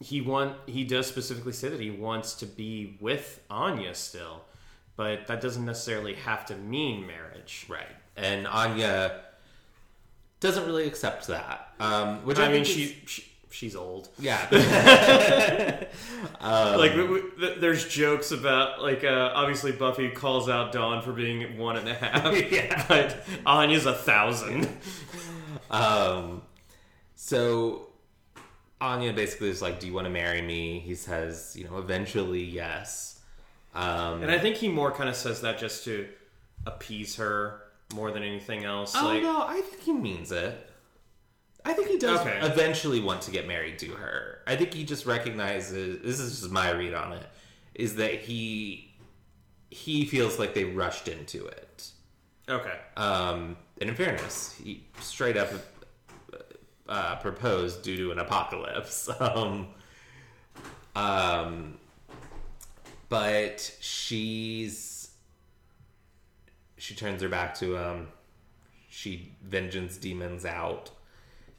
he 0.00 0.20
want 0.20 0.56
he 0.66 0.84
does 0.84 1.06
specifically 1.06 1.52
say 1.52 1.68
that 1.68 1.80
he 1.80 1.90
wants 1.90 2.34
to 2.34 2.46
be 2.46 2.98
with 3.00 3.40
Anya 3.48 3.94
still, 3.94 4.44
but 4.96 5.26
that 5.28 5.40
doesn't 5.40 5.64
necessarily 5.64 6.14
have 6.14 6.44
to 6.46 6.56
mean 6.56 7.06
marriage. 7.06 7.66
Right. 7.68 7.86
And 8.16 8.46
Anya 8.46 9.20
doesn't 10.40 10.66
really 10.66 10.86
accept 10.86 11.28
that. 11.28 11.72
Um, 11.80 12.26
which 12.26 12.38
I, 12.38 12.46
I 12.46 12.52
mean, 12.52 12.64
she, 12.64 12.98
she 13.06 13.24
she's 13.52 13.76
old. 13.76 14.08
yeah. 14.18 14.46
um, 16.40 16.78
like 16.78 16.92
w- 16.92 17.06
w- 17.06 17.30
th- 17.38 17.58
there's 17.60 17.86
jokes 17.88 18.32
about 18.32 18.82
like 18.82 19.04
uh, 19.04 19.30
obviously 19.34 19.72
Buffy 19.72 20.10
calls 20.10 20.48
out 20.48 20.72
Dawn 20.72 21.02
for 21.02 21.12
being 21.12 21.56
one 21.58 21.76
and 21.76 21.88
a 21.88 21.94
half, 21.94 22.34
Yeah. 22.52 22.84
but 22.88 23.24
Anya's 23.46 23.86
a 23.86 23.94
thousand. 23.94 24.68
Um, 25.70 26.42
so 27.14 27.88
Anya 28.80 29.12
basically 29.14 29.48
is 29.48 29.62
like, 29.62 29.80
"Do 29.80 29.86
you 29.86 29.94
want 29.94 30.06
to 30.06 30.10
marry 30.10 30.42
me?" 30.42 30.80
He 30.80 30.94
says, 30.94 31.54
"You 31.56 31.64
know, 31.64 31.78
eventually, 31.78 32.42
yes." 32.42 33.20
Um, 33.74 34.22
And 34.22 34.30
I 34.30 34.38
think 34.38 34.56
he 34.56 34.68
more 34.68 34.90
kind 34.92 35.08
of 35.08 35.16
says 35.16 35.40
that 35.42 35.58
just 35.58 35.84
to 35.84 36.08
appease 36.66 37.16
her 37.16 37.62
more 37.94 38.10
than 38.10 38.22
anything 38.22 38.64
else. 38.64 38.94
oh 38.96 39.04
like, 39.06 39.22
no, 39.22 39.46
I 39.46 39.60
think 39.62 39.82
he 39.82 39.92
means 39.94 40.30
it. 40.32 40.70
I 41.64 41.72
think 41.74 41.88
he 41.88 41.98
does 41.98 42.20
Okay. 42.20 42.38
eventually 42.42 43.00
want 43.00 43.22
to 43.22 43.30
get 43.30 43.46
married 43.46 43.78
to 43.80 43.88
her. 43.92 44.40
I 44.46 44.56
think 44.56 44.74
he 44.74 44.84
just 44.84 45.06
recognizes. 45.06 46.02
This 46.02 46.18
is 46.18 46.40
just 46.40 46.50
my 46.52 46.70
read 46.70 46.94
on 46.94 47.12
it. 47.12 47.26
Is 47.74 47.96
that 47.96 48.20
he 48.20 48.94
he 49.70 50.04
feels 50.04 50.38
like 50.38 50.52
they 50.54 50.64
rushed 50.64 51.08
into 51.08 51.46
it. 51.46 51.90
okay, 52.48 52.78
Um, 52.96 53.56
and 53.80 53.88
in 53.88 53.96
fairness, 53.96 54.54
he 54.62 54.84
straight 55.00 55.36
up 55.38 55.48
uh, 56.88 57.16
proposed 57.16 57.82
due 57.82 57.96
to 57.96 58.12
an 58.12 58.18
apocalypse. 58.18 59.08
Um, 59.20 59.68
um, 60.94 61.78
but 63.08 63.74
she's 63.80 65.10
she 66.76 66.94
turns 66.94 67.22
her 67.22 67.28
back 67.28 67.54
to 67.60 67.76
him. 67.76 68.08
She 68.90 69.32
vengeance 69.42 69.96
demons 69.96 70.44
out, 70.44 70.90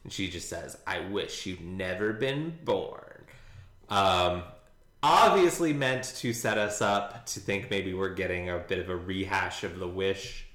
and 0.04 0.12
she 0.12 0.28
just 0.28 0.48
says, 0.48 0.76
"I 0.86 1.00
wish 1.00 1.46
you'd 1.46 1.62
never 1.62 2.12
been 2.12 2.58
born." 2.64 3.24
Um, 3.88 4.44
obviously 5.02 5.72
meant 5.72 6.04
to 6.16 6.32
set 6.32 6.56
us 6.56 6.80
up 6.80 7.26
to 7.26 7.40
think 7.40 7.70
maybe 7.70 7.92
we're 7.92 8.14
getting 8.14 8.48
a 8.48 8.58
bit 8.58 8.78
of 8.78 8.88
a 8.88 8.96
rehash 8.96 9.64
of 9.64 9.78
the 9.78 9.88
wish. 9.88 10.46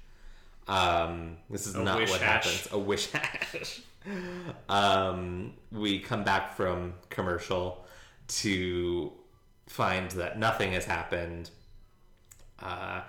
Um, 0.66 1.36
this 1.48 1.66
is 1.66 1.74
A 1.74 1.82
not 1.82 2.00
what 2.00 2.20
hash. 2.20 2.44
happens. 2.44 2.68
A 2.72 2.78
wish 2.78 3.10
hash. 3.10 3.82
um, 4.68 5.52
we 5.70 5.98
come 6.00 6.24
back 6.24 6.56
from 6.56 6.94
commercial 7.10 7.84
to 8.28 9.12
find 9.66 10.10
that 10.12 10.38
nothing 10.38 10.72
has 10.72 10.84
happened. 10.84 11.50
Uh, 12.60 13.02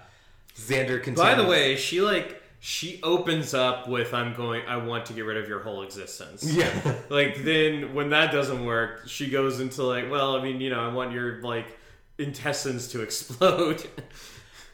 Xander 0.55 1.01
continues. 1.01 1.17
By 1.17 1.35
the 1.35 1.45
way, 1.45 1.75
she 1.75 2.01
like 2.01 2.40
she 2.63 2.99
opens 3.01 3.55
up 3.55 3.87
with 3.87 4.13
"I'm 4.13 4.35
going. 4.35 4.61
I 4.67 4.77
want 4.77 5.07
to 5.07 5.13
get 5.13 5.25
rid 5.25 5.37
of 5.37 5.49
your 5.49 5.61
whole 5.61 5.81
existence." 5.81 6.43
yeah, 6.43 6.69
Like 7.09 7.43
then, 7.43 7.95
when 7.95 8.11
that 8.11 8.31
doesn't 8.31 8.63
work, 8.63 9.07
she 9.07 9.31
goes 9.31 9.59
into 9.59 9.81
like, 9.81 10.11
"Well, 10.11 10.37
I 10.37 10.43
mean, 10.43 10.61
you 10.61 10.69
know, 10.69 10.79
I 10.79 10.93
want 10.93 11.11
your 11.11 11.41
like 11.41 11.75
intestines 12.19 12.89
to 12.89 13.01
explode." 13.03 13.83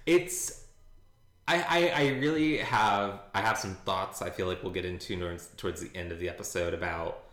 it's 0.06 0.66
I, 1.48 1.62
I 1.62 2.04
I 2.04 2.08
really 2.18 2.58
have 2.58 3.22
I 3.34 3.40
have 3.40 3.58
some 3.58 3.76
thoughts 3.76 4.22
I 4.22 4.32
feel 4.32 4.48
like 4.48 4.64
we'll 4.64 4.74
get 4.74 4.84
into 4.84 5.18
towards, 5.18 5.48
towards 5.56 5.82
the 5.82 5.90
end 5.98 6.12
of 6.12 6.20
the 6.20 6.28
episode 6.28 6.74
about 6.74 7.24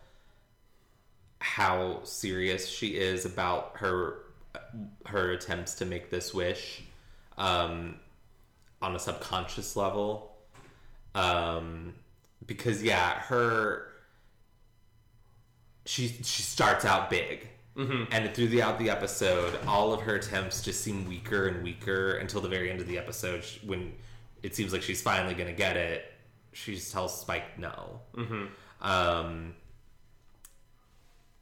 how 1.40 1.98
serious 2.04 2.68
she 2.68 2.96
is 2.96 3.26
about 3.26 3.72
her 3.78 4.18
her 5.06 5.32
attempts 5.32 5.74
to 5.74 5.84
make 5.84 6.10
this 6.10 6.32
wish 6.32 6.84
um, 7.38 7.96
on 8.80 8.94
a 8.94 9.00
subconscious 9.00 9.74
level 9.74 10.33
um, 11.14 11.94
because 12.46 12.82
yeah 12.82 13.20
her 13.20 13.86
she 15.86 16.08
she 16.08 16.42
starts 16.42 16.84
out 16.84 17.10
big 17.10 17.48
and 18.12 18.32
throughout 18.34 18.78
the 18.78 18.88
episode 18.88 19.58
all 19.66 19.92
of 19.92 20.00
her 20.00 20.16
attempts 20.16 20.62
just 20.62 20.82
seem 20.82 21.06
weaker 21.08 21.48
and 21.48 21.62
weaker 21.62 22.12
until 22.12 22.40
the 22.40 22.48
very 22.48 22.70
end 22.70 22.80
of 22.80 22.86
the 22.86 22.96
episode 22.96 23.44
when 23.66 23.92
it 24.42 24.54
seems 24.54 24.72
like 24.72 24.82
she's 24.82 25.02
finally 25.02 25.34
gonna 25.34 25.52
get 25.52 25.76
it 25.76 26.12
she 26.52 26.74
just 26.74 26.92
tells 26.92 27.20
spike 27.20 27.58
no 27.58 28.00
mm-hmm. 28.16 28.44
um, 28.80 29.54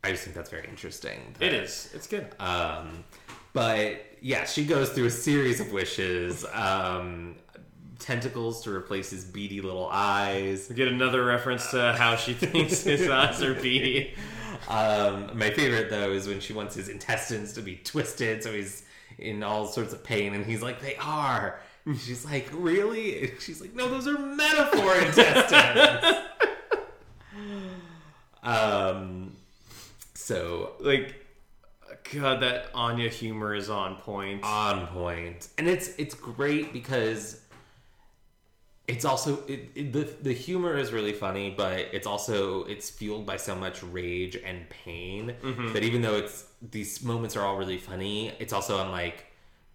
i 0.02 0.10
just 0.10 0.24
think 0.24 0.34
that's 0.34 0.50
very 0.50 0.66
interesting 0.68 1.34
it 1.38 1.52
is. 1.52 1.90
It's 1.94 2.06
good. 2.06 2.28
um, 2.40 3.04
but 3.52 4.04
yeah, 4.20 4.44
she 4.44 4.64
goes 4.64 4.90
through 4.90 5.06
a 5.06 5.10
series 5.10 5.60
of 5.60 5.72
wishes. 5.72 6.44
Um, 6.52 7.36
tentacles 8.02 8.62
to 8.64 8.70
replace 8.74 9.10
his 9.10 9.24
beady 9.24 9.60
little 9.60 9.88
eyes. 9.90 10.66
We 10.68 10.74
get 10.74 10.88
another 10.88 11.24
reference 11.24 11.70
to 11.70 11.92
how 11.94 12.16
she 12.16 12.32
thinks 12.44 12.82
his 12.82 13.08
eyes 13.08 13.42
are 13.42 13.54
beady. 13.54 14.14
Um, 14.68 15.30
my 15.36 15.50
favorite 15.50 15.90
though 15.90 16.12
is 16.12 16.26
when 16.28 16.40
she 16.40 16.52
wants 16.52 16.74
his 16.74 16.88
intestines 16.88 17.52
to 17.54 17.62
be 17.62 17.76
twisted, 17.76 18.42
so 18.42 18.52
he's 18.52 18.84
in 19.18 19.42
all 19.42 19.66
sorts 19.66 19.92
of 19.92 20.02
pain, 20.04 20.34
and 20.34 20.44
he's 20.46 20.62
like, 20.62 20.80
"They 20.80 20.96
are." 20.96 21.60
And 21.84 21.98
she's 21.98 22.24
like, 22.24 22.48
"Really?" 22.52 23.30
And 23.30 23.40
she's 23.40 23.60
like, 23.60 23.74
"No, 23.74 23.88
those 23.88 24.06
are 24.06 24.18
metaphor 24.18 24.94
intestines." 24.96 26.16
um, 28.42 29.36
so 30.14 30.72
Like, 30.80 31.14
God, 32.12 32.40
that 32.42 32.70
Anya 32.74 33.08
humor 33.08 33.54
is 33.54 33.68
on 33.70 33.96
point. 33.96 34.42
on 34.44 34.86
point 34.88 35.48
and 35.58 35.68
it's 35.68 35.88
it's 35.98 36.14
great 36.14 36.72
because 36.72 37.41
it's 38.92 39.04
also 39.04 39.30
it, 39.46 39.60
it, 39.74 39.92
the 39.92 40.04
the 40.28 40.32
humor 40.46 40.76
is 40.76 40.92
really 40.92 41.12
funny 41.12 41.46
but 41.56 41.78
it's 41.96 42.06
also 42.06 42.64
it's 42.64 42.88
fueled 42.90 43.24
by 43.26 43.36
so 43.36 43.54
much 43.54 43.82
rage 43.82 44.36
and 44.36 44.58
pain 44.70 45.34
that 45.72 45.82
even 45.82 46.00
though 46.02 46.16
it's 46.22 46.44
these 46.76 47.02
moments 47.02 47.36
are 47.36 47.44
all 47.46 47.56
really 47.56 47.78
funny 47.78 48.32
it's 48.38 48.52
also 48.52 48.76
on 48.78 48.90
like 48.90 49.26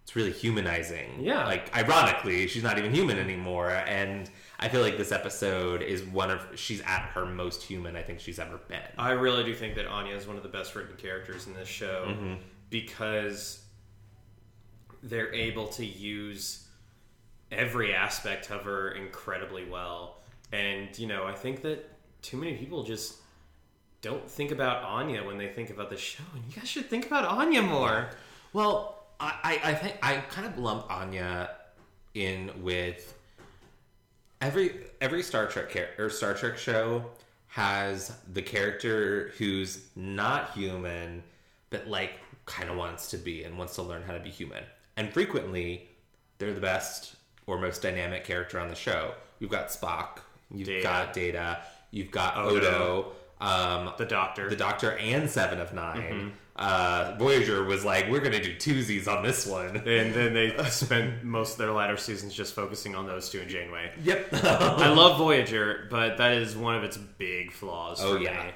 it's 0.02 0.16
really 0.16 0.32
humanizing 0.32 1.08
Yeah. 1.20 1.44
like 1.44 1.64
ironically 1.76 2.46
she's 2.48 2.62
not 2.62 2.78
even 2.78 2.94
human 2.94 3.18
anymore 3.18 3.70
and 3.70 4.30
i 4.58 4.66
feel 4.68 4.80
like 4.80 4.96
this 4.96 5.12
episode 5.12 5.82
is 5.82 6.02
one 6.02 6.30
of 6.30 6.40
she's 6.54 6.80
at 6.82 7.02
her 7.14 7.26
most 7.26 7.62
human 7.62 7.94
i 7.96 8.02
think 8.02 8.18
she's 8.20 8.38
ever 8.38 8.58
been 8.68 8.80
I 8.96 9.10
really 9.12 9.44
do 9.44 9.54
think 9.54 9.74
that 9.74 9.86
Anya 9.86 10.14
is 10.16 10.26
one 10.26 10.36
of 10.38 10.42
the 10.42 10.48
best 10.58 10.74
written 10.74 10.96
characters 10.96 11.46
in 11.46 11.52
this 11.54 11.68
show 11.68 12.06
Mm-hmm. 12.08 12.34
because 12.70 13.64
they're 15.02 15.32
able 15.32 15.68
to 15.68 15.84
use 15.84 16.67
every 17.50 17.94
aspect 17.94 18.50
of 18.50 18.62
her 18.62 18.90
incredibly 18.90 19.64
well. 19.64 20.18
And, 20.52 20.96
you 20.98 21.06
know, 21.06 21.24
I 21.24 21.32
think 21.32 21.62
that 21.62 21.88
too 22.22 22.36
many 22.36 22.54
people 22.56 22.82
just 22.82 23.16
don't 24.00 24.28
think 24.28 24.50
about 24.50 24.84
Anya 24.84 25.24
when 25.24 25.38
they 25.38 25.48
think 25.48 25.70
about 25.70 25.90
the 25.90 25.96
show. 25.96 26.24
And 26.34 26.44
you 26.48 26.52
guys 26.58 26.68
should 26.68 26.88
think 26.88 27.06
about 27.06 27.24
Anya 27.24 27.62
more. 27.62 28.10
Well, 28.52 29.04
I, 29.20 29.60
I 29.64 29.74
think 29.74 29.98
I 30.02 30.16
kind 30.30 30.46
of 30.46 30.58
lump 30.58 30.90
Anya 30.90 31.50
in 32.14 32.50
with 32.62 33.14
every 34.40 34.72
every 35.00 35.22
Star 35.22 35.46
Trek 35.46 35.70
char- 35.70 35.88
or 35.98 36.08
Star 36.08 36.34
Trek 36.34 36.56
show 36.56 37.04
has 37.48 38.16
the 38.32 38.42
character 38.42 39.32
who's 39.38 39.86
not 39.96 40.52
human, 40.52 41.22
but 41.70 41.88
like 41.88 42.20
kind 42.46 42.70
of 42.70 42.76
wants 42.76 43.10
to 43.10 43.16
be 43.16 43.44
and 43.44 43.58
wants 43.58 43.74
to 43.74 43.82
learn 43.82 44.02
how 44.02 44.12
to 44.12 44.20
be 44.20 44.30
human. 44.30 44.62
And 44.96 45.12
frequently, 45.12 45.88
they're 46.38 46.54
the 46.54 46.60
best 46.60 47.16
or 47.48 47.58
most 47.58 47.82
dynamic 47.82 48.24
character 48.24 48.60
on 48.60 48.68
the 48.68 48.74
show. 48.76 49.14
You've 49.40 49.50
got 49.50 49.68
Spock, 49.68 50.18
you've 50.54 50.68
Data. 50.68 50.82
got 50.82 51.12
Data, 51.12 51.58
You've 51.90 52.10
got 52.10 52.36
Odo. 52.36 52.56
Odo, 52.58 53.12
um, 53.40 53.92
The 53.96 54.04
Doctor. 54.04 54.48
the 54.50 54.56
Doctor, 54.56 54.92
and 54.98 55.28
Seven 55.28 55.58
of 55.60 55.72
9 55.72 55.96
Mm-hmm. 56.00 56.28
Uh, 56.60 57.14
Voyager 57.20 57.62
was 57.62 57.84
like, 57.84 58.10
we're 58.10 58.18
gonna 58.20 58.42
do 58.42 58.52
twosies 58.56 59.06
on 59.06 59.22
this 59.22 59.46
one. 59.46 59.76
and 59.76 60.12
then 60.12 60.34
they 60.34 60.56
spent 60.70 61.22
most 61.22 61.52
of 61.52 61.58
their 61.58 61.70
latter 61.72 61.96
seasons 61.96 62.34
just 62.34 62.52
focusing 62.52 62.96
on 62.96 63.06
those 63.06 63.30
two 63.30 63.40
and 63.40 63.48
Janeway. 63.48 63.92
Yep. 64.02 64.28
I 64.44 64.88
love 64.88 65.18
Voyager, 65.18 65.86
but 65.88 66.18
that 66.18 66.32
is 66.32 66.56
one 66.56 66.74
of 66.74 66.82
its 66.82 66.96
big 66.96 67.52
flaws. 67.52 68.00
Oh, 68.02 68.16
for 68.16 68.22
yeah. 68.22 68.50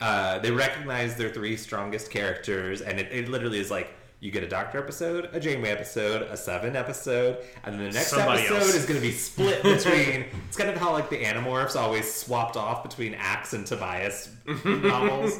uh, 0.00 0.38
they 0.38 0.52
recognize 0.52 1.16
their 1.16 1.28
three 1.30 1.56
strongest 1.56 2.10
characters, 2.12 2.80
and 2.82 3.00
it, 3.00 3.10
it 3.10 3.28
literally 3.28 3.58
is 3.58 3.68
like 3.70 3.92
you 4.20 4.30
get 4.32 4.42
a 4.42 4.48
Doctor 4.48 4.78
episode, 4.78 5.30
a 5.32 5.38
Janeway 5.38 5.70
episode, 5.70 6.22
a 6.22 6.36
Seven 6.36 6.74
episode, 6.74 7.38
and 7.64 7.74
then 7.74 7.84
the 7.84 7.92
next 7.92 8.08
Somebody 8.08 8.42
episode 8.42 8.56
else. 8.56 8.74
is 8.74 8.84
going 8.84 9.00
to 9.00 9.06
be 9.06 9.12
split 9.12 9.62
between. 9.62 10.26
it's 10.48 10.56
kind 10.56 10.70
of 10.70 10.76
how 10.76 10.92
like 10.92 11.08
the 11.08 11.22
Animorphs 11.22 11.76
always 11.76 12.12
swapped 12.12 12.56
off 12.56 12.82
between 12.82 13.14
Ax 13.14 13.52
and 13.52 13.64
Tobias 13.64 14.30
novels. 14.64 15.38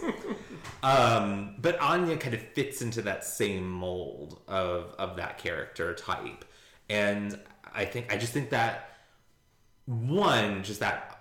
Um, 0.82 1.56
but 1.58 1.80
Anya 1.80 2.16
kind 2.16 2.34
of 2.34 2.40
fits 2.40 2.80
into 2.80 3.02
that 3.02 3.24
same 3.24 3.68
mold 3.68 4.40
of 4.46 4.94
of 4.98 5.16
that 5.16 5.38
character 5.38 5.94
type, 5.94 6.44
and 6.88 7.38
I 7.74 7.84
think 7.84 8.12
I 8.12 8.16
just 8.16 8.32
think 8.32 8.50
that 8.50 8.90
one 9.86 10.62
just 10.62 10.80
that 10.80 11.20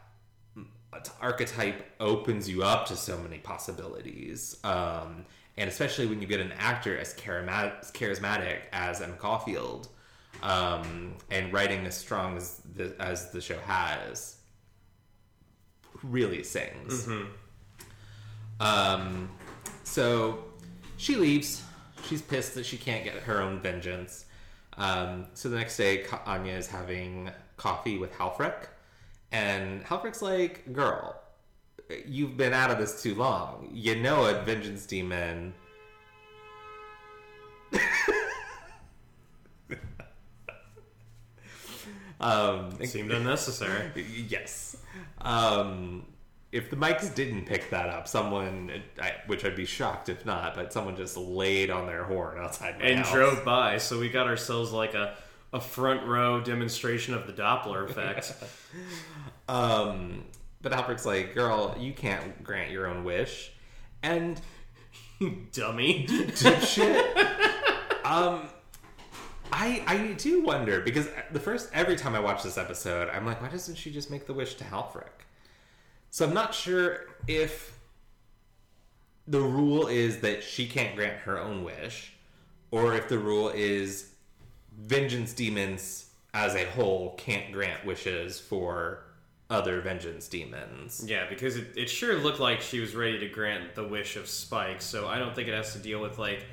archetype 1.21 1.85
opens 1.99 2.49
you 2.49 2.63
up 2.63 2.85
to 2.87 2.95
so 2.95 3.17
many 3.17 3.39
possibilities. 3.39 4.57
Um, 4.63 5.25
and 5.57 5.69
especially 5.69 6.05
when 6.05 6.21
you 6.21 6.27
get 6.27 6.39
an 6.39 6.51
actor 6.57 6.97
as 6.97 7.13
charismatic, 7.13 8.59
as 8.71 9.01
Emma 9.01 9.15
Caulfield, 9.15 9.89
um, 10.43 11.15
and 11.31 11.51
writing 11.51 11.85
as 11.85 11.97
strong 11.97 12.37
as 12.37 12.61
the, 12.75 12.95
as 12.99 13.31
the 13.31 13.41
show 13.41 13.57
has, 13.59 14.37
really 16.03 16.43
sings. 16.43 17.07
Um, 18.59 19.29
so 19.83 20.43
she 20.97 21.15
leaves. 21.15 21.63
She's 22.07 22.21
pissed 22.21 22.55
that 22.55 22.65
she 22.65 22.77
can't 22.77 23.03
get 23.03 23.15
her 23.15 23.41
own 23.41 23.59
vengeance. 23.59 24.25
Um, 24.77 25.25
so 25.33 25.49
the 25.49 25.57
next 25.57 25.75
day, 25.77 26.05
Anya 26.25 26.53
is 26.53 26.67
having 26.67 27.31
coffee 27.57 27.97
with 27.97 28.13
Halfrek, 28.13 28.67
and 29.31 29.83
Halfrek's 29.83 30.21
like, 30.21 30.71
"Girl, 30.71 31.19
you've 32.05 32.37
been 32.37 32.53
out 32.53 32.71
of 32.71 32.77
this 32.77 33.01
too 33.01 33.15
long. 33.15 33.69
You 33.71 33.95
know 33.95 34.25
a 34.25 34.41
vengeance 34.43 34.85
demon." 34.85 35.53
um, 42.19 42.69
It 42.79 42.87
seemed 42.87 43.11
unnecessary. 43.11 43.91
Yes. 44.29 44.77
Um, 45.21 46.05
if 46.51 46.69
the 46.69 46.75
mics 46.75 47.13
didn't 47.13 47.45
pick 47.45 47.69
that 47.71 47.89
up, 47.89 48.07
someone, 48.07 48.71
I, 49.01 49.13
which 49.27 49.43
I'd 49.45 49.55
be 49.55 49.65
shocked 49.65 50.09
if 50.09 50.25
not, 50.25 50.55
but 50.55 50.71
someone 50.71 50.95
just 50.95 51.17
laid 51.17 51.69
on 51.69 51.85
their 51.85 52.03
horn 52.05 52.39
outside 52.39 52.79
my 52.79 52.85
and 52.85 52.99
house. 52.99 53.11
drove 53.11 53.43
by, 53.45 53.77
so 53.77 53.99
we 53.99 54.09
got 54.09 54.27
ourselves 54.27 54.71
like 54.71 54.93
a, 54.93 55.15
a 55.53 55.59
front 55.59 56.07
row 56.07 56.39
demonstration 56.41 57.13
of 57.13 57.27
the 57.27 57.33
Doppler 57.33 57.89
effect. 57.89 58.33
Um, 59.49 60.25
but 60.61 60.73
Alfred's 60.73 61.05
like, 61.05 61.33
"Girl, 61.33 61.75
you 61.79 61.93
can't 61.93 62.43
grant 62.43 62.71
your 62.71 62.87
own 62.87 63.03
wish," 63.03 63.51
and 64.03 64.39
Dummy. 65.51 66.05
dipshit. 66.07 67.15
um, 68.05 68.47
I 69.51 69.83
I 69.87 70.13
do 70.17 70.43
wonder 70.43 70.81
because 70.81 71.07
the 71.31 71.39
first 71.39 71.69
every 71.73 71.95
time 71.95 72.15
I 72.15 72.19
watch 72.19 72.43
this 72.43 72.57
episode, 72.57 73.09
I'm 73.09 73.25
like, 73.25 73.41
why 73.41 73.49
doesn't 73.49 73.75
she 73.75 73.91
just 73.91 74.11
make 74.11 74.27
the 74.27 74.33
wish 74.33 74.55
to 74.55 74.63
Halfrek? 74.63 75.25
So 76.09 76.25
I'm 76.25 76.33
not 76.33 76.53
sure 76.53 77.05
if 77.27 77.77
the 79.27 79.41
rule 79.41 79.87
is 79.87 80.19
that 80.21 80.43
she 80.43 80.67
can't 80.67 80.95
grant 80.95 81.17
her 81.19 81.39
own 81.39 81.63
wish, 81.63 82.13
or 82.71 82.95
if 82.95 83.09
the 83.09 83.19
rule 83.19 83.49
is 83.49 84.11
vengeance 84.77 85.33
demons 85.33 86.09
as 86.33 86.55
a 86.55 86.65
whole 86.65 87.15
can't 87.15 87.51
grant 87.51 87.85
wishes 87.85 88.39
for 88.39 89.03
other 89.49 89.81
vengeance 89.81 90.27
demons. 90.27 91.03
Yeah, 91.05 91.27
because 91.29 91.55
it, 91.55 91.67
it 91.75 91.89
sure 91.89 92.15
looked 92.17 92.39
like 92.39 92.61
she 92.61 92.79
was 92.79 92.95
ready 92.95 93.19
to 93.19 93.29
grant 93.29 93.75
the 93.75 93.87
wish 93.87 94.17
of 94.17 94.27
Spike, 94.27 94.81
so 94.81 95.07
I 95.07 95.19
don't 95.19 95.33
think 95.33 95.47
it 95.47 95.53
has 95.53 95.73
to 95.73 95.79
deal 95.79 96.01
with 96.01 96.19
like 96.19 96.45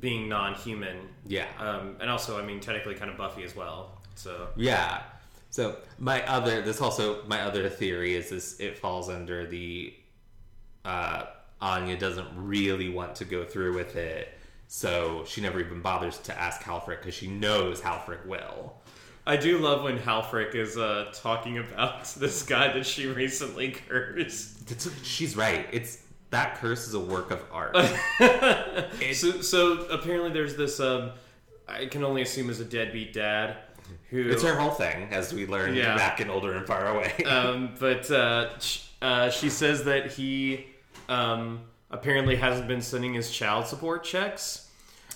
being 0.00 0.28
non-human. 0.28 0.96
Yeah. 1.26 1.46
Um, 1.58 1.96
and 2.00 2.10
also, 2.10 2.38
I 2.38 2.44
mean, 2.44 2.60
technically, 2.60 2.94
kind 2.94 3.10
of 3.10 3.16
Buffy 3.16 3.44
as 3.44 3.54
well. 3.54 4.00
So 4.14 4.48
Yeah. 4.56 5.02
So 5.50 5.76
my 5.98 6.24
other 6.26 6.62
this 6.62 6.80
also 6.80 7.24
my 7.26 7.42
other 7.42 7.68
theory 7.68 8.14
is 8.14 8.30
this 8.30 8.60
it 8.60 8.78
falls 8.78 9.08
under 9.08 9.46
the 9.46 9.92
uh 10.84 11.24
Anya 11.60 11.98
doesn't 11.98 12.28
really 12.36 12.88
want 12.88 13.16
to 13.16 13.24
go 13.24 13.44
through 13.44 13.74
with 13.74 13.96
it. 13.96 14.28
So 14.68 15.24
she 15.26 15.40
never 15.40 15.60
even 15.60 15.80
bothers 15.82 16.18
to 16.18 16.38
ask 16.38 16.62
Halfrek 16.62 16.98
because 17.00 17.14
she 17.14 17.26
knows 17.26 17.80
Halfrek 17.80 18.24
will. 18.26 18.79
I 19.30 19.36
do 19.36 19.58
love 19.58 19.84
when 19.84 19.96
Halfrek 19.96 20.56
is 20.56 20.76
uh, 20.76 21.12
talking 21.14 21.58
about 21.58 22.04
this 22.18 22.42
guy 22.42 22.72
that 22.72 22.84
she 22.84 23.06
recently 23.06 23.70
cursed. 23.70 24.66
That's, 24.66 24.90
she's 25.06 25.36
right. 25.36 25.68
It's 25.70 26.02
that 26.30 26.56
curse 26.56 26.88
is 26.88 26.94
a 26.94 27.00
work 27.00 27.30
of 27.30 27.40
art. 27.52 27.76
so, 29.12 29.40
so 29.40 29.72
apparently, 29.82 30.32
there's 30.32 30.56
this. 30.56 30.80
Um, 30.80 31.12
I 31.68 31.86
can 31.86 32.02
only 32.02 32.22
assume 32.22 32.50
is 32.50 32.58
a 32.58 32.64
deadbeat 32.64 33.12
dad 33.12 33.58
who. 34.08 34.28
it's 34.30 34.42
her 34.42 34.56
whole 34.56 34.72
thing, 34.72 35.06
as 35.12 35.32
we 35.32 35.46
learned 35.46 35.76
Yeah. 35.76 35.96
back 35.96 36.18
in 36.20 36.28
Older 36.28 36.54
and 36.54 36.66
Far 36.66 36.88
Away. 36.88 37.12
um, 37.24 37.76
but 37.78 38.10
uh, 38.10 38.58
sh- 38.58 38.80
uh, 39.00 39.30
she 39.30 39.48
says 39.48 39.84
that 39.84 40.10
he 40.10 40.66
um, 41.08 41.60
apparently 41.88 42.34
hasn't 42.34 42.66
been 42.66 42.82
sending 42.82 43.14
his 43.14 43.30
child 43.30 43.68
support 43.68 44.02
checks 44.02 44.69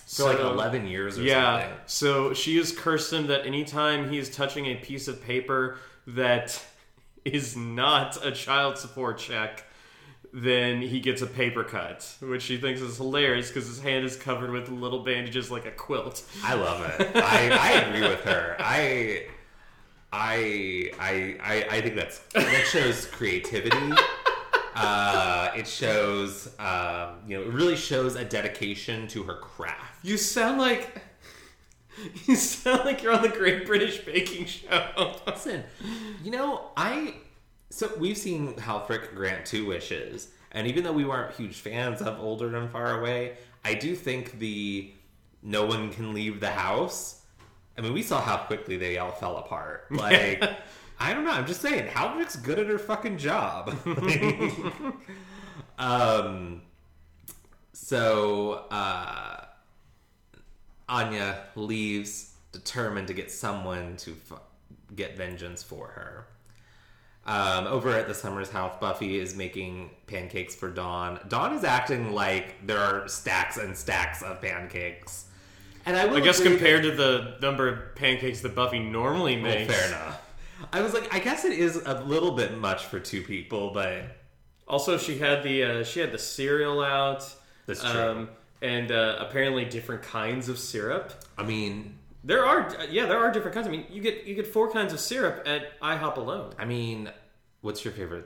For 0.05 0.23
like 0.25 0.39
11 0.39 0.87
years 0.87 1.17
or 1.17 1.23
Yeah. 1.23 1.59
something. 1.61 1.77
So 1.87 2.33
she 2.33 2.57
has 2.57 2.71
cursed 2.71 3.11
him 3.11 3.27
that 3.27 3.45
anytime 3.45 4.09
he's 4.09 4.29
touching 4.29 4.65
a 4.67 4.75
piece 4.75 5.07
of 5.07 5.23
paper 5.23 5.77
that 6.07 6.63
is 7.25 7.55
not 7.57 8.23
a 8.23 8.31
child 8.31 8.77
support 8.77 9.17
check, 9.17 9.65
then 10.31 10.81
he 10.81 10.99
gets 10.99 11.21
a 11.21 11.27
paper 11.27 11.63
cut, 11.63 12.07
which 12.21 12.41
she 12.43 12.57
thinks 12.57 12.81
is 12.81 12.97
hilarious 12.97 13.47
because 13.47 13.67
his 13.67 13.79
hand 13.79 14.03
is 14.05 14.15
covered 14.17 14.51
with 14.51 14.69
little 14.69 14.99
bandages 15.03 15.49
like 15.49 15.65
a 15.65 15.71
quilt. 15.71 16.23
I 16.43 16.53
love 16.55 16.81
it. 16.99 17.15
I, 17.15 17.49
I 17.49 17.71
agree 17.81 18.01
with 18.07 18.19
her. 18.25 18.55
I, 18.59 19.27
I, 20.11 20.91
I, 20.99 21.37
I, 21.41 21.67
I 21.77 21.81
think 21.81 21.95
that's 21.95 22.19
that 22.33 22.65
shows 22.67 23.05
creativity. 23.07 23.93
Uh, 24.75 25.51
it 25.55 25.67
shows, 25.67 26.47
um, 26.59 27.19
you 27.27 27.37
know, 27.37 27.43
it 27.43 27.53
really 27.53 27.75
shows 27.75 28.15
a 28.15 28.25
dedication 28.25 29.07
to 29.09 29.23
her 29.23 29.35
craft. 29.35 30.03
You 30.03 30.17
sound 30.17 30.59
like. 30.59 31.01
You 32.25 32.35
sound 32.35 32.83
like 32.83 33.01
you're 33.01 33.13
on 33.13 33.21
the 33.21 33.29
Great 33.29 33.65
British 33.65 33.99
Baking 33.99 34.47
Show. 34.47 35.15
Listen, 35.25 35.63
you 36.25 36.29
know, 36.29 36.71
I 36.75 37.13
so 37.69 37.91
we've 37.97 38.17
seen 38.17 38.53
Halfrek 38.53 39.13
grant 39.13 39.45
two 39.45 39.65
wishes, 39.65 40.29
and 40.51 40.65
even 40.65 40.83
though 40.83 40.93
we 40.93 41.03
weren't 41.03 41.35
huge 41.35 41.55
fans 41.59 42.01
of 42.01 42.19
Older 42.19 42.55
and 42.55 42.69
Far 42.69 42.99
Away, 42.99 43.37
I 43.65 43.73
do 43.73 43.95
think 43.95 44.39
the 44.39 44.93
no 45.43 45.65
one 45.65 45.91
can 45.91 46.13
leave 46.13 46.39
the 46.39 46.51
house. 46.51 47.21
I 47.77 47.81
mean, 47.81 47.93
we 47.93 48.01
saw 48.01 48.21
how 48.21 48.37
quickly 48.37 48.77
they 48.77 48.97
all 48.97 49.11
fell 49.11 49.37
apart. 49.37 49.87
Like, 49.91 50.41
I 50.99 51.13
don't 51.13 51.25
know. 51.25 51.31
I'm 51.31 51.45
just 51.45 51.61
saying, 51.61 51.87
Halfrek's 51.87 52.35
good 52.37 52.57
at 52.59 52.67
her 52.67 52.79
fucking 52.79 53.17
job. 53.17 53.75
um. 55.77 56.61
So, 57.73 58.65
uh, 58.71 59.43
Anya 60.87 61.43
leaves, 61.55 62.33
determined 62.51 63.07
to 63.07 63.13
get 63.13 63.29
someone 63.31 63.97
to 63.97 64.15
f- 64.31 64.39
get 64.95 65.17
vengeance 65.17 65.61
for 65.61 65.87
her. 65.89 66.27
Um, 67.27 67.67
over 67.67 67.89
at 67.91 68.07
the 68.07 68.13
Summers 68.13 68.49
house, 68.49 68.75
Buffy 68.79 69.19
is 69.19 69.35
making 69.35 69.89
pancakes 70.07 70.55
for 70.55 70.69
Dawn. 70.69 71.19
Dawn 71.27 71.53
is 71.53 71.63
acting 71.63 72.13
like 72.13 72.65
there 72.65 72.79
are 72.79 73.07
stacks 73.07 73.57
and 73.57 73.75
stacks 73.75 74.21
of 74.23 74.41
pancakes. 74.41 75.25
And 75.85 75.95
I, 75.97 76.11
I 76.11 76.19
guess 76.21 76.41
compared 76.41 76.83
to 76.83 76.91
the 76.91 77.35
number 77.41 77.67
of 77.67 77.95
pancakes 77.95 78.41
that 78.41 78.55
Buffy 78.55 78.79
normally 78.79 79.35
Well, 79.41 79.51
makes. 79.53 79.73
fair 79.73 79.87
enough. 79.89 80.21
I 80.73 80.81
was 80.81 80.93
like, 80.93 81.13
I 81.13 81.19
guess 81.19 81.45
it 81.45 81.53
is 81.53 81.75
a 81.77 82.01
little 82.03 82.31
bit 82.31 82.57
much 82.57 82.85
for 82.85 82.99
two 82.99 83.21
people, 83.21 83.71
but 83.71 84.03
Also, 84.67 84.97
she 84.97 85.17
had 85.19 85.43
the 85.43 85.63
uh, 85.63 85.83
she 85.83 85.99
had 85.99 86.11
the 86.11 86.17
cereal 86.17 86.81
out. 86.81 87.23
That's 87.65 87.81
true. 87.83 88.01
Um, 88.01 88.29
and 88.61 88.91
uh, 88.91 89.17
apparently 89.19 89.65
different 89.65 90.01
kinds 90.03 90.49
of 90.49 90.57
syrup. 90.57 91.13
I 91.37 91.43
mean, 91.43 91.97
There 92.23 92.45
are 92.45 92.73
yeah, 92.89 93.05
there 93.05 93.19
are 93.19 93.31
different 93.31 93.53
kinds. 93.55 93.67
I 93.67 93.71
mean, 93.71 93.85
you 93.89 94.01
get 94.01 94.25
you 94.25 94.35
get 94.35 94.47
four 94.47 94.71
kinds 94.71 94.93
of 94.93 94.99
syrup 94.99 95.43
at 95.47 95.79
IHOP 95.81 96.17
alone. 96.17 96.53
I 96.57 96.65
mean, 96.65 97.09
what's 97.61 97.83
your 97.85 97.93
favorite 97.93 98.25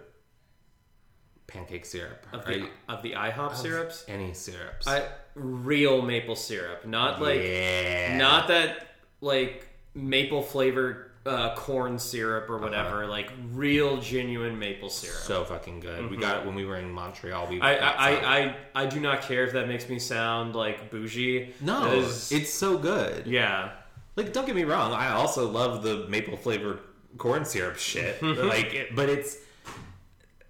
pancake 1.48 1.86
syrup? 1.86 2.26
Of 2.32 2.42
Are 2.48 2.54
the, 2.54 2.60
you- 2.60 2.70
of 2.88 3.02
the 3.02 3.14
IHOP 3.14 3.56
syrups, 3.56 4.06
Any 4.08 4.34
syrups? 4.34 4.88
I 4.88 5.04
real 5.36 6.02
maple 6.02 6.36
syrup, 6.36 6.86
not 6.86 7.22
like 7.22 7.42
yeah. 7.42 8.18
not 8.18 8.48
that 8.50 8.88
like 9.22 9.68
maple 9.96 10.42
flavored 10.44 11.09
uh, 11.30 11.56
corn 11.56 12.00
syrup 12.00 12.50
or 12.50 12.58
whatever, 12.58 13.06
like 13.08 13.32
real 13.52 13.98
genuine 14.02 14.58
maple 14.58 14.90
syrup. 14.90 15.20
So 15.20 15.44
fucking 15.46 15.80
good. 15.80 16.10
We 16.10 16.18
got 16.18 16.38
it 16.42 16.46
when 16.46 16.56
we 16.56 16.66
were 16.66 16.78
in 16.78 16.90
Montreal. 16.92 17.48
We 17.48 17.62
I, 17.62 17.76
I. 17.76 18.10
I, 18.10 18.38
I, 18.40 18.56
I 18.76 18.86
do 18.88 19.00
not 19.00 19.22
care 19.22 19.44
if 19.46 19.54
that 19.54 19.68
makes 19.68 19.88
me 19.88 20.00
sound 20.00 20.56
like 20.56 20.90
bougie. 20.92 21.54
no, 21.62 21.92
is- 21.94 22.32
it's 22.32 22.52
so 22.54 22.78
good. 22.78 23.28
yeah. 23.28 23.72
Like, 24.16 24.34
don't 24.34 24.46
get 24.46 24.56
me 24.56 24.66
wrong. 24.66 24.92
I 24.92 25.12
also 25.14 25.48
love 25.50 25.82
the 25.82 26.06
maple 26.10 26.36
flavored 26.36 26.80
corn 27.18 27.46
syrup 27.46 27.78
shit. 27.78 28.22
like, 28.22 28.74
it, 28.74 28.96
but 28.96 29.08
it's 29.08 29.38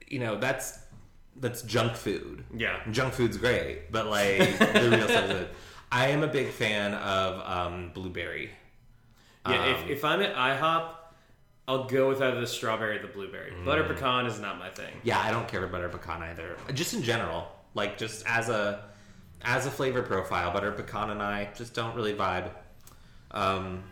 you 0.07 0.17
know 0.19 0.37
that's 0.39 0.79
that's 1.35 1.61
junk 1.61 1.95
food. 1.95 2.43
Yeah. 2.55 2.79
Junk 2.91 3.13
food's 3.13 3.37
great, 3.37 3.91
but 3.91 4.07
like 4.07 4.39
the 4.57 4.89
real 4.91 5.07
stuff 5.07 5.29
is. 5.29 5.47
I 5.91 6.07
am 6.09 6.21
a 6.23 6.27
big 6.27 6.49
fan 6.49 6.93
of 6.93 7.41
um, 7.47 7.91
blueberry. 7.93 8.51
Yeah, 9.51 9.63
Um, 9.63 9.69
if, 9.85 9.89
if 9.89 10.05
I'm 10.05 10.21
at 10.21 10.35
IHOP, 10.35 10.89
I'll 11.67 11.83
go 11.85 12.09
with 12.09 12.21
either 12.21 12.39
the 12.39 12.47
strawberry 12.47 12.97
or 12.97 13.01
the 13.01 13.07
blueberry. 13.09 13.53
Butter 13.63 13.83
Mm. 13.83 13.89
pecan 13.89 14.25
is 14.25 14.39
not 14.39 14.57
my 14.57 14.69
thing. 14.69 14.93
Yeah, 15.03 15.19
I 15.19 15.29
don't 15.31 15.47
care 15.47 15.61
for 15.61 15.67
butter 15.67 15.89
pecan 15.89 16.23
either. 16.23 16.57
Just 16.73 16.93
in 16.93 17.03
general, 17.03 17.47
like 17.75 17.97
just 17.97 18.25
as 18.25 18.49
a 18.49 18.85
as 19.43 19.65
a 19.65 19.71
flavor 19.71 20.01
profile, 20.01 20.51
butter 20.51 20.71
pecan 20.71 21.11
and 21.11 21.21
I 21.21 21.49
just 21.55 21.73
don't 21.73 21.95
really 21.95 22.13
vibe. 22.13 22.49
Um, 23.31 23.83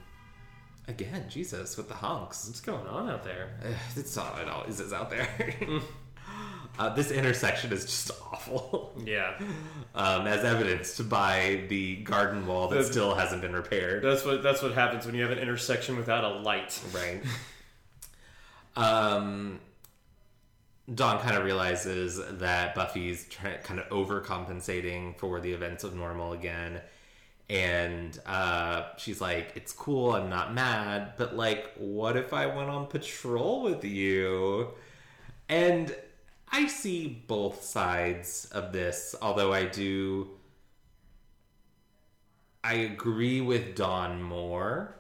again, 0.88 1.26
Jesus 1.30 1.78
with 1.78 1.88
the 1.88 1.94
honks. 1.94 2.48
What's 2.48 2.62
going 2.62 2.88
on 2.88 3.10
out 3.10 3.24
there? 3.24 3.52
It's 3.96 4.18
all 4.18 4.36
it 4.38 4.50
always 4.50 4.80
is 4.80 4.92
out 4.92 5.10
there. 5.10 5.30
uh, 6.80 6.90
this 6.94 7.12
intersection 7.12 7.72
is 7.74 7.86
just 7.86 8.12
awful, 8.32 8.94
Yeah, 9.06 9.34
um, 9.96 10.28
as 10.28 10.44
evidenced 10.44 11.10
by 11.10 11.64
the 11.70 11.98
garden 11.98 12.46
wall 12.48 12.68
that 12.70 12.86
still 12.86 13.16
hasn't 13.16 13.42
been 13.42 13.54
repaired. 13.54 14.04
that's 14.04 14.24
what 14.26 14.44
that's 14.44 14.62
what 14.62 14.74
happens 14.74 15.06
when 15.06 15.16
you 15.16 15.22
have 15.24 15.32
an 15.32 15.40
intersection 15.40 15.98
without 15.98 16.24
a 16.24 16.30
light. 16.40 16.80
Right. 16.94 17.22
um, 18.76 19.60
Dawn 20.94 21.20
kind 21.20 21.36
of 21.36 21.44
realizes 21.44 22.20
that 22.40 22.74
Buffy's 22.76 23.28
try- 23.30 23.58
kind 23.58 23.80
of 23.80 23.90
overcompensating 23.90 25.18
for 25.18 25.40
the 25.40 25.52
events 25.52 25.84
of 25.84 25.96
normal 25.96 26.34
again. 26.34 26.80
And 27.50 28.18
uh, 28.26 28.84
she's 28.98 29.20
like, 29.22 29.54
It's 29.56 29.72
cool, 29.74 30.12
I'm 30.14 30.30
not 30.30 30.54
mad, 30.54 31.14
but 31.18 31.36
like, 31.36 31.72
what 31.78 32.16
if 32.18 32.34
I 32.34 32.46
went 32.48 32.70
on 32.70 32.88
patrol 32.88 33.64
with 33.64 33.84
you? 33.84 34.70
And 35.50 35.96
I 36.52 36.68
see 36.68 37.24
both 37.28 37.64
sides 37.64 38.50
of 38.52 38.72
this, 38.72 39.16
although 39.22 39.54
I 39.54 39.66
do. 39.66 40.30
I 42.64 42.74
agree 42.74 43.42
with 43.42 43.76
Dawn 43.76 44.22
more. 44.22 44.96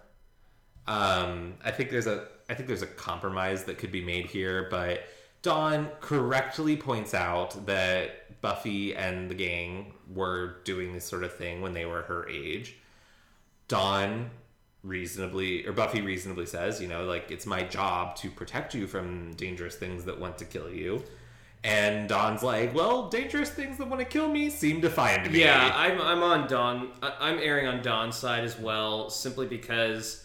Um, 0.87 1.55
I 1.63 1.71
think 1.71 1.89
there's 1.89 2.07
a 2.07 2.27
I 2.49 2.53
think 2.53 2.67
there's 2.67 2.81
a 2.81 2.87
compromise 2.87 3.65
that 3.65 3.77
could 3.77 3.91
be 3.91 4.03
made 4.03 4.25
here, 4.25 4.67
but 4.69 5.03
Dawn 5.41 5.89
correctly 5.99 6.77
points 6.77 7.13
out 7.13 7.65
that 7.65 8.41
Buffy 8.41 8.95
and 8.95 9.29
the 9.29 9.35
gang 9.35 9.93
were 10.13 10.57
doing 10.63 10.93
this 10.93 11.05
sort 11.05 11.23
of 11.23 11.33
thing 11.33 11.61
when 11.61 11.73
they 11.73 11.85
were 11.85 12.03
her 12.03 12.27
age. 12.29 12.77
Dawn 13.67 14.29
reasonably 14.83 15.65
or 15.67 15.73
Buffy 15.73 16.01
reasonably 16.01 16.45
says, 16.45 16.81
you 16.81 16.87
know, 16.87 17.05
like 17.05 17.31
it's 17.31 17.45
my 17.45 17.63
job 17.63 18.15
to 18.17 18.29
protect 18.29 18.73
you 18.73 18.87
from 18.87 19.33
dangerous 19.33 19.75
things 19.75 20.05
that 20.05 20.19
want 20.19 20.37
to 20.37 20.45
kill 20.45 20.71
you. 20.71 21.03
And 21.63 22.07
Dawn's 22.07 22.43
like, 22.43 22.73
well, 22.73 23.09
dangerous 23.09 23.49
things 23.49 23.77
that 23.77 23.87
want 23.87 23.99
to 23.99 24.05
kill 24.05 24.29
me 24.29 24.49
seem 24.49 24.81
to 24.81 24.89
find 24.89 25.29
me. 25.31 25.41
Yeah, 25.41 25.73
I'm 25.75 25.99
I'm 25.99 26.23
on 26.23 26.47
Dawn. 26.47 26.91
I'm 27.01 27.39
erring 27.39 27.67
on 27.67 27.81
Dawn's 27.81 28.15
side 28.15 28.43
as 28.43 28.57
well, 28.57 29.09
simply 29.09 29.47
because 29.47 30.23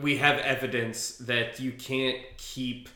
we 0.00 0.18
have 0.18 0.38
evidence 0.38 1.16
that 1.16 1.58
you 1.58 1.72
can't 1.72 2.18
keep 2.36 2.88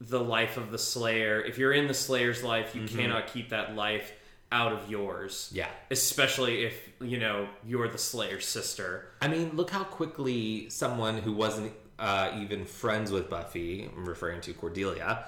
the 0.00 0.20
life 0.20 0.56
of 0.56 0.70
the 0.70 0.78
Slayer. 0.78 1.42
If 1.42 1.58
you're 1.58 1.72
in 1.72 1.88
the 1.88 1.94
Slayer's 1.94 2.42
life, 2.42 2.74
you 2.74 2.86
cannot 2.86 3.26
keep 3.26 3.50
that 3.50 3.74
life 3.74 4.12
out 4.52 4.72
of 4.72 4.90
yours. 4.90 5.50
Yeah. 5.52 5.68
Especially 5.90 6.64
if, 6.64 6.90
you 7.00 7.18
know, 7.18 7.48
you're 7.66 7.88
the 7.88 7.98
Slayer's 7.98 8.46
sister. 8.46 9.08
I 9.20 9.28
mean, 9.28 9.50
look 9.54 9.70
how 9.70 9.84
quickly 9.84 10.70
someone 10.70 11.18
who 11.18 11.32
wasn't 11.32 11.72
uh, 11.98 12.38
even 12.40 12.64
friends 12.64 13.10
with 13.10 13.28
Buffy, 13.28 13.90
I'm 13.96 14.06
referring 14.06 14.40
to 14.42 14.52
Cordelia, 14.52 15.24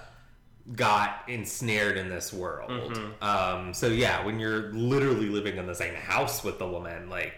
got 0.75 1.25
ensnared 1.29 1.97
in 1.97 2.09
this 2.09 2.33
world. 2.33 2.99
Um, 3.23 3.73
so 3.73 3.87
yeah, 3.89 4.25
when 4.25 4.39
you're 4.39 4.73
literally 4.73 5.29
living 5.29 5.57
in 5.57 5.67
the 5.67 5.75
same 5.75 5.95
house 5.95 6.45
with 6.45 6.59
the 6.59 6.69
woman, 6.69 7.09
like, 7.09 7.33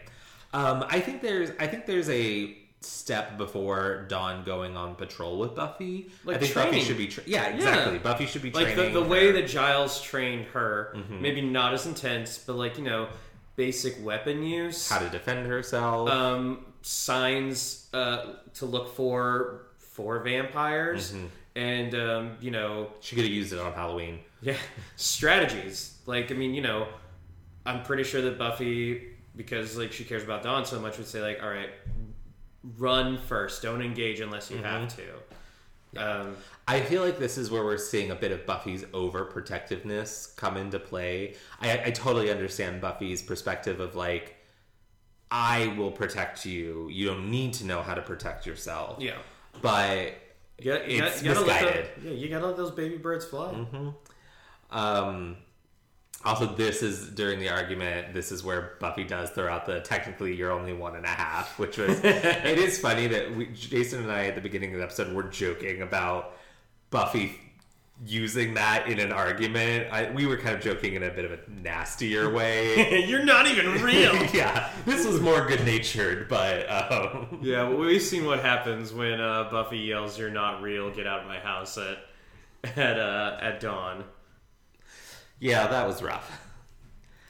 um, 0.52 0.84
I 0.88 0.98
think 1.00 1.22
there's, 1.22 1.50
I 1.60 1.66
think 1.68 1.86
there's 1.86 2.10
a 2.10 2.56
step 2.80 3.36
before 3.38 4.06
Dawn 4.08 4.42
going 4.44 4.76
on 4.76 4.94
patrol 4.96 5.38
with 5.38 5.54
Buffy. 5.54 6.10
Like 6.24 6.36
I 6.36 6.40
think 6.40 6.54
Buffy 6.54 6.80
should 6.80 6.96
be, 6.98 7.06
tra- 7.06 7.22
yeah, 7.26 7.48
exactly. 7.48 7.98
Buffy 7.98 8.26
should 8.26 8.42
be 8.42 8.50
Like 8.50 8.68
the, 8.68 8.74
training 8.74 8.94
the 8.94 9.02
way 9.04 9.30
that 9.32 9.46
Giles 9.46 10.00
trained 10.02 10.46
her, 10.46 10.94
Mm-hmm. 10.96 11.22
maybe 11.22 11.40
not 11.42 11.72
as 11.74 11.86
intense, 11.86 12.38
but 12.38 12.56
like, 12.56 12.78
you 12.78 12.84
know, 12.84 13.08
basic 13.56 14.02
weapon 14.04 14.42
use. 14.42 14.88
how 14.88 14.98
to 14.98 15.08
defend 15.10 15.46
herself. 15.46 16.08
um, 16.08 16.64
signs 16.82 17.86
uh, 17.92 18.32
to 18.54 18.66
look 18.66 18.94
for 18.94 19.66
for 19.78 20.20
vampires, 20.20 21.12
Mm-hmm. 21.12 21.26
And 21.56 21.94
um, 21.94 22.36
you 22.40 22.50
know, 22.50 22.90
she 23.00 23.16
could 23.16 23.24
have 23.24 23.32
used 23.32 23.52
it 23.52 23.58
on 23.58 23.72
Halloween. 23.72 24.20
yeah, 24.40 24.56
strategies. 24.96 25.98
Like, 26.06 26.30
I 26.30 26.34
mean, 26.34 26.54
you 26.54 26.62
know, 26.62 26.88
I'm 27.66 27.82
pretty 27.82 28.04
sure 28.04 28.22
that 28.22 28.38
Buffy, 28.38 29.08
because 29.36 29.76
like 29.76 29.92
she 29.92 30.04
cares 30.04 30.22
about 30.22 30.42
Dawn 30.42 30.64
so 30.64 30.80
much, 30.80 30.98
would 30.98 31.06
say 31.06 31.20
like, 31.20 31.42
all 31.42 31.50
right, 31.50 31.70
run 32.78 33.18
first, 33.18 33.62
don't 33.62 33.82
engage 33.82 34.20
unless 34.20 34.50
you 34.50 34.58
have 34.58 34.94
to. 34.96 35.02
Um, 35.96 36.36
I 36.68 36.80
feel 36.82 37.02
like 37.02 37.18
this 37.18 37.36
is 37.36 37.50
where 37.50 37.64
we're 37.64 37.76
seeing 37.76 38.12
a 38.12 38.14
bit 38.14 38.30
of 38.30 38.46
Buffy's 38.46 38.84
overprotectiveness 38.84 40.36
come 40.36 40.56
into 40.56 40.78
play. 40.78 41.34
I, 41.60 41.86
I 41.86 41.90
totally 41.90 42.30
understand 42.30 42.80
Buffy's 42.80 43.22
perspective 43.22 43.80
of 43.80 43.96
like, 43.96 44.36
I 45.32 45.68
will 45.76 45.90
protect 45.90 46.44
you. 46.46 46.88
You 46.90 47.06
don't 47.06 47.30
need 47.30 47.54
to 47.54 47.64
know 47.66 47.82
how 47.82 47.94
to 47.94 48.02
protect 48.02 48.46
yourself. 48.46 49.00
yeah. 49.00 49.16
But 49.62 50.14
You 50.60 50.72
gotta, 50.72 50.92
you 50.92 51.02
It's 51.02 51.22
gotta, 51.22 51.28
you 51.28 51.34
gotta 51.34 51.46
let 51.46 51.62
misguided. 51.64 51.90
yeah, 52.04 52.10
you 52.12 52.28
gotta 52.28 52.46
let 52.46 52.56
those 52.56 52.70
baby 52.70 52.96
birds 52.98 53.24
fly. 53.24 53.54
um, 54.70 55.36
also, 56.24 56.46
this 56.54 56.82
is 56.82 57.08
during 57.08 57.38
the 57.38 57.48
argument. 57.48 58.12
This 58.12 58.30
is 58.30 58.44
where 58.44 58.72
Buffy 58.78 59.04
does 59.04 59.30
throw 59.30 59.50
out 59.50 59.64
the 59.64 59.80
technically 59.80 60.36
you're 60.36 60.52
only 60.52 60.74
one 60.74 60.94
and 60.96 61.06
a 61.06 61.08
half, 61.08 61.58
which 61.58 61.78
was. 61.78 61.98
it 62.04 62.58
is 62.58 62.78
funny 62.78 63.06
that 63.06 63.34
we, 63.34 63.46
Jason 63.46 64.02
and 64.02 64.12
I 64.12 64.26
at 64.26 64.34
the 64.34 64.40
beginning 64.42 64.72
of 64.74 64.78
the 64.78 64.84
episode 64.84 65.14
were 65.14 65.22
joking 65.22 65.80
about 65.80 66.36
Buffy 66.90 67.38
using 68.06 68.54
that 68.54 68.88
in 68.88 68.98
an 68.98 69.12
argument. 69.12 69.86
I, 69.92 70.10
we 70.10 70.26
were 70.26 70.36
kind 70.36 70.54
of 70.56 70.62
joking 70.62 70.94
in 70.94 71.02
a 71.02 71.10
bit 71.10 71.24
of 71.24 71.32
a 71.32 71.38
nastier 71.50 72.30
way. 72.34 73.04
You're 73.08 73.24
not 73.24 73.46
even 73.46 73.82
real. 73.82 74.14
yeah, 74.34 74.70
this 74.86 75.06
was 75.06 75.20
more 75.20 75.46
good 75.46 75.64
natured, 75.64 76.28
but 76.28 76.70
um, 76.70 77.40
Yeah, 77.42 77.68
well, 77.68 77.78
we've 77.78 78.00
seen 78.02 78.24
what 78.24 78.40
happens 78.40 78.92
when 78.92 79.20
uh, 79.20 79.50
Buffy 79.50 79.78
yells, 79.78 80.18
"You're 80.18 80.30
not 80.30 80.62
real! 80.62 80.90
Get 80.90 81.06
out 81.06 81.20
of 81.20 81.26
my 81.26 81.38
house!" 81.38 81.76
at 81.78 81.98
at 82.76 82.98
uh, 82.98 83.38
at 83.40 83.60
dawn. 83.60 84.04
yeah, 85.38 85.66
that 85.66 85.86
was 85.86 86.02
rough. 86.02 86.46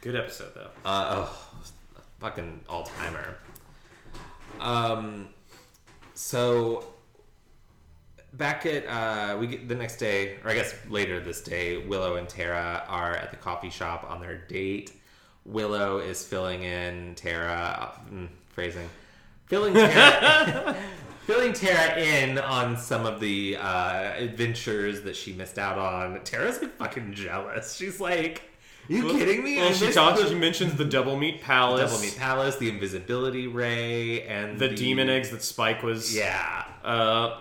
Good 0.01 0.17
episode 0.17 0.55
though. 0.55 0.71
Uh, 0.85 1.27
oh, 1.27 1.49
fucking 2.21 2.61
all 2.69 2.85
timer. 2.85 3.37
Um, 4.61 5.29
so 6.15 6.85
back 8.33 8.67
at 8.67 8.87
uh, 8.87 9.37
we 9.39 9.47
get 9.47 9.69
the 9.69 9.75
next 9.75 9.97
day, 9.97 10.37
or 10.45 10.51
I 10.51 10.55
guess 10.55 10.75
later 10.89 11.21
this 11.21 11.41
day, 11.41 11.79
Willow 11.79 12.17
and 12.17 12.29
Tara 12.29 12.85
are 12.89 13.15
at 13.17 13.31
the 13.31 13.37
coffee 13.37 13.71
shop 13.71 14.07
on 14.09 14.21
their 14.21 14.39
date. 14.39 14.93
Willow 15.45 15.99
is 15.99 16.25
filling 16.25 16.63
in 16.63 17.15
Tara, 17.15 17.93
mm, 18.13 18.29
phrasing, 18.51 18.89
filling 19.47 19.75
Tara, 19.75 20.77
filling 21.27 21.53
Tara 21.53 21.99
in 21.99 22.39
on 22.39 22.77
some 22.77 23.07
of 23.07 23.21
the 23.21 23.57
uh, 23.57 24.13
adventures 24.17 25.03
that 25.03 25.17
she 25.17 25.33
missed 25.33 25.59
out 25.59 25.79
on. 25.79 26.23
Tara's 26.25 26.61
like 26.61 26.77
fucking 26.77 27.15
jealous. 27.15 27.75
She's 27.75 28.01
like, 28.01 28.50
"You 28.91 29.09
kidding 29.11 29.43
me? 29.45 29.57
Well, 29.59 29.73
she 29.73 29.93
talks. 29.93 30.21
the- 30.21 30.29
She 30.29 30.35
mentions 30.35 30.75
the 30.75 30.85
Double 30.85 31.17
Meat 31.17 31.41
Palace, 31.43 31.81
Devil 31.91 31.99
Meat 32.01 32.17
Palace, 32.19 32.57
the 32.57 32.69
Invisibility 32.69 33.47
Ray, 33.47 34.23
and 34.25 34.59
the, 34.59 34.69
demon 34.69 35.09
eggs 35.09 35.31
that 35.31 35.43
Spike 35.43 35.83
was 35.83 36.15
Yeah, 36.15 36.65
uh, 36.85 37.41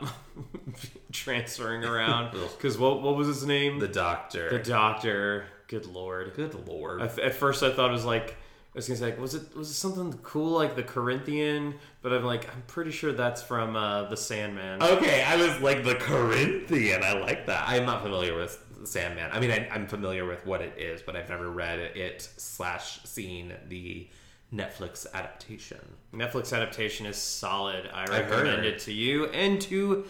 transferring 1.12 1.84
around. 1.84 2.32
Because 2.58 2.78
what 2.78 3.02
what 3.02 3.16
was 3.16 3.28
his 3.28 3.45
name? 3.45 3.80
the 3.80 3.88
Doctor. 3.88 4.50
The 4.50 4.60
Doctor. 4.60 5.45
Good 5.68 5.86
lord. 5.86 6.34
Good 6.36 6.68
lord. 6.68 7.02
At, 7.02 7.20
at 7.20 7.34
first, 7.36 7.64
I 7.64 7.72
thought 7.72 7.89
it 7.89 7.93
was 7.93 8.06
like 8.06 8.32
I 8.32 8.78
was 8.78 8.88
gonna 8.88 8.97
say, 9.00 9.06
like, 9.06 9.20
was 9.20 9.34
it 9.36 9.56
was 9.56 9.70
it 9.70 9.74
something 9.74 10.14
cool 10.24 10.52
like 10.52 10.76
the 10.76 10.84
Corinthian? 10.84 11.76
But 12.02 12.14
I'm 12.14 12.24
like, 12.24 12.47
I'm 12.54 12.62
pretty 12.68 12.91
sure 12.91 13.12
that's 13.12 13.41
from 13.41 13.76
uh, 13.76 14.04
the 14.10 14.18
Sandman. 14.18 14.82
Okay, 14.84 15.24
I 15.24 15.36
was 15.38 15.60
like 15.62 15.84
the 15.84 15.95
Corinthian. 15.95 17.04
I 17.04 17.14
like 17.14 17.45
that. 17.47 17.68
I'm 17.68 17.86
not 17.86 18.02
familiar 18.04 18.36
with 18.38 18.64
Sandman. 18.84 19.30
I 19.32 19.39
mean, 19.39 19.51
I, 19.51 19.67
I'm 19.71 19.88
familiar 19.88 20.25
with 20.25 20.45
what 20.45 20.61
it 20.61 20.77
is, 20.77 21.01
but 21.01 21.15
I've 21.15 21.30
never 21.30 21.49
read 21.49 21.80
it 21.80 22.21
slash 22.38 23.03
seen 23.03 23.53
the 23.67 24.07
Netflix 24.53 25.05
adaptation. 25.13 25.80
Netflix 26.13 26.53
adaptation 26.53 27.05
is 27.05 27.17
solid. 27.17 27.89
I 27.93 28.05
recommend 28.05 28.65
it 28.65 28.80
to 28.80 28.93
you 28.93 29.25
and 29.27 29.61
to 29.61 30.05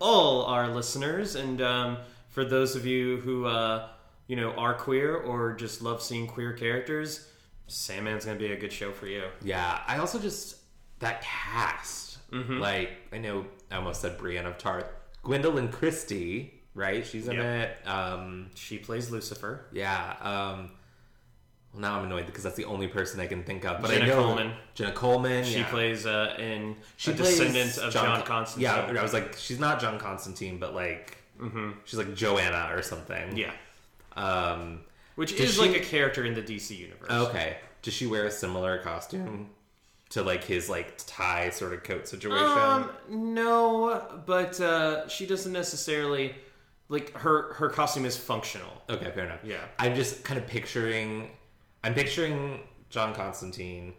all 0.00 0.44
our 0.44 0.68
listeners. 0.68 1.34
And 1.34 1.60
um, 1.62 1.98
for 2.28 2.44
those 2.44 2.76
of 2.76 2.84
you 2.86 3.18
who 3.18 3.46
uh, 3.46 3.88
you 4.26 4.36
know 4.36 4.52
are 4.52 4.74
queer 4.74 5.16
or 5.16 5.54
just 5.54 5.82
love 5.82 6.02
seeing 6.02 6.26
queer 6.26 6.52
characters, 6.52 7.28
Sandman's 7.66 8.24
gonna 8.24 8.38
be 8.38 8.52
a 8.52 8.58
good 8.58 8.72
show 8.72 8.92
for 8.92 9.06
you. 9.06 9.24
Yeah, 9.42 9.80
I 9.86 9.98
also 9.98 10.18
just 10.18 10.56
that 10.98 11.22
cast. 11.22 12.18
Mm-hmm. 12.30 12.58
Like 12.58 12.90
I 13.12 13.18
know 13.18 13.46
I 13.70 13.76
almost 13.76 14.02
said 14.02 14.18
Brienne 14.18 14.46
of 14.46 14.58
Tarth, 14.58 14.90
Gwendolyn 15.22 15.68
Christie, 15.68 16.57
right? 16.78 17.06
She's 17.06 17.28
in 17.28 17.34
Yep. 17.36 17.44
it. 17.84 17.88
Um, 17.88 18.50
She 18.54 18.78
plays 18.78 19.10
Lucifer. 19.10 19.66
yeah. 19.72 20.14
Um, 20.20 20.70
well, 21.72 21.82
now 21.82 21.98
I'm 21.98 22.04
annoyed 22.06 22.24
because 22.26 22.44
that's 22.44 22.56
the 22.56 22.64
only 22.64 22.86
person 22.88 23.20
I 23.20 23.26
can 23.26 23.42
think 23.44 23.64
of. 23.66 23.82
But 23.82 23.90
Jenna 23.90 24.04
I 24.04 24.08
know 24.08 24.22
Coleman. 24.22 24.52
Jenna 24.74 24.92
Coleman. 24.92 25.44
She 25.44 25.58
yeah. 25.58 25.68
plays 25.70 26.06
uh, 26.06 26.34
in 26.38 26.76
She 26.96 27.12
descendant 27.12 27.76
of 27.78 27.92
John, 27.92 28.22
Constantine. 28.22 28.62
Yeah, 28.62 28.98
I 28.98 29.02
was 29.02 29.12
like, 29.12 29.34
she's 29.36 29.58
not 29.60 29.80
John 29.80 29.98
Constantine, 29.98 30.58
but 30.58 30.74
like, 30.74 31.18
she's 31.84 31.98
like 31.98 32.14
Johanna 32.14 32.70
or 32.74 32.80
something. 32.82 33.36
yeah, 33.36 33.52
Um, 34.16 34.80
which 35.16 35.32
is 35.32 35.54
she- 35.54 35.60
like 35.60 35.76
a 35.76 35.84
character 35.84 36.24
in 36.24 36.34
the 36.34 36.42
DC 36.42 36.76
universe. 36.76 37.10
okay. 37.10 37.58
Does 37.82 37.94
she 37.94 38.06
wear 38.06 38.24
a 38.24 38.30
similar 38.30 38.78
costume 38.78 39.50
to 40.10 40.22
like 40.22 40.42
his 40.44 40.68
like 40.70 40.94
tie 41.06 41.50
sort 41.50 41.72
of 41.74 41.84
coat 41.84 42.08
situation? 42.08 42.44
Um, 42.46 42.90
no, 43.08 44.22
but 44.26 44.58
uh, 44.60 45.06
she 45.08 45.26
doesn't 45.26 45.52
necessarily 45.52 46.34
like 46.88 47.12
her. 47.18 47.52
Her 47.54 47.68
costume 47.68 48.04
is 48.06 48.16
functional. 48.16 48.70
Okay, 48.88 49.10
fair 49.10 49.24
enough. 49.24 49.40
Yeah. 49.44 49.58
I'm 49.78 49.94
just 49.94 50.24
kind 50.24 50.38
of 50.38 50.46
picturing 50.46 51.30
I'm 51.84 51.94
picturing 51.94 52.60
John 52.90 53.14
Constantine 53.14 53.94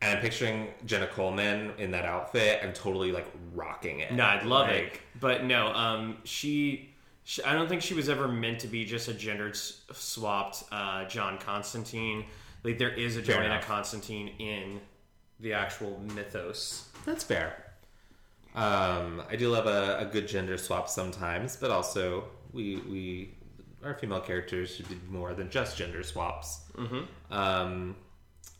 and 0.00 0.16
I'm 0.16 0.22
picturing 0.22 0.68
Jenna 0.86 1.06
Coleman 1.08 1.72
in 1.78 1.90
that 1.90 2.04
outfit. 2.04 2.60
I'm 2.62 2.72
totally 2.72 3.12
like 3.12 3.26
rocking 3.54 4.00
it. 4.00 4.12
No, 4.12 4.24
I'd 4.24 4.44
love 4.44 4.68
it, 4.68 5.00
but 5.20 5.44
no. 5.44 5.68
Um, 5.68 6.18
she, 6.24 6.90
she. 7.24 7.42
I 7.42 7.52
don't 7.54 7.68
think 7.68 7.82
she 7.82 7.94
was 7.94 8.08
ever 8.08 8.28
meant 8.28 8.60
to 8.60 8.68
be 8.68 8.84
just 8.84 9.08
a 9.08 9.12
gendered 9.14 9.52
s- 9.54 9.82
swapped 9.92 10.62
uh, 10.70 11.04
John 11.06 11.38
Constantine. 11.38 12.26
Like 12.62 12.78
there 12.78 12.92
is 12.92 13.16
a 13.16 13.22
Johanna 13.22 13.46
enough. 13.46 13.66
Constantine 13.66 14.28
in 14.38 14.80
the 15.40 15.52
actual 15.52 16.00
mythos. 16.14 16.88
That's 17.04 17.24
fair. 17.24 17.64
Um, 18.54 19.22
I 19.28 19.36
do 19.36 19.50
love 19.50 19.66
a, 19.66 19.98
a 20.00 20.04
good 20.06 20.26
gender 20.26 20.56
swap 20.58 20.88
sometimes, 20.88 21.56
but 21.56 21.70
also 21.70 22.24
we 22.52 22.76
we 22.88 23.34
our 23.84 23.94
female 23.94 24.20
characters 24.20 24.74
should 24.74 24.88
be 24.88 24.98
more 25.08 25.34
than 25.34 25.50
just 25.50 25.76
gender 25.76 26.02
swaps. 26.02 26.62
Mm-hmm. 26.76 27.32
Um, 27.32 27.96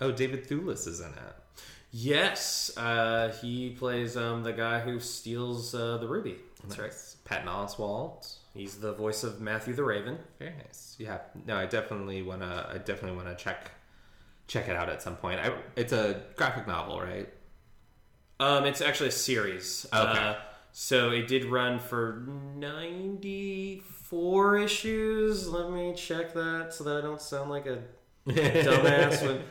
oh, 0.01 0.13
David 0.13 0.49
Thewlis 0.49 0.87
is 0.87 1.01
in 1.01 1.09
it. 1.09 1.63
Yes, 1.91 2.71
uh, 2.77 3.33
he 3.41 3.71
plays 3.71 4.17
um, 4.17 4.43
the 4.43 4.53
guy 4.53 4.81
who 4.81 5.01
steals 5.01 5.75
uh, 5.75 5.97
the 5.97 6.07
ruby. 6.07 6.37
That's 6.63 6.79
right. 6.79 6.89
Nice. 6.89 7.17
Patton 7.25 7.49
Oswalt. 7.49 8.35
He's 8.55 8.77
the 8.77 8.93
voice 8.93 9.25
of 9.25 9.41
Matthew 9.41 9.75
the 9.75 9.85
Raven. 9.85 10.19
Very 10.39 10.55
nice. 10.57 10.97
Yeah. 10.99 11.19
No, 11.47 11.57
I 11.57 11.67
definitely 11.67 12.23
wanna. 12.23 12.69
I 12.73 12.79
definitely 12.79 13.17
wanna 13.17 13.37
check 13.37 13.71
check 14.49 14.69
it 14.69 14.77
out 14.77 14.89
at 14.89 15.03
some 15.03 15.17
point. 15.17 15.41
I, 15.41 15.53
it's 15.77 15.93
a 15.93 16.23
graphic 16.37 16.67
novel, 16.67 17.01
right? 17.01 17.29
Um, 18.41 18.65
it's 18.67 18.81
actually 18.81 19.09
a 19.09 19.13
series. 19.13 19.85
Okay. 19.93 20.19
Uh, 20.19 20.35
so 20.73 21.11
it 21.11 21.27
did 21.27 21.45
run 21.47 21.81
for 21.81 22.25
94 22.57 24.59
issues. 24.59 25.49
Let 25.49 25.73
me 25.73 25.93
check 25.95 26.35
that 26.35 26.73
so 26.73 26.85
that 26.85 26.99
I 26.99 27.01
don't 27.01 27.21
sound 27.21 27.51
like 27.51 27.67
a 27.67 27.83
dumbass. 28.29 29.27
when, 29.27 29.43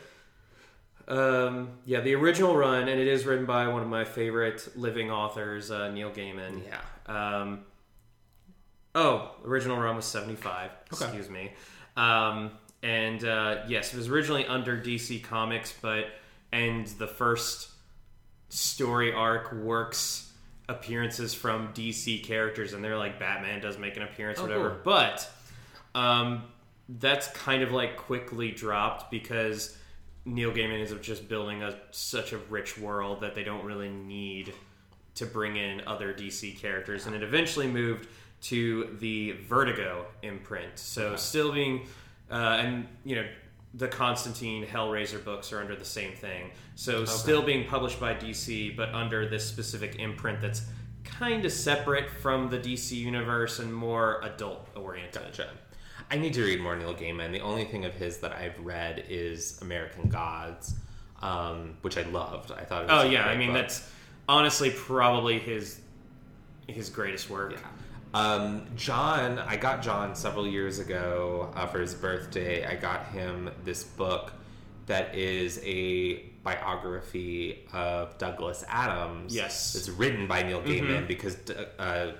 um, 1.18 1.72
yeah, 1.84 2.00
the 2.00 2.14
original 2.14 2.56
run, 2.56 2.88
and 2.88 2.98
it 2.98 3.06
is 3.06 3.26
written 3.26 3.44
by 3.44 3.68
one 3.68 3.82
of 3.82 3.88
my 3.88 4.04
favorite 4.04 4.66
living 4.74 5.10
authors, 5.10 5.70
uh, 5.70 5.90
Neil 5.90 6.10
Gaiman. 6.10 6.62
Yeah. 6.66 6.80
Um, 7.06 7.66
oh, 8.94 9.32
original 9.44 9.78
run 9.78 9.96
was 9.96 10.06
75. 10.06 10.70
Okay. 10.94 11.04
Excuse 11.04 11.28
me. 11.28 11.52
Um, 11.96 12.52
and 12.82 13.22
uh, 13.24 13.64
yes, 13.68 13.92
it 13.92 13.96
was 13.96 14.08
originally 14.08 14.46
under 14.46 14.80
DC 14.80 15.22
Comics, 15.24 15.74
but 15.82 16.06
and 16.52 16.86
the 16.86 17.06
first 17.06 17.68
story 18.48 19.12
arc 19.12 19.52
works 19.52 20.32
appearances 20.68 21.34
from 21.34 21.68
DC 21.72 22.22
characters, 22.24 22.72
and 22.72 22.84
they're 22.84 22.96
like 22.98 23.18
Batman 23.18 23.60
does 23.60 23.78
make 23.78 23.96
an 23.96 24.02
appearance, 24.02 24.38
Oh, 24.38 24.42
whatever. 24.42 24.70
cool. 24.70 24.78
But 24.84 25.30
um, 25.94 26.44
that's 26.88 27.28
kind 27.28 27.62
of 27.62 27.72
like 27.72 27.96
quickly 27.96 28.50
dropped 28.50 29.10
because 29.10 29.76
Neil 30.24 30.52
Gaiman 30.52 30.80
is 30.80 30.92
just 31.00 31.28
building 31.28 31.62
a 31.62 31.74
such 31.90 32.32
a 32.32 32.38
rich 32.50 32.78
world 32.78 33.22
that 33.22 33.34
they 33.34 33.44
don't 33.44 33.64
really 33.64 33.88
need 33.88 34.52
to 35.14 35.26
bring 35.26 35.56
in 35.56 35.82
other 35.86 36.12
DC 36.12 36.58
characters, 36.58 37.06
and 37.06 37.14
it 37.16 37.22
eventually 37.22 37.66
moved 37.66 38.08
to 38.40 38.96
the 39.00 39.32
Vertigo 39.48 40.06
imprint. 40.22 40.78
So 40.78 41.16
still 41.16 41.50
being, 41.52 41.86
uh, 42.30 42.34
and 42.60 42.86
you 43.04 43.16
know, 43.16 43.26
the 43.74 43.88
Constantine 43.88 44.64
Hellraiser 44.66 45.22
books 45.24 45.52
are 45.52 45.60
under 45.60 45.76
the 45.76 45.84
same 45.84 46.12
thing. 46.12 46.50
So 46.74 47.04
still 47.04 47.42
being 47.42 47.66
published 47.66 48.00
by 48.00 48.14
DC, 48.14 48.76
but 48.76 48.94
under 48.94 49.28
this 49.28 49.46
specific 49.46 49.96
imprint 49.96 50.40
that's 50.40 50.62
kind 51.04 51.44
of 51.44 51.52
separate 51.52 52.08
from 52.10 52.48
the 52.48 52.58
DC 52.58 52.92
universe 52.92 53.58
and 53.58 53.72
more 53.72 54.20
adult 54.22 54.68
oriented. 54.76 55.22
Gotcha. 55.22 55.50
I 56.10 56.16
need 56.16 56.32
to 56.34 56.42
read 56.42 56.60
more 56.60 56.76
Neil 56.76 56.94
Gaiman. 56.94 57.32
The 57.32 57.40
only 57.40 57.64
thing 57.64 57.84
of 57.84 57.94
his 57.94 58.18
that 58.18 58.32
I've 58.32 58.58
read 58.60 59.04
is 59.08 59.60
American 59.60 60.08
Gods, 60.08 60.74
um, 61.20 61.76
which 61.82 61.98
I 61.98 62.02
loved. 62.02 62.52
I 62.52 62.64
thought. 62.64 62.84
It 62.84 62.90
was 62.90 63.04
Oh 63.04 63.08
yeah, 63.10 63.26
I 63.26 63.36
mean 63.36 63.48
book. 63.48 63.56
that's 63.56 63.90
honestly 64.28 64.70
probably 64.70 65.38
his 65.38 65.80
his 66.66 66.88
greatest 66.88 67.28
work. 67.28 67.52
Yeah. 67.52 67.58
Um, 68.14 68.66
John, 68.74 69.38
I 69.38 69.56
got 69.56 69.82
John 69.82 70.14
several 70.14 70.46
years 70.46 70.78
ago 70.78 71.52
uh, 71.54 71.66
for 71.66 71.80
his 71.80 71.94
birthday. 71.94 72.64
I 72.66 72.74
got 72.76 73.06
him 73.08 73.50
this 73.64 73.84
book 73.84 74.32
that 74.86 75.14
is 75.14 75.60
a 75.64 76.20
biography 76.42 77.66
of 77.74 78.16
Douglas 78.16 78.64
Adams. 78.68 79.34
Yes. 79.34 79.74
It's 79.74 79.88
written 79.90 80.26
by 80.26 80.42
Neil 80.42 80.62
Gaiman 80.62 81.06
because 81.06 81.36
uh, 81.78 82.12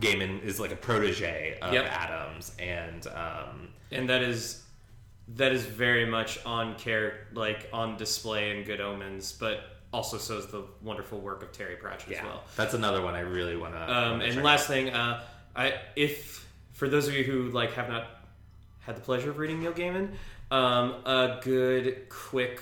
Gaiman 0.00 0.42
is 0.42 0.60
like 0.60 0.72
a 0.72 0.76
protege 0.76 1.58
of 1.62 1.72
Yep. 1.72 1.86
Adams. 1.86 2.52
And 2.58 3.06
um, 3.08 3.68
and 3.90 4.08
that 4.10 4.22
is 4.22 4.62
that 5.36 5.52
is 5.52 5.64
very 5.64 6.04
much 6.04 6.44
on 6.44 6.74
care 6.76 7.26
like 7.32 7.68
on 7.72 7.96
display 7.96 8.56
in 8.56 8.64
Good 8.64 8.80
Omens, 8.80 9.32
but 9.32 9.60
also 9.92 10.18
so 10.18 10.38
is 10.38 10.46
the 10.46 10.64
wonderful 10.82 11.18
work 11.18 11.42
of 11.42 11.52
Terry 11.52 11.76
Pratchett 11.76 12.10
yeah, 12.10 12.18
as 12.18 12.24
well. 12.24 12.44
that's 12.56 12.74
another 12.74 13.02
one 13.02 13.14
I 13.14 13.20
really 13.20 13.56
want 13.56 13.74
to. 13.74 13.80
Um, 13.80 14.20
and 14.20 14.42
last 14.42 14.66
thing, 14.66 14.90
uh, 14.90 15.22
I 15.56 15.74
if 15.96 16.46
for 16.72 16.88
those 16.88 17.08
of 17.08 17.14
you 17.14 17.24
who 17.24 17.50
like 17.50 17.72
have 17.72 17.88
not 17.88 18.06
had 18.80 18.96
the 18.96 19.00
pleasure 19.00 19.30
of 19.30 19.38
reading 19.38 19.60
Neil 19.60 19.72
Gaiman, 19.72 20.10
um, 20.50 21.04
a 21.04 21.40
good 21.42 22.08
quick 22.08 22.60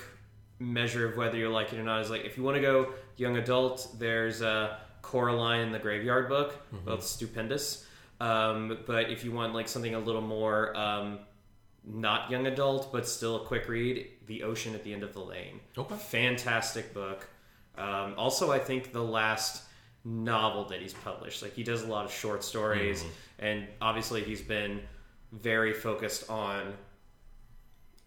measure 0.59 1.07
of 1.07 1.17
whether 1.17 1.37
you 1.37 1.49
like 1.49 1.71
it 1.71 1.79
or 1.79 1.83
not 1.83 2.01
is 2.01 2.09
like 2.09 2.25
if 2.25 2.37
you 2.37 2.43
want 2.43 2.55
to 2.55 2.61
go 2.61 2.93
young 3.17 3.37
adult, 3.37 3.95
there's 3.99 4.41
uh, 4.41 4.77
Coraline 5.01 5.61
in 5.61 5.71
the 5.71 5.79
Graveyard 5.79 6.29
Book, 6.29 6.55
both 6.85 7.03
stupendous. 7.03 7.85
Um, 8.19 8.79
but 8.87 9.11
if 9.11 9.23
you 9.23 9.31
want 9.31 9.53
like 9.53 9.67
something 9.67 9.93
a 9.93 9.99
little 9.99 10.21
more 10.21 10.75
um, 10.75 11.19
not 11.85 12.31
young 12.31 12.47
adult 12.47 12.91
but 12.91 13.07
still 13.07 13.37
a 13.37 13.45
quick 13.45 13.67
read, 13.67 14.07
The 14.27 14.43
Ocean 14.43 14.75
at 14.75 14.83
the 14.83 14.93
End 14.93 15.03
of 15.03 15.13
the 15.13 15.21
Lane. 15.21 15.59
Okay. 15.77 15.95
Fantastic 15.95 16.93
book. 16.93 17.27
Um, 17.77 18.13
also, 18.17 18.51
I 18.51 18.59
think 18.59 18.91
the 18.91 19.03
last 19.03 19.63
novel 20.03 20.65
that 20.65 20.81
he's 20.81 20.93
published, 20.93 21.41
like 21.41 21.53
he 21.53 21.63
does 21.63 21.83
a 21.83 21.87
lot 21.87 22.05
of 22.05 22.11
short 22.11 22.43
stories, 22.43 23.03
and 23.39 23.67
obviously 23.81 24.23
he's 24.23 24.41
been 24.41 24.81
very 25.31 25.73
focused 25.73 26.29
on 26.29 26.73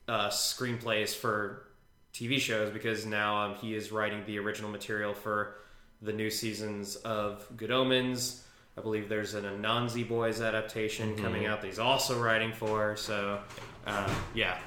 uh, 0.08 0.28
screenplays 0.28 1.14
for 1.14 1.66
TV 2.12 2.38
shows 2.38 2.70
because 2.70 3.06
now 3.06 3.44
um, 3.44 3.54
he 3.56 3.74
is 3.74 3.92
writing 3.92 4.22
the 4.26 4.38
original 4.38 4.70
material 4.70 5.14
for 5.14 5.56
the 6.02 6.12
new 6.12 6.30
seasons 6.30 6.96
of 6.96 7.46
Good 7.56 7.70
Omens. 7.70 8.44
I 8.76 8.80
believe 8.80 9.08
there's 9.08 9.34
an 9.34 9.44
Anansi 9.44 10.08
Boys 10.08 10.40
adaptation 10.40 11.14
coming 11.16 11.46
out 11.46 11.60
that 11.60 11.66
he's 11.66 11.78
also 11.78 12.20
writing 12.20 12.52
for. 12.52 12.96
So, 12.96 13.40
um, 13.86 14.10
yeah. 14.34 14.58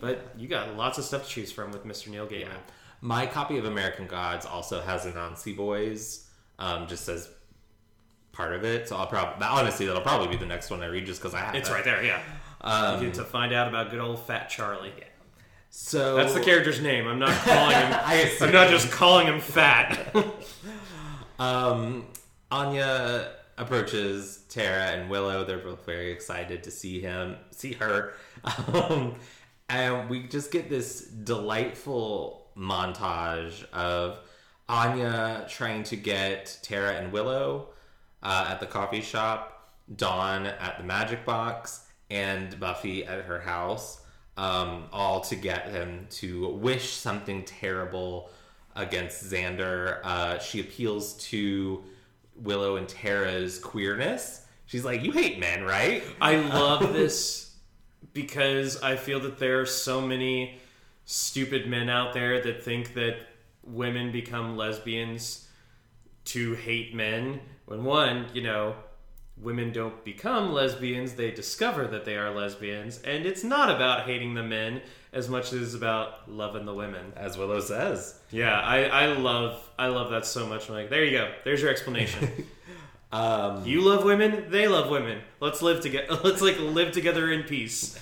But 0.00 0.34
you 0.38 0.46
got 0.48 0.76
lots 0.76 0.98
of 0.98 1.04
stuff 1.04 1.24
to 1.24 1.28
choose 1.28 1.50
from 1.50 1.72
with 1.72 1.84
Mr. 1.86 2.08
Neil 2.08 2.26
Gaiman. 2.26 2.48
My 3.00 3.26
copy 3.26 3.58
of 3.58 3.64
American 3.64 4.06
Gods 4.06 4.44
also 4.46 4.80
has 4.82 5.04
Anansi 5.06 5.56
Boys, 5.56 6.26
um, 6.58 6.86
just 6.86 7.08
as 7.08 7.28
part 8.32 8.52
of 8.54 8.64
it. 8.64 8.88
So 8.88 8.96
I'll 8.96 9.06
probably 9.06 9.44
honestly 9.46 9.86
that'll 9.86 10.02
probably 10.02 10.28
be 10.28 10.36
the 10.36 10.46
next 10.46 10.70
one 10.70 10.82
I 10.82 10.86
read 10.86 11.06
just 11.06 11.20
because 11.20 11.34
I 11.34 11.40
have 11.40 11.54
It's 11.54 11.68
it. 11.68 11.72
right 11.72 11.84
there, 11.84 12.04
yeah. 12.04 12.20
Um, 12.60 13.00
you 13.00 13.06
get 13.06 13.14
to 13.14 13.24
find 13.24 13.52
out 13.54 13.68
about 13.68 13.90
good 13.90 14.00
old 14.00 14.20
Fat 14.26 14.48
Charlie. 14.50 14.92
Yeah. 14.98 15.04
So 15.70 16.16
That's 16.16 16.34
the 16.34 16.40
character's 16.40 16.80
name. 16.80 17.06
I'm 17.06 17.18
not 17.18 17.30
calling 17.30 17.76
him. 17.76 17.92
I 18.04 18.36
I'm 18.40 18.52
not 18.52 18.68
just 18.70 18.90
calling 18.90 19.26
him 19.26 19.40
fat. 19.40 20.14
Um, 21.38 22.06
Anya 22.50 23.30
approaches 23.56 24.44
Tara 24.50 24.90
and 24.90 25.08
Willow. 25.08 25.42
They're 25.44 25.56
both 25.58 25.86
very 25.86 26.12
excited 26.12 26.62
to 26.64 26.70
see 26.70 27.00
him, 27.00 27.36
see 27.50 27.72
her. 27.74 28.12
Um, 28.72 29.16
and 29.70 30.10
we 30.10 30.24
just 30.24 30.50
get 30.50 30.68
this 30.68 31.00
delightful 31.02 32.48
montage 32.56 33.64
of 33.72 34.18
Anya 34.68 35.46
trying 35.48 35.84
to 35.84 35.96
get 35.96 36.58
Tara 36.62 36.94
and 36.94 37.12
Willow 37.12 37.68
uh, 38.22 38.48
at 38.50 38.60
the 38.60 38.66
coffee 38.66 39.00
shop, 39.00 39.70
Dawn 39.96 40.46
at 40.46 40.78
the 40.78 40.84
magic 40.84 41.24
box, 41.24 41.86
and 42.10 42.58
Buffy 42.58 43.04
at 43.04 43.24
her 43.24 43.40
house, 43.40 44.02
um, 44.36 44.84
all 44.92 45.20
to 45.22 45.36
get 45.36 45.72
them 45.72 46.06
to 46.10 46.48
wish 46.48 46.90
something 46.90 47.44
terrible 47.44 48.30
against 48.74 49.24
Xander. 49.24 50.00
Uh, 50.02 50.38
she 50.40 50.60
appeals 50.60 51.14
to 51.28 51.84
Willow 52.34 52.76
and 52.76 52.88
Tara's 52.88 53.58
queerness. 53.58 54.46
She's 54.66 54.84
like, 54.84 55.02
"You 55.02 55.12
hate 55.12 55.38
men, 55.38 55.64
right?" 55.64 56.02
I 56.20 56.36
love 56.36 56.92
this 56.92 57.49
because 58.12 58.80
I 58.82 58.96
feel 58.96 59.20
that 59.20 59.38
there 59.38 59.60
are 59.60 59.66
so 59.66 60.00
many 60.00 60.58
stupid 61.04 61.66
men 61.66 61.88
out 61.88 62.14
there 62.14 62.40
that 62.42 62.62
think 62.62 62.94
that 62.94 63.16
women 63.62 64.12
become 64.12 64.56
lesbians 64.56 65.48
to 66.26 66.54
hate 66.54 66.94
men. 66.94 67.40
When 67.66 67.84
one, 67.84 68.26
you 68.34 68.42
know, 68.42 68.74
women 69.36 69.72
don't 69.72 70.04
become 70.04 70.52
lesbians, 70.52 71.14
they 71.14 71.30
discover 71.30 71.86
that 71.88 72.04
they 72.04 72.16
are 72.16 72.34
lesbians, 72.34 73.00
and 73.02 73.26
it's 73.26 73.42
not 73.42 73.70
about 73.70 74.06
hating 74.06 74.34
the 74.34 74.42
men 74.42 74.82
as 75.12 75.28
much 75.28 75.52
as 75.52 75.62
it's 75.62 75.74
about 75.74 76.30
loving 76.30 76.66
the 76.66 76.74
women. 76.74 77.12
As 77.16 77.36
Willow 77.36 77.60
says. 77.60 78.18
Yeah, 78.30 78.60
I, 78.60 78.84
I 78.84 79.06
love 79.06 79.68
I 79.78 79.88
love 79.88 80.10
that 80.10 80.26
so 80.26 80.46
much. 80.46 80.68
I'm 80.68 80.74
like, 80.74 80.90
there 80.90 81.04
you 81.04 81.12
go. 81.12 81.32
There's 81.44 81.62
your 81.62 81.70
explanation. 81.70 82.46
Um, 83.12 83.66
you 83.66 83.80
love 83.80 84.04
women, 84.04 84.46
they 84.50 84.68
love 84.68 84.88
women. 84.88 85.20
Let's 85.40 85.62
live 85.62 85.80
together. 85.80 86.18
Let's 86.24 86.42
like 86.42 86.58
live 86.60 86.92
together 86.92 87.30
in 87.32 87.42
peace. 87.42 87.98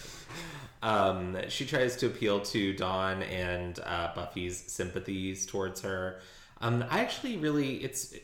Um, 0.82 1.36
she 1.48 1.66
tries 1.66 1.96
to 1.96 2.06
appeal 2.06 2.40
to 2.40 2.72
Dawn 2.74 3.22
and 3.22 3.80
uh, 3.84 4.12
Buffy's 4.14 4.70
sympathies 4.70 5.46
towards 5.46 5.80
her. 5.80 6.20
Um, 6.60 6.84
I 6.90 7.00
actually 7.00 7.36
really, 7.36 7.76
it's 7.76 8.14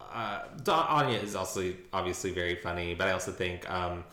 uh, 0.00 0.42
Dawn, 0.62 0.86
Anya 0.88 1.18
is 1.18 1.34
also 1.34 1.72
obviously 1.92 2.32
very 2.32 2.56
funny, 2.56 2.94
but 2.94 3.08
I 3.08 3.12
also 3.12 3.32
think 3.32 3.68
um, 3.70 4.04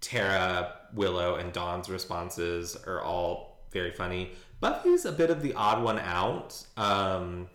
Tara, 0.00 0.74
Willow, 0.94 1.36
and 1.36 1.52
Dawn's 1.52 1.88
responses 1.88 2.76
are 2.86 3.00
all 3.00 3.66
very 3.70 3.90
funny. 3.90 4.32
Buffy's 4.60 5.04
a 5.04 5.12
bit 5.12 5.30
of 5.30 5.42
the 5.42 5.52
odd 5.54 5.82
one 5.82 5.98
out. 5.98 6.62
Um, 6.76 7.48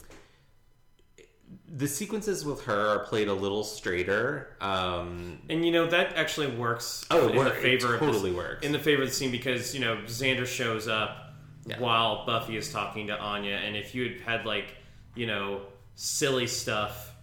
the 1.68 1.88
sequences 1.88 2.46
with 2.46 2.64
her 2.66 2.88
are 2.90 3.00
played 3.00 3.28
a 3.28 3.34
little 3.34 3.64
straighter. 3.64 4.56
Um, 4.62 5.40
And 5.50 5.66
you 5.66 5.72
know 5.72 5.88
that 5.88 6.16
actually 6.16 6.48
works. 6.48 7.06
Oh, 7.12 7.28
it 7.28 7.32
in 7.32 7.38
work- 7.38 7.54
the 7.54 7.60
it 7.60 7.62
favor 7.62 7.94
of 7.96 8.00
totally 8.00 8.30
this, 8.32 8.38
works. 8.38 8.66
in 8.66 8.72
the 8.72 8.80
favor 8.80 9.04
of 9.04 9.10
the 9.10 9.14
scene 9.14 9.32
because 9.32 9.74
you 9.74 9.82
know 9.82 9.98
Xander 10.06 10.46
shows 10.46 10.88
up 10.88 11.34
Yeah. 11.66 11.80
while 11.80 12.26
Buffy 12.26 12.58
is 12.58 12.72
talking 12.72 13.08
to 13.08 13.18
Anya, 13.20 13.56
and 13.56 13.76
if 13.76 13.94
you 13.96 14.10
had 14.10 14.22
had 14.22 14.46
like 14.46 14.76
you 15.16 15.26
know 15.28 15.62
silly 15.96 16.48
stuff 16.48 17.14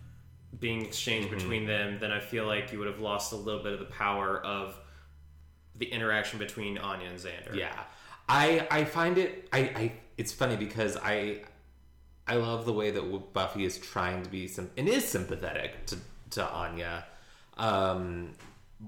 being 0.59 0.85
exchanged 0.85 1.29
Mm-hmm. 1.29 1.39
between 1.39 1.67
them, 1.67 1.99
then 2.01 2.11
I 2.13 2.21
feel 2.21 2.47
like 2.47 2.73
you 2.73 2.79
would 2.79 2.89
have 2.89 3.01
lost 3.01 3.33
a 3.33 3.37
little 3.37 3.63
bit 3.63 3.73
of 3.75 3.79
the 3.79 3.85
power 3.87 4.39
of 4.45 4.75
the 5.77 5.87
interaction 5.87 6.39
between 6.39 6.79
Anya 6.79 7.09
and 7.09 7.19
Xander. 7.19 7.55
Yeah, 7.55 7.79
I 8.29 8.67
I 8.71 8.85
find 8.85 9.19
it 9.19 9.49
I, 9.53 9.59
I 9.61 9.93
it's 10.17 10.33
funny 10.33 10.57
because 10.57 10.97
I 10.97 11.43
I 12.29 12.35
love 12.37 12.65
the 12.65 12.73
way 12.73 12.91
that 12.91 13.33
Buffy 13.33 13.65
is 13.65 13.79
trying 13.79 14.23
to 14.23 14.31
be 14.31 14.49
some 14.49 14.71
and 14.77 14.89
is 14.89 15.07
sympathetic 15.07 15.87
to 15.87 15.99
to 16.31 16.45
Anya, 16.45 17.07
um, 17.57 18.33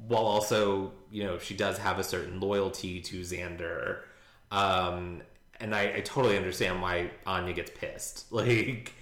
while 0.09 0.25
also 0.25 0.93
you 1.11 1.25
know 1.25 1.39
she 1.39 1.55
does 1.55 1.79
have 1.79 1.99
a 1.99 2.05
certain 2.05 2.41
loyalty 2.41 3.01
to 3.01 3.21
Xander, 3.21 4.01
um, 4.51 5.23
and 5.61 5.75
I, 5.75 5.95
I 5.97 6.01
totally 6.01 6.37
understand 6.37 6.83
why 6.83 7.11
Anya 7.27 7.55
gets 7.55 7.71
pissed 7.79 8.33
like, 8.33 8.95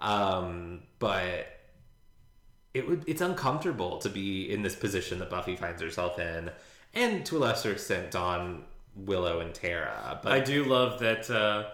um, 0.00 0.82
but 0.98 1.48
it 2.72 2.88
would 2.88 3.04
it's 3.06 3.20
uncomfortable 3.20 3.98
to 3.98 4.08
be 4.08 4.50
in 4.50 4.62
this 4.62 4.74
position 4.74 5.18
that 5.18 5.28
Buffy 5.28 5.54
finds 5.56 5.82
herself 5.82 6.18
in, 6.18 6.50
and 6.94 7.26
to 7.26 7.36
a 7.36 7.40
lesser 7.40 7.72
extent, 7.72 8.10
Dawn, 8.10 8.64
Willow, 8.96 9.40
and 9.40 9.54
Tara. 9.54 10.18
But 10.22 10.32
I 10.32 10.40
do 10.40 10.64
love 10.64 11.00
that 11.00 11.28
uh, 11.30 11.64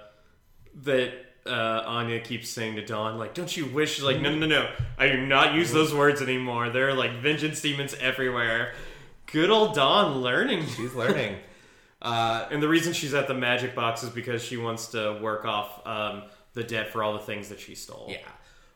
that 0.82 1.27
uh, 1.46 1.82
Anya 1.86 2.20
keeps 2.20 2.48
saying 2.50 2.76
to 2.76 2.84
Dawn, 2.84 3.18
like, 3.18 3.34
"Don't 3.34 3.56
you 3.56 3.66
wish?" 3.66 3.94
She's 3.94 4.04
like, 4.04 4.20
"No, 4.20 4.30
no, 4.30 4.38
no, 4.38 4.46
no. 4.46 4.70
I 4.98 5.08
do 5.08 5.24
not 5.26 5.54
use 5.54 5.72
those 5.72 5.94
words 5.94 6.20
anymore. 6.22 6.70
There 6.70 6.88
are 6.88 6.94
like 6.94 7.12
vengeance 7.20 7.60
demons 7.60 7.94
everywhere." 8.00 8.72
Good 9.32 9.50
old 9.50 9.74
Dawn 9.74 10.22
learning. 10.22 10.66
she's 10.76 10.94
learning. 10.94 11.36
uh, 12.00 12.46
And 12.50 12.62
the 12.62 12.68
reason 12.68 12.92
she's 12.92 13.12
at 13.14 13.28
the 13.28 13.34
magic 13.34 13.74
box 13.74 14.02
is 14.02 14.10
because 14.10 14.42
she 14.42 14.56
wants 14.56 14.88
to 14.88 15.18
work 15.22 15.44
off 15.44 15.86
um, 15.86 16.22
the 16.54 16.64
debt 16.64 16.88
for 16.92 17.02
all 17.02 17.12
the 17.12 17.18
things 17.18 17.48
that 17.50 17.60
she 17.60 17.74
stole. 17.74 18.06
yeah, 18.08 18.18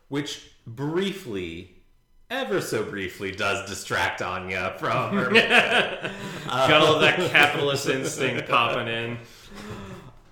which 0.09 0.51
briefly, 0.67 1.81
ever 2.29 2.61
so 2.61 2.83
briefly, 2.83 3.31
does 3.31 3.67
distract 3.67 4.21
Anya 4.21 4.75
from 4.77 5.17
her. 5.17 5.29
Got 6.45 6.71
all 6.71 6.99
that 6.99 7.17
capitalist 7.31 7.87
instinct 7.89 8.47
popping 8.47 8.87
in. 8.87 9.17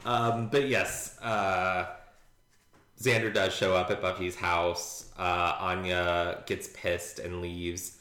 Um, 0.06 0.50
but 0.50 0.68
yes, 0.68 1.20
uh, 1.22 1.86
Xander 3.02 3.34
does 3.34 3.54
show 3.54 3.76
up 3.76 3.90
at 3.90 4.02
Buffy's 4.02 4.36
house. 4.36 5.10
Uh, 5.18 5.56
Anya 5.60 6.44
gets 6.46 6.70
pissed 6.74 7.20
and 7.20 7.42
leaves. 7.42 7.98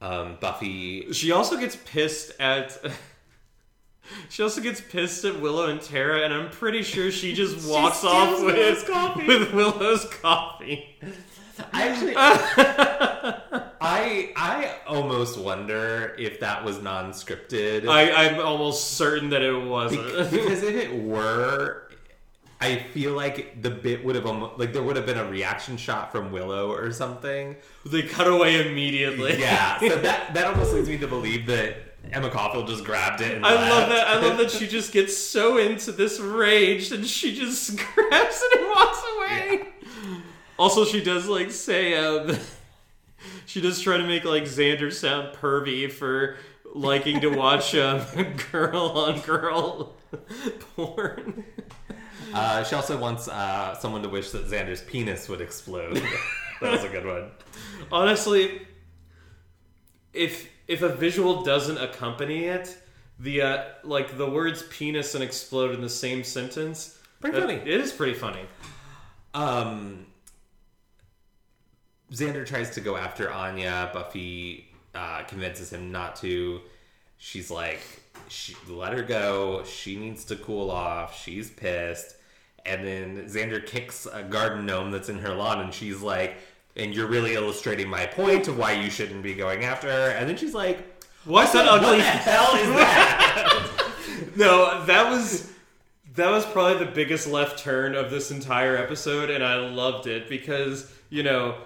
Um, 0.00 0.36
Buffy 0.40 1.12
She 1.12 1.30
also 1.32 1.56
gets 1.56 1.76
pissed 1.84 2.32
at. 2.40 2.76
She 4.28 4.42
also 4.42 4.60
gets 4.60 4.82
pissed 4.82 5.24
at 5.24 5.40
Willow 5.40 5.68
and 5.70 5.80
Tara, 5.80 6.24
and 6.26 6.34
I'm 6.34 6.50
pretty 6.50 6.82
sure 6.82 7.10
she 7.10 7.32
just 7.42 7.66
walks 7.66 7.98
steals 8.00 8.12
off 8.12 8.40
Willow's 8.42 8.76
with 8.82 8.86
coffee. 8.86 9.26
with 9.26 9.54
Willow's 9.54 10.04
coffee. 10.20 10.96
I 11.72 11.88
actually, 11.88 12.14
I 13.80 14.32
I 14.36 14.74
almost 14.86 15.38
wonder 15.38 16.14
if 16.18 16.40
that 16.40 16.64
was 16.64 16.82
non-scripted. 16.82 17.88
I, 17.88 18.12
I'm 18.26 18.40
almost 18.40 18.92
certain 18.92 19.30
that 19.30 19.40
it 19.40 19.56
wasn't. 19.56 20.30
because 20.30 20.62
if 20.62 20.74
it 20.74 21.02
were, 21.02 21.83
I 22.64 22.78
feel 22.78 23.12
like 23.12 23.60
the 23.60 23.70
bit 23.70 24.02
would 24.04 24.16
have 24.16 24.24
like 24.58 24.72
there 24.72 24.82
would 24.82 24.96
have 24.96 25.04
been 25.04 25.18
a 25.18 25.28
reaction 25.28 25.76
shot 25.76 26.10
from 26.10 26.32
Willow 26.32 26.72
or 26.72 26.90
something. 26.92 27.56
they 27.84 28.02
cut 28.02 28.26
away 28.26 28.66
immediately. 28.66 29.38
Yeah, 29.38 29.78
so 29.78 29.96
that 30.00 30.32
that 30.32 30.46
almost 30.46 30.72
leads 30.72 30.88
me 30.88 30.96
to 30.98 31.06
believe 31.06 31.44
that 31.46 31.76
Emma 32.10 32.30
Caulfield 32.30 32.66
just 32.66 32.84
grabbed 32.84 33.20
it. 33.20 33.34
And 33.36 33.44
I 33.44 33.68
love 33.68 33.88
that. 33.90 34.06
I 34.08 34.18
love 34.18 34.38
that 34.38 34.50
she 34.58 34.66
just 34.66 34.92
gets 34.92 35.16
so 35.16 35.58
into 35.58 35.92
this 35.92 36.18
rage 36.18 36.90
and 36.90 37.06
she 37.06 37.36
just 37.36 37.76
grabs 37.94 38.42
it 38.42 38.58
and 38.58 38.68
walks 38.70 39.02
away. 39.16 39.68
Also, 40.58 40.84
she 40.84 41.02
does 41.02 41.28
like 41.28 41.50
say, 41.50 41.94
um, 41.96 42.34
she 43.44 43.60
does 43.60 43.80
try 43.80 43.98
to 43.98 44.06
make 44.06 44.24
like 44.24 44.44
Xander 44.44 44.92
sound 44.92 45.36
pervy 45.36 45.90
for 45.90 46.36
liking 46.74 47.20
to 47.20 47.28
watch 47.28 47.74
um, 47.74 48.04
girl 48.50 48.90
on 48.90 49.20
girl 49.20 49.96
porn. 50.76 51.44
Uh, 52.34 52.64
she 52.64 52.74
also 52.74 52.98
wants 52.98 53.28
uh, 53.28 53.74
someone 53.76 54.02
to 54.02 54.08
wish 54.08 54.30
that 54.30 54.46
Xander's 54.48 54.82
penis 54.82 55.28
would 55.28 55.40
explode. 55.40 55.96
that 56.60 56.72
was 56.72 56.84
a 56.84 56.88
good 56.88 57.06
one. 57.06 57.30
Honestly, 57.92 58.62
if 60.12 60.48
if 60.66 60.82
a 60.82 60.88
visual 60.88 61.42
doesn't 61.42 61.78
accompany 61.78 62.44
it, 62.44 62.76
the 63.18 63.42
uh, 63.42 63.64
like 63.84 64.16
the 64.18 64.28
words 64.28 64.62
penis 64.64 65.14
and 65.14 65.22
explode 65.22 65.72
in 65.74 65.80
the 65.80 65.88
same 65.88 66.24
sentence, 66.24 66.98
Pretty 67.20 67.38
that- 67.38 67.46
funny. 67.46 67.58
It 67.60 67.80
is 67.80 67.92
pretty 67.92 68.14
funny. 68.14 68.42
Um, 69.32 70.06
Xander 72.12 72.46
tries 72.46 72.70
to 72.70 72.80
go 72.80 72.96
after 72.96 73.30
Anya. 73.30 73.90
Buffy 73.92 74.68
uh, 74.94 75.22
convinces 75.24 75.72
him 75.72 75.90
not 75.92 76.16
to. 76.16 76.60
She's 77.16 77.50
like, 77.50 77.80
she, 78.28 78.54
let 78.68 78.92
her 78.92 79.02
go. 79.02 79.64
She 79.64 79.96
needs 79.96 80.24
to 80.26 80.36
cool 80.36 80.70
off. 80.70 81.20
She's 81.20 81.50
pissed. 81.50 82.16
And 82.66 82.86
then 82.86 83.28
Xander 83.28 83.64
kicks 83.64 84.06
a 84.10 84.22
garden 84.22 84.64
gnome 84.64 84.90
that's 84.90 85.08
in 85.08 85.18
her 85.18 85.34
lawn, 85.34 85.60
and 85.60 85.72
she's 85.72 86.00
like, 86.00 86.36
and 86.76 86.94
you're 86.94 87.06
really 87.06 87.34
illustrating 87.34 87.88
my 87.88 88.06
point 88.06 88.48
of 88.48 88.58
why 88.58 88.72
you 88.72 88.90
shouldn't 88.90 89.22
be 89.22 89.34
going 89.34 89.64
after 89.64 89.88
her. 89.88 90.10
And 90.10 90.28
then 90.28 90.36
she's 90.36 90.54
like, 90.54 90.94
What's 91.24 91.52
that 91.52 91.66
what 91.66 91.82
ugly? 91.82 91.98
the 91.98 92.02
hell 92.04 92.54
is 92.56 92.68
that? 92.74 93.90
no, 94.36 94.84
that 94.84 95.10
was 95.10 95.50
that 96.16 96.30
was 96.30 96.44
probably 96.46 96.84
the 96.84 96.90
biggest 96.92 97.26
left 97.26 97.58
turn 97.58 97.94
of 97.94 98.10
this 98.10 98.30
entire 98.30 98.76
episode, 98.76 99.30
and 99.30 99.42
I 99.42 99.56
loved 99.56 100.06
it 100.06 100.28
because 100.28 100.90
you 101.08 101.22
know, 101.22 101.56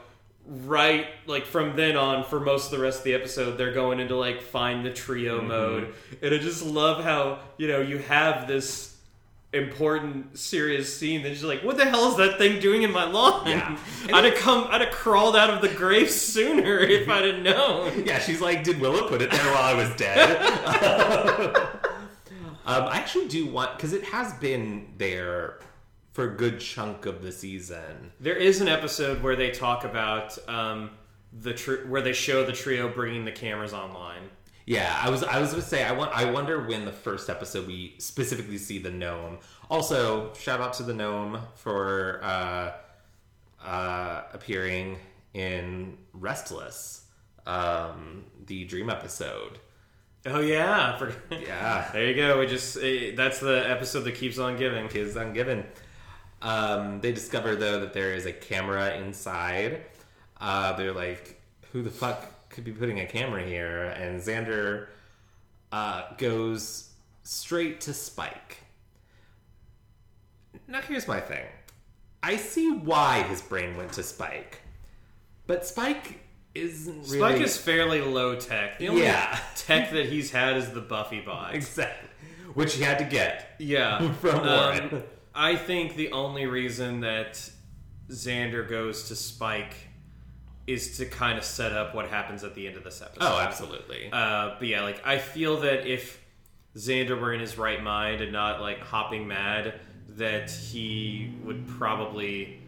right 0.46 1.06
like 1.26 1.44
from 1.44 1.74
then 1.74 1.96
on, 1.96 2.24
for 2.24 2.38
most 2.38 2.66
of 2.66 2.78
the 2.78 2.82
rest 2.82 2.98
of 2.98 3.04
the 3.04 3.14
episode, 3.14 3.58
they're 3.58 3.72
going 3.74 3.98
into 3.98 4.16
like 4.16 4.42
find 4.42 4.86
the 4.86 4.92
trio 4.92 5.38
mm-hmm. 5.38 5.48
mode, 5.48 5.94
and 6.22 6.34
I 6.34 6.38
just 6.38 6.64
love 6.64 7.02
how 7.02 7.40
you 7.56 7.66
know 7.66 7.80
you 7.80 7.98
have 7.98 8.46
this 8.46 8.96
important 9.54 10.38
serious 10.38 10.94
scene 10.94 11.22
then 11.22 11.32
she's 11.32 11.42
like 11.42 11.64
what 11.64 11.78
the 11.78 11.84
hell 11.86 12.10
is 12.10 12.16
that 12.18 12.36
thing 12.36 12.60
doing 12.60 12.82
in 12.82 12.92
my 12.92 13.04
lawn 13.04 13.46
Yeah. 13.46 13.78
i'd 14.12 14.24
have 14.24 14.34
come 14.34 14.66
i'd 14.70 14.82
have 14.82 14.90
crawled 14.90 15.36
out 15.36 15.48
of 15.48 15.62
the 15.62 15.68
grave 15.74 16.10
sooner 16.10 16.78
if 16.80 17.08
i'd 17.08 17.24
have 17.24 17.42
known 17.42 18.04
yeah, 18.04 18.18
she's 18.18 18.42
like, 18.42 18.62
did 18.62 18.78
Willow 18.78 19.08
put 19.08 19.22
it 19.22 19.30
there 19.30 19.44
while 19.52 19.62
I 19.64 19.74
was 19.74 19.88
dead? 19.96 21.58
Um, 22.66 22.82
I 22.84 22.98
actually 22.98 23.28
do 23.28 23.46
want 23.46 23.76
because 23.78 23.94
it 23.94 24.04
has 24.04 24.34
been 24.34 24.92
there 24.98 25.58
for 26.12 26.24
a 26.30 26.36
good 26.36 26.60
chunk 26.60 27.06
of 27.06 27.22
the 27.22 27.32
season. 27.32 28.12
There 28.20 28.36
is 28.36 28.60
an 28.60 28.68
episode 28.68 29.22
where 29.22 29.36
they 29.36 29.50
talk 29.50 29.84
about 29.84 30.36
um, 30.48 30.90
the 31.32 31.54
tr- 31.54 31.86
where 31.86 32.02
they 32.02 32.12
show 32.12 32.44
the 32.44 32.52
trio 32.52 32.86
bringing 32.90 33.24
the 33.24 33.32
cameras 33.32 33.72
online. 33.72 34.28
Yeah, 34.68 35.00
I 35.02 35.08
was 35.08 35.24
I 35.24 35.40
was 35.40 35.52
gonna 35.52 35.62
say 35.62 35.82
I 35.82 35.92
want 35.92 36.12
I 36.12 36.30
wonder 36.30 36.66
when 36.66 36.84
the 36.84 36.92
first 36.92 37.30
episode 37.30 37.66
we 37.66 37.94
specifically 37.96 38.58
see 38.58 38.78
the 38.78 38.90
gnome. 38.90 39.38
Also, 39.70 40.34
shout 40.34 40.60
out 40.60 40.74
to 40.74 40.82
the 40.82 40.92
gnome 40.92 41.40
for 41.54 42.20
uh, 42.22 42.72
uh, 43.64 44.22
appearing 44.30 44.98
in 45.32 45.96
Restless, 46.12 47.06
um, 47.46 48.26
the 48.44 48.66
dream 48.66 48.90
episode. 48.90 49.58
Oh 50.26 50.40
yeah, 50.40 50.98
forgot. 50.98 51.16
Yeah, 51.30 51.88
there 51.94 52.06
you 52.06 52.14
go. 52.14 52.38
We 52.38 52.46
just 52.46 52.76
eh, 52.76 53.12
that's 53.16 53.40
the 53.40 53.70
episode 53.70 54.00
that 54.00 54.16
keeps 54.16 54.38
on 54.38 54.58
giving. 54.58 54.86
kids 54.88 55.14
ungiven. 55.14 55.64
Um, 56.42 57.00
they 57.00 57.12
discover 57.12 57.56
though 57.56 57.80
that 57.80 57.94
there 57.94 58.12
is 58.12 58.26
a 58.26 58.34
camera 58.34 58.96
inside. 58.96 59.86
Uh, 60.38 60.74
they're 60.74 60.92
like, 60.92 61.40
"Who 61.72 61.80
the 61.80 61.90
fuck 61.90 62.34
could 62.58 62.64
be 62.64 62.72
putting 62.72 63.00
a 63.00 63.06
camera 63.06 63.42
here?" 63.42 63.84
And 63.84 64.20
Xander 64.20 64.88
uh, 65.72 66.02
goes 66.18 66.90
straight 67.22 67.80
to 67.82 67.94
Spike. 67.94 68.58
Now 70.66 70.80
here's 70.80 71.08
my 71.08 71.20
thing. 71.20 71.46
I 72.22 72.36
see 72.36 72.70
why 72.70 73.22
his 73.22 73.40
brain 73.40 73.76
went 73.76 73.92
to 73.92 74.02
Spike, 74.02 74.58
but 75.46 75.64
Spike 75.64 76.20
isn't 76.54 77.02
really. 77.04 77.18
Spike 77.18 77.40
is 77.42 77.56
fairly 77.56 78.00
low 78.00 78.34
tech. 78.36 78.78
The 78.78 78.88
only 78.88 79.02
Yeah. 79.02 79.38
tech 79.54 79.90
that 79.92 80.06
he's 80.06 80.30
had 80.30 80.56
is 80.56 80.70
the 80.70 80.80
Buffy 80.80 81.20
box. 81.20 81.54
exactly 81.54 82.08
which 82.54 82.74
he 82.74 82.82
had 82.82 82.98
to 82.98 83.04
get. 83.04 83.54
Yeah, 83.58 84.12
From 84.20 84.44
Warren. 84.44 84.88
Um, 84.94 85.02
I 85.34 85.54
think 85.54 85.94
the 85.94 86.10
only 86.10 86.46
reason 86.46 87.00
that 87.00 87.48
Xander 88.10 88.68
goes 88.68 89.08
to 89.08 89.14
Spike 89.16 89.74
is 90.68 90.98
to 90.98 91.06
kind 91.06 91.38
of 91.38 91.44
set 91.44 91.72
up 91.72 91.94
what 91.94 92.08
happens 92.08 92.44
at 92.44 92.54
the 92.54 92.66
end 92.66 92.76
of 92.76 92.84
this 92.84 93.00
episode. 93.00 93.24
Oh, 93.24 93.38
absolutely. 93.40 94.10
Uh, 94.12 94.54
but 94.58 94.68
yeah, 94.68 94.82
like 94.82 95.04
I 95.04 95.18
feel 95.18 95.60
that 95.60 95.86
if 95.86 96.22
Xander 96.76 97.18
were 97.18 97.32
in 97.32 97.40
his 97.40 97.56
right 97.56 97.82
mind 97.82 98.20
and 98.20 98.32
not 98.32 98.60
like 98.60 98.80
hopping 98.80 99.26
mad, 99.26 99.80
that 100.10 100.50
he 100.50 101.32
would 101.42 101.66
probably 101.66 102.60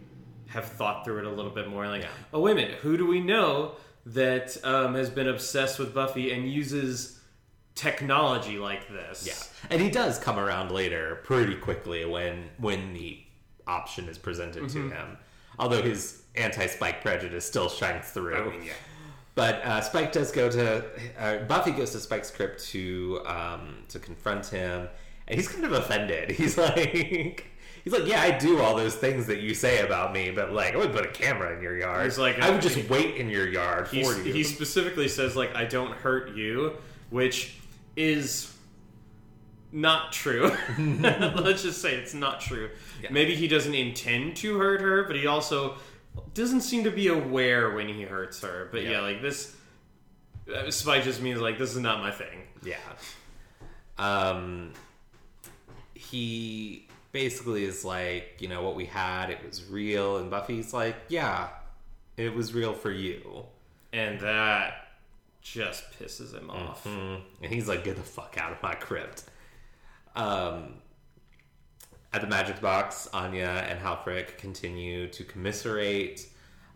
have 0.46 0.64
thought 0.64 1.04
through 1.04 1.18
it 1.18 1.26
a 1.26 1.30
little 1.30 1.50
bit 1.50 1.68
more. 1.68 1.86
Like, 1.86 2.06
oh 2.32 2.40
wait 2.40 2.52
a 2.52 2.54
minute, 2.54 2.78
who 2.78 2.96
do 2.96 3.06
we 3.06 3.20
know 3.20 3.72
that 4.06 4.56
um, 4.64 4.94
has 4.94 5.10
been 5.10 5.28
obsessed 5.28 5.78
with 5.78 5.94
Buffy 5.94 6.32
and 6.32 6.50
uses 6.50 7.20
technology 7.74 8.58
like 8.58 8.88
this? 8.88 9.26
Yeah, 9.26 9.68
and 9.70 9.80
he 9.80 9.90
does 9.90 10.18
come 10.18 10.38
around 10.38 10.72
later 10.72 11.20
pretty 11.22 11.56
quickly 11.56 12.06
when 12.06 12.48
when 12.56 12.94
the 12.94 13.20
option 13.66 14.08
is 14.08 14.16
presented 14.16 14.70
to 14.70 14.88
him. 14.88 15.18
Although 15.58 15.82
his 15.82 16.19
anti-Spike 16.36 17.02
prejudice 17.02 17.44
still 17.44 17.68
shines 17.68 18.08
through. 18.10 18.36
I 18.36 18.50
mean, 18.50 18.62
yeah. 18.64 18.72
But 19.34 19.64
uh, 19.64 19.80
Spike 19.80 20.12
does 20.12 20.32
go 20.32 20.50
to 20.50 20.84
uh, 21.18 21.38
Buffy 21.44 21.70
goes 21.70 21.92
to 21.92 22.00
Spike's 22.00 22.30
crypt 22.30 22.64
to 22.66 23.22
um, 23.26 23.84
to 23.88 23.98
confront 23.98 24.46
him, 24.46 24.88
and 25.28 25.36
he's 25.36 25.48
kind 25.48 25.64
of 25.64 25.72
offended. 25.72 26.30
He's 26.40 26.58
like. 26.58 27.46
He's 27.82 27.94
like, 27.94 28.06
yeah, 28.06 28.20
I 28.20 28.36
do 28.36 28.60
all 28.60 28.76
those 28.76 28.94
things 28.94 29.26
that 29.28 29.40
you 29.40 29.54
say 29.54 29.80
about 29.80 30.12
me, 30.12 30.30
but 30.30 30.52
like, 30.52 30.74
I 30.74 30.76
would 30.76 30.92
put 30.92 31.06
a 31.06 31.08
camera 31.08 31.56
in 31.56 31.62
your 31.62 31.78
yard. 31.78 32.04
He's 32.04 32.18
like, 32.18 32.38
I 32.38 32.50
would 32.50 32.60
just 32.60 32.90
wait 32.90 33.16
in 33.16 33.30
your 33.30 33.48
yard 33.48 33.88
for 33.88 33.96
you. 33.96 34.22
he 34.22 34.44
specifically 34.44 35.08
says 35.08 35.34
like 35.34 35.56
I 35.56 35.64
don't 35.64 35.92
hurt 35.92 36.36
you, 36.36 36.76
which 37.08 37.56
is 37.96 38.54
not 39.72 40.12
true. 40.12 40.54
Let's 40.78 41.62
just 41.62 41.80
say 41.80 41.94
it's 41.94 42.14
not 42.14 42.40
true. 42.40 42.70
Maybe 43.10 43.34
he 43.34 43.48
doesn't 43.48 43.74
intend 43.74 44.36
to 44.36 44.58
hurt 44.58 44.80
her, 44.80 45.04
but 45.04 45.16
he 45.16 45.26
also 45.26 45.76
doesn't 46.34 46.60
seem 46.62 46.84
to 46.84 46.90
be 46.90 47.08
aware 47.08 47.70
when 47.74 47.88
he 47.88 48.02
hurts 48.02 48.40
her. 48.42 48.68
But 48.70 48.82
yeah, 48.82 48.90
Yeah. 48.92 49.00
like 49.00 49.22
this 49.22 49.54
uh, 50.54 50.70
Spike 50.70 51.04
just 51.04 51.20
means 51.22 51.40
like 51.40 51.58
this 51.58 51.72
is 51.72 51.78
not 51.80 52.00
my 52.00 52.10
thing. 52.10 52.42
Yeah. 52.62 52.76
Um, 53.98 54.72
he 55.94 56.88
basically 57.12 57.64
is 57.64 57.84
like, 57.84 58.36
you 58.38 58.48
know, 58.48 58.62
what 58.62 58.74
we 58.76 58.86
had, 58.86 59.30
it 59.30 59.38
was 59.46 59.64
real. 59.66 60.16
And 60.18 60.30
Buffy's 60.30 60.72
like, 60.72 60.96
yeah, 61.08 61.48
it 62.16 62.34
was 62.34 62.54
real 62.54 62.72
for 62.72 62.90
you. 62.90 63.44
And 63.92 64.20
that 64.20 64.88
just 65.42 65.84
pisses 65.98 66.32
him 66.34 66.50
off. 66.50 66.84
Mm. 66.84 67.20
And 67.42 67.52
he's 67.52 67.68
like, 67.68 67.84
get 67.84 67.96
the 67.96 68.02
fuck 68.02 68.36
out 68.38 68.52
of 68.52 68.62
my 68.62 68.74
crypt. 68.74 69.24
Um, 70.14 70.74
at 72.12 72.20
the 72.20 72.26
magic 72.26 72.60
box, 72.60 73.08
Anya 73.12 73.64
and 73.68 73.78
Halfrek 73.78 74.36
continue 74.36 75.08
to 75.08 75.24
commiserate. 75.24 76.28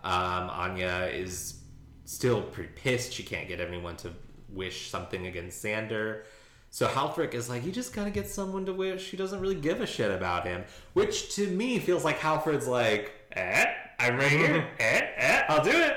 Um, 0.05 0.51
Anya 0.51 1.09
is 1.12 1.61
still 2.05 2.43
pretty 2.43 2.70
pissed. 2.74 3.12
She 3.12 3.22
can't 3.22 3.49
get 3.49 3.61
anyone 3.61 3.97
to 3.99 4.12
wish 4.49 4.91
something 4.91 5.26
against 5.26 5.64
Xander. 5.64 6.22
So 6.70 6.87
Halfrek 6.89 7.35
is 7.35 7.49
like, 7.49 7.64
you 7.64 7.72
just 7.72 7.93
gotta 7.95 8.11
get 8.11 8.28
someone 8.28 8.66
to 8.66 8.72
wish. 8.72 9.11
He 9.11 9.16
doesn't 9.16 9.41
really 9.41 9.55
give 9.55 9.80
a 9.80 9.87
shit 9.87 10.11
about 10.11 10.47
him. 10.47 10.64
Which 10.93 11.35
to 11.37 11.47
me 11.49 11.78
feels 11.78 12.05
like 12.05 12.18
Halfrek's 12.18 12.66
like, 12.66 13.12
eh, 13.32 13.64
I'm 13.99 14.16
right 14.16 14.30
here. 14.30 14.68
eh, 14.78 15.07
eh, 15.16 15.43
I'll 15.49 15.64
do 15.64 15.70
it. 15.70 15.97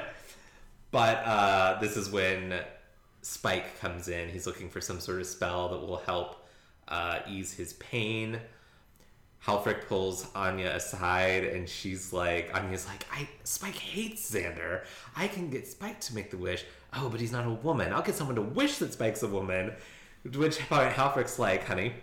But 0.91 1.17
uh, 1.25 1.79
this 1.79 1.97
is 1.97 2.09
when 2.09 2.59
Spike 3.21 3.79
comes 3.79 4.07
in. 4.07 4.29
He's 4.29 4.47
looking 4.47 4.69
for 4.69 4.79
some 4.79 4.99
sort 4.99 5.19
of 5.19 5.27
spell 5.27 5.69
that 5.69 5.79
will 5.79 5.97
help 5.97 6.47
uh, 6.87 7.19
ease 7.27 7.53
his 7.53 7.73
pain. 7.73 8.39
Halfrek 9.45 9.87
pulls 9.87 10.27
Anya 10.35 10.71
aside, 10.71 11.45
and 11.45 11.69
she's 11.69 12.11
like, 12.11 12.51
Anya's 12.53 12.85
like, 12.85 13.05
I 13.11 13.27
Spike 13.43 13.75
hates 13.75 14.29
Xander. 14.29 14.83
I 15.15 15.27
can 15.27 15.49
get 15.49 15.67
Spike 15.67 16.01
to 16.01 16.15
make 16.15 16.31
the 16.31 16.37
wish. 16.37 16.65
Oh, 16.93 17.09
but 17.09 17.19
he's 17.19 17.31
not 17.31 17.45
a 17.45 17.51
woman. 17.51 17.93
I'll 17.93 18.01
get 18.01 18.15
someone 18.15 18.35
to 18.35 18.41
wish 18.41 18.77
that 18.79 18.93
Spike's 18.93 19.23
a 19.23 19.27
woman. 19.27 19.73
To 20.29 20.39
which 20.39 20.59
point 20.67 20.91
Halfrek's 20.91 21.39
like, 21.39 21.65
honey, 21.65 21.93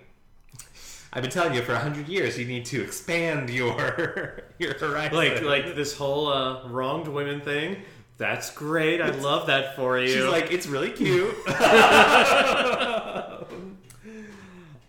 I've 1.13 1.23
been 1.23 1.31
telling 1.31 1.55
you 1.55 1.63
for 1.63 1.75
a 1.75 1.79
hundred 1.79 2.09
years 2.09 2.37
you 2.39 2.45
need 2.45 2.65
to 2.67 2.83
expand 2.83 3.49
your 3.49 4.41
your 4.59 4.75
horizon. 4.79 5.17
Like 5.17 5.43
like 5.43 5.77
this 5.77 5.97
whole 5.97 6.29
uh, 6.29 6.67
wronged 6.69 7.09
women 7.09 7.41
thing. 7.41 7.77
That's 8.17 8.51
great. 8.53 9.01
I 9.01 9.11
love 9.11 9.49
that 9.49 9.77
for 9.77 9.99
you. 9.99 10.09
She's 10.09 10.25
like, 10.25 10.53
it's 10.53 10.67
really 10.67 10.91
cute. 10.91 11.35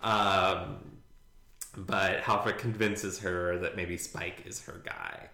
um, 0.01 0.77
but 1.77 2.21
Halfrek 2.21 2.57
convinces 2.57 3.19
her 3.19 3.57
that 3.59 3.75
maybe 3.75 3.97
Spike 3.97 4.43
is 4.45 4.61
her 4.65 4.81
guy. 4.85 5.29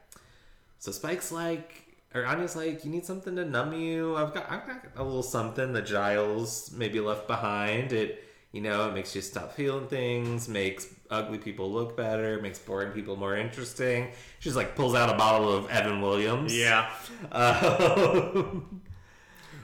So 0.80 0.92
Spike's 0.92 1.32
like, 1.32 1.86
or 2.14 2.26
Anya's 2.26 2.56
like, 2.56 2.84
you 2.84 2.92
need 2.92 3.06
something 3.06 3.36
to 3.36 3.46
numb 3.46 3.74
you. 3.74 4.16
I've 4.16 4.34
got, 4.34 4.52
I've 4.52 4.68
got 4.68 4.84
a 4.96 5.04
little 5.04 5.24
something 5.24 5.74
that 5.74 5.86
Giles 5.86 6.72
maybe 6.76 7.00
left 7.00 7.28
behind. 7.28 7.94
It, 7.94 8.26
you 8.52 8.60
know, 8.62 8.90
it 8.90 8.94
makes 8.94 9.16
you 9.16 9.22
stop 9.22 9.54
feeling 9.54 9.88
things, 9.88 10.50
makes 10.50 10.88
ugly 11.10 11.38
people 11.38 11.72
look 11.72 11.96
better, 11.96 12.42
makes 12.42 12.60
boring 12.60 12.92
people 12.92 13.16
more 13.16 13.38
interesting. 13.38 14.12
She's 14.40 14.56
like, 14.58 14.76
pulls 14.76 14.94
out 14.94 15.10
a 15.10 15.18
bottle 15.18 15.54
of 15.54 15.70
Evan 15.70 16.02
Williams. 16.02 16.56
yeah. 16.56 16.90
Um, 17.32 18.82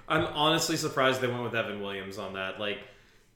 I'm 0.10 0.26
honestly 0.28 0.78
surprised 0.78 1.20
they 1.20 1.28
went 1.28 1.44
with 1.44 1.54
Evan 1.54 1.82
Williams 1.82 2.18
on 2.18 2.34
that. 2.36 2.62
Like, 2.62 2.80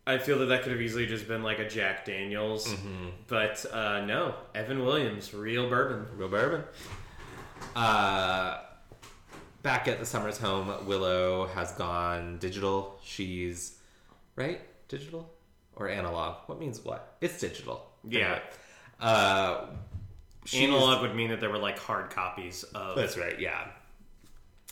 I 0.08 0.18
feel 0.18 0.40
that 0.40 0.46
that 0.48 0.64
could 0.64 0.72
have 0.72 0.82
easily 0.82 1.06
just 1.06 1.28
been 1.28 1.44
like 1.44 1.60
a 1.60 1.68
Jack 1.70 2.06
Daniels, 2.06 2.68
Mm-hmm. 2.68 3.10
but 3.28 3.66
uh, 3.72 4.04
no, 4.06 4.34
Evan 4.56 4.84
Williams, 4.84 5.34
real 5.34 5.70
bourbon. 5.70 6.08
Real 6.18 6.28
bourbon. 6.30 6.64
Uh, 7.76 8.60
back 9.62 9.88
at 9.88 10.00
the 10.00 10.06
Summers 10.06 10.38
home, 10.38 10.86
Willow 10.88 11.48
has 11.48 11.72
gone 11.74 12.38
digital. 12.40 13.00
She's 13.04 13.78
right, 14.36 14.60
digital 14.88 15.30
or 15.76 15.88
analog. 15.90 16.38
What 16.48 16.60
means 16.60 16.84
what? 16.84 17.16
It's 17.22 17.40
digital. 17.40 17.86
Yeah. 18.08 18.20
Anyway, 18.20 18.42
Uh, 19.00 19.66
Analog 20.56 21.02
would 21.04 21.16
mean 21.16 21.30
that 21.30 21.40
there 21.40 21.52
were 21.52 21.60
like 21.60 21.78
hard 21.78 22.10
copies 22.10 22.64
of. 22.76 22.96
That's 22.96 23.16
right. 23.18 23.40
Yeah. 23.40 23.68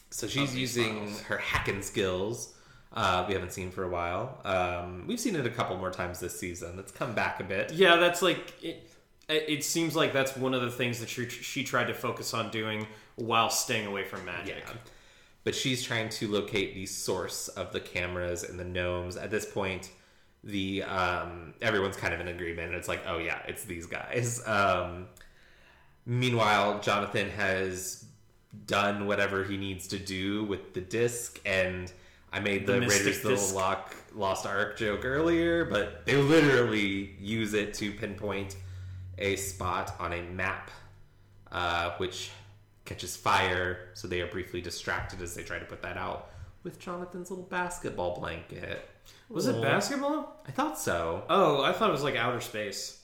So 0.09 0.27
she's 0.27 0.55
using 0.55 1.05
files. 1.05 1.21
her 1.21 1.37
hacking 1.37 1.83
skills. 1.83 2.55
Uh, 2.91 3.23
we 3.27 3.33
haven't 3.33 3.53
seen 3.53 3.69
for 3.69 3.83
a 3.83 3.89
while. 3.89 4.39
Um, 4.43 5.05
we've 5.07 5.19
seen 5.19 5.35
it 5.35 5.45
a 5.45 5.49
couple 5.49 5.77
more 5.77 5.91
times 5.91 6.19
this 6.19 6.39
season. 6.39 6.79
It's 6.79 6.91
come 6.91 7.13
back 7.13 7.39
a 7.39 7.43
bit. 7.43 7.71
Yeah, 7.71 7.97
that's 7.97 8.21
like 8.21 8.53
it. 8.63 8.89
It 9.27 9.63
seems 9.63 9.95
like 9.95 10.11
that's 10.11 10.35
one 10.35 10.55
of 10.55 10.61
the 10.63 10.71
things 10.71 10.99
that 11.01 11.07
she, 11.07 11.29
she 11.29 11.63
tried 11.63 11.85
to 11.85 11.93
focus 11.93 12.33
on 12.33 12.49
doing 12.49 12.87
while 13.15 13.51
staying 13.51 13.85
away 13.85 14.03
from 14.03 14.25
magic. 14.25 14.63
Yeah. 14.65 14.73
But 15.43 15.53
she's 15.53 15.83
trying 15.83 16.09
to 16.09 16.27
locate 16.27 16.73
the 16.73 16.87
source 16.87 17.47
of 17.49 17.71
the 17.71 17.79
cameras 17.79 18.43
and 18.43 18.59
the 18.59 18.65
gnomes. 18.65 19.17
At 19.17 19.29
this 19.29 19.45
point, 19.45 19.91
the 20.43 20.83
um, 20.83 21.53
everyone's 21.61 21.95
kind 21.95 22.13
of 22.13 22.19
in 22.19 22.27
agreement. 22.27 22.73
It's 22.73 22.87
like, 22.87 23.01
oh 23.07 23.19
yeah, 23.19 23.39
it's 23.47 23.65
these 23.65 23.85
guys. 23.85 24.41
Um, 24.47 25.07
meanwhile, 26.05 26.79
Jonathan 26.79 27.29
has 27.29 28.05
done 28.65 29.05
whatever 29.05 29.43
he 29.43 29.57
needs 29.57 29.87
to 29.89 29.99
do 29.99 30.43
with 30.43 30.73
the 30.73 30.81
disc, 30.81 31.39
and 31.45 31.91
I 32.31 32.39
made 32.39 32.65
The 32.65 32.73
the, 32.73 32.81
Raiders 32.81 33.21
the 33.21 33.29
disc. 33.29 33.55
Lock 33.55 33.95
Lost 34.13 34.45
Ark 34.45 34.77
joke 34.77 35.05
earlier, 35.05 35.65
but 35.65 36.05
they 36.05 36.15
literally 36.15 37.15
use 37.19 37.53
it 37.53 37.73
to 37.75 37.91
pinpoint 37.91 38.55
a 39.17 39.35
spot 39.35 39.95
on 39.99 40.13
a 40.13 40.21
map, 40.21 40.71
uh, 41.51 41.91
which 41.97 42.31
catches 42.85 43.15
fire. 43.15 43.89
So 43.93 44.07
they 44.07 44.21
are 44.21 44.27
briefly 44.27 44.61
distracted 44.61 45.21
as 45.21 45.35
they 45.35 45.43
try 45.43 45.59
to 45.59 45.65
put 45.65 45.81
that 45.81 45.97
out 45.97 46.31
with 46.63 46.79
Jonathan's 46.79 47.29
little 47.29 47.45
basketball 47.45 48.19
blanket. 48.19 48.89
Was 49.29 49.47
it 49.47 49.61
basketball? 49.61 50.41
I 50.47 50.51
thought 50.51 50.77
so. 50.79 51.23
Oh, 51.29 51.61
I 51.63 51.71
thought 51.71 51.89
it 51.89 51.93
was 51.93 52.03
like 52.03 52.15
outer 52.15 52.41
space. 52.41 53.01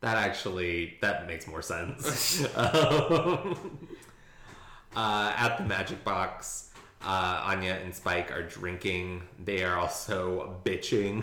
That 0.00 0.16
actually 0.16 0.96
that 1.00 1.26
makes 1.26 1.46
more 1.46 1.62
sense. 1.62 2.40
um, 2.56 3.88
uh, 4.96 5.32
at 5.36 5.58
the 5.58 5.64
magic 5.64 6.02
box, 6.04 6.67
uh, 7.02 7.42
Anya 7.44 7.78
and 7.84 7.94
Spike 7.94 8.32
are 8.32 8.42
drinking. 8.42 9.22
They 9.44 9.62
are 9.62 9.76
also 9.76 10.56
bitching. 10.64 11.22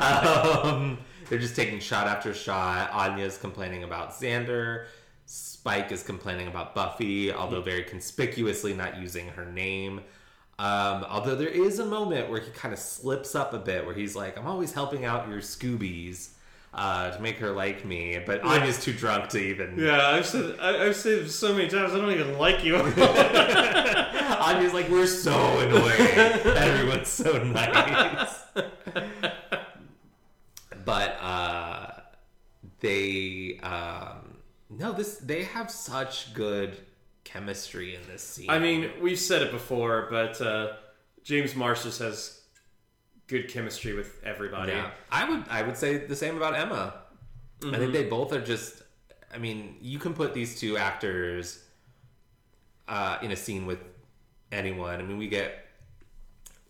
um, 0.00 0.98
they're 1.28 1.38
just 1.38 1.56
taking 1.56 1.80
shot 1.80 2.06
after 2.06 2.32
shot. 2.32 2.90
Anya's 2.92 3.36
complaining 3.36 3.84
about 3.84 4.12
Xander. 4.12 4.86
Spike 5.26 5.92
is 5.92 6.02
complaining 6.02 6.48
about 6.48 6.74
Buffy, 6.74 7.32
although 7.32 7.60
very 7.60 7.82
conspicuously 7.82 8.72
not 8.72 8.98
using 8.98 9.28
her 9.28 9.44
name. 9.44 10.00
Um, 10.58 11.04
although 11.08 11.36
there 11.36 11.48
is 11.48 11.78
a 11.78 11.84
moment 11.84 12.30
where 12.30 12.40
he 12.40 12.50
kind 12.50 12.72
of 12.72 12.80
slips 12.80 13.34
up 13.34 13.52
a 13.52 13.58
bit, 13.58 13.84
where 13.84 13.94
he's 13.94 14.16
like, 14.16 14.38
"I'm 14.38 14.46
always 14.46 14.72
helping 14.72 15.04
out 15.04 15.28
your 15.28 15.38
Scoobies." 15.38 16.30
Uh, 16.74 17.10
to 17.10 17.20
make 17.22 17.38
her 17.38 17.50
like 17.50 17.84
me, 17.84 18.18
but 18.24 18.42
Anya's 18.42 18.82
too 18.82 18.92
drunk 18.92 19.30
to 19.30 19.38
even. 19.38 19.78
Yeah, 19.78 20.08
I've 20.08 20.26
said 20.26 20.58
I, 20.60 20.86
I've 20.86 20.94
said 20.96 21.30
so 21.30 21.54
many 21.54 21.66
times. 21.66 21.92
I 21.92 21.96
don't 21.96 22.10
even 22.12 22.36
like 22.36 22.62
you. 22.62 22.76
Anya's 24.38 24.74
like, 24.74 24.88
we're 24.88 25.06
so 25.06 25.58
annoying. 25.60 25.98
Everyone's 25.98 27.08
so 27.08 27.42
nice. 27.42 28.44
but 30.84 31.16
uh, 31.20 31.90
they, 32.80 33.58
um, 33.62 34.38
no, 34.70 34.92
this 34.92 35.16
they 35.16 35.44
have 35.44 35.70
such 35.70 36.34
good 36.34 36.76
chemistry 37.24 37.94
in 37.94 38.00
this 38.08 38.22
scene. 38.22 38.50
I 38.50 38.58
mean, 38.58 38.90
we've 39.00 39.18
said 39.18 39.42
it 39.42 39.50
before, 39.50 40.08
but 40.10 40.40
uh, 40.40 40.72
James 41.24 41.54
Marsters 41.54 41.98
just 41.98 42.00
has 42.00 42.37
good 43.28 43.48
chemistry 43.48 43.92
with 43.92 44.20
everybody. 44.24 44.72
Yeah, 44.72 44.90
I 45.12 45.28
would 45.28 45.44
I 45.48 45.62
would 45.62 45.76
say 45.76 45.98
the 45.98 46.16
same 46.16 46.36
about 46.36 46.54
Emma. 46.56 46.94
I 47.64 47.76
think 47.76 47.92
they 47.92 48.04
both 48.04 48.32
are 48.32 48.40
just. 48.40 48.82
I 49.32 49.38
mean, 49.38 49.76
you 49.80 49.98
can 49.98 50.14
put 50.14 50.32
these 50.32 50.58
two 50.58 50.78
actors 50.78 51.62
uh, 52.88 53.18
in 53.22 53.30
a 53.30 53.36
scene 53.36 53.66
with 53.66 53.78
anyone. 54.50 55.00
I 55.00 55.02
mean, 55.02 55.18
we 55.18 55.28
get 55.28 55.66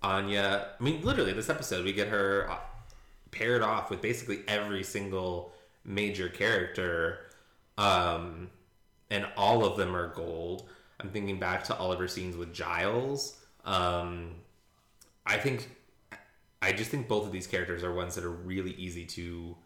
Anya. 0.03 0.69
I 0.79 0.83
mean, 0.83 1.03
literally, 1.03 1.33
this 1.33 1.49
episode 1.49 1.85
we 1.85 1.93
get 1.93 2.09
her 2.09 2.51
uh, 2.51 2.59
paired 3.31 3.63
off 3.63 3.91
with 3.91 4.03
basically 4.03 4.41
every 4.49 4.83
single 4.83 5.53
major 5.85 6.29
character, 6.29 7.21
um, 7.79 8.51
and 9.11 9.27
all 9.37 9.65
of 9.65 9.77
them 9.77 9.95
are 9.95 10.09
gold. 10.09 10.69
I'm 11.01 11.11
thinking 11.11 11.39
back 11.39 11.63
to 11.65 11.77
all 11.77 11.93
of 11.93 12.01
her 12.01 12.09
scenes 12.09 12.37
with 12.37 12.53
Giles. 12.53 13.39
Um, 13.65 14.35
I 15.25 15.37
think 15.37 15.69
I 16.61 16.73
just 16.73 16.91
think 16.91 17.09
both 17.09 17.25
of 17.27 17.33
these 17.33 17.47
characters 17.47 17.83
are 17.85 17.93
ones 17.95 18.15
that 18.17 18.25
are 18.25 18.31
really 18.31 18.73
easy 18.73 19.05
to 19.07 19.57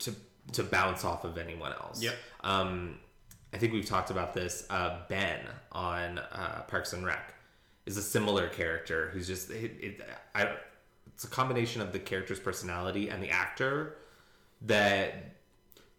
to 0.00 0.14
to 0.52 0.62
bounce 0.62 1.04
off 1.04 1.24
of 1.24 1.38
anyone 1.38 1.72
else. 1.72 2.02
Yep. 2.02 2.14
Um, 2.42 2.98
I 3.52 3.58
think 3.58 3.72
we've 3.72 3.86
talked 3.86 4.10
about 4.10 4.32
this. 4.34 4.66
Uh, 4.70 4.98
ben 5.08 5.40
on 5.72 6.18
uh, 6.18 6.62
Parks 6.68 6.92
and 6.92 7.04
Rec 7.04 7.34
is 7.86 7.96
a 7.96 8.02
similar 8.02 8.48
character 8.48 9.10
who's 9.12 9.26
just 9.26 9.50
it, 9.50 9.72
it, 9.80 10.00
I, 10.34 10.54
it's 11.08 11.24
a 11.24 11.28
combination 11.28 11.82
of 11.82 11.92
the 11.92 11.98
character's 11.98 12.40
personality 12.40 13.08
and 13.08 13.22
the 13.22 13.30
actor 13.30 13.96
that 14.62 15.34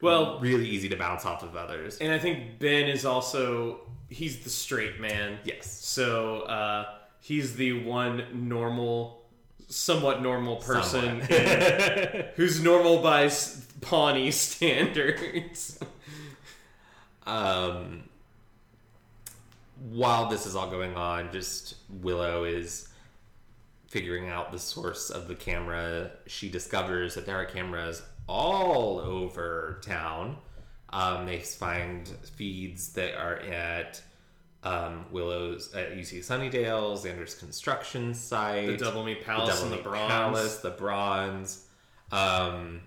Well, 0.02 0.40
really 0.40 0.68
easy 0.68 0.88
to 0.90 0.96
bounce 0.96 1.26
off 1.26 1.44
of 1.44 1.56
others. 1.56 1.98
and 2.00 2.12
I 2.12 2.20
think 2.20 2.60
Ben 2.60 2.88
is 2.88 3.06
also 3.06 3.82
he's 4.10 4.40
the 4.44 4.50
straight 4.50 5.00
man. 5.00 5.38
Yes. 5.44 5.72
So 5.72 6.42
uh, 6.42 6.86
he's 7.22 7.56
the 7.56 7.84
one 7.84 8.50
normal, 8.50 9.22
somewhat 9.70 10.22
normal 10.22 10.58
person 10.58 11.22
Somewhat. 11.22 12.32
who's 12.36 12.62
normal 12.62 13.02
by 13.02 13.32
Pawnee 13.80 14.32
standards. 14.32 15.80
um, 17.26 18.04
while 19.90 20.28
this 20.28 20.46
is 20.46 20.56
all 20.56 20.70
going 20.70 20.96
on, 20.96 21.32
just 21.32 21.76
Willow 21.90 22.44
is 22.44 22.90
figuring 23.88 24.30
out 24.30 24.52
the 24.52 24.60
source 24.60 25.10
of 25.10 25.28
the 25.28 25.36
camera. 25.36 26.12
She 26.28 26.50
discovers 26.50 27.16
that 27.16 27.26
there 27.26 27.36
are 27.36 27.46
cameras 27.46 28.02
all 28.28 29.00
over 29.00 29.82
town. 29.84 30.38
Um, 30.92 31.26
they 31.26 31.40
find 31.40 32.08
feeds 32.36 32.94
that 32.94 33.16
are 33.16 33.40
at 33.40 34.02
um, 34.64 35.06
Willow's 35.12 35.74
at 35.74 35.94
UC 35.94 36.20
Sunnydale, 36.20 36.98
Xander's 36.98 37.36
construction 37.36 38.14
site, 38.14 38.68
the 38.68 38.78
Double 38.78 39.04
Meat 39.04 39.26
Palace 39.26 39.56
Devil 39.56 39.74
and 39.74 39.80
the 39.80 39.84
Bronze. 39.84 40.12
Palace, 40.12 40.58
the 40.58 40.70
bronze, 40.72 41.66
um, 42.12 42.82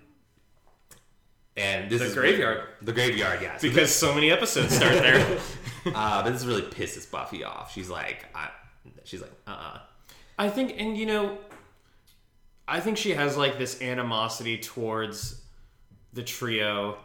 and 1.57 1.89
this 1.89 1.99
The 1.99 2.07
is 2.07 2.13
graveyard. 2.13 2.63
the 2.81 2.93
graveyard, 2.93 3.39
yes. 3.41 3.61
because 3.61 3.93
so 3.93 4.13
many 4.13 4.31
episodes 4.31 4.75
start 4.75 4.93
there. 4.93 5.39
Uh, 5.93 6.23
but 6.23 6.31
this 6.31 6.43
really 6.43 6.63
pisses 6.63 7.09
Buffy 7.11 7.43
off. 7.43 7.71
She's 7.71 7.91
like, 7.91 8.25
I, 8.33 8.49
she's 9.03 9.21
like, 9.21 9.31
uh, 9.45 9.51
uh 9.51 9.79
I 10.39 10.49
think, 10.49 10.73
and 10.79 10.97
you 10.97 11.05
know, 11.05 11.37
I 12.67 12.79
think 12.79 12.97
she 12.97 13.11
has 13.11 13.37
like 13.37 13.59
this 13.59 13.79
animosity 13.83 14.57
towards 14.57 15.43
the 16.13 16.23
trio. 16.23 16.97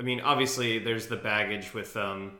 I 0.00 0.04
mean, 0.04 0.22
obviously, 0.22 0.78
there's 0.78 1.08
the 1.08 1.16
baggage 1.16 1.74
with 1.74 1.96
um, 1.98 2.38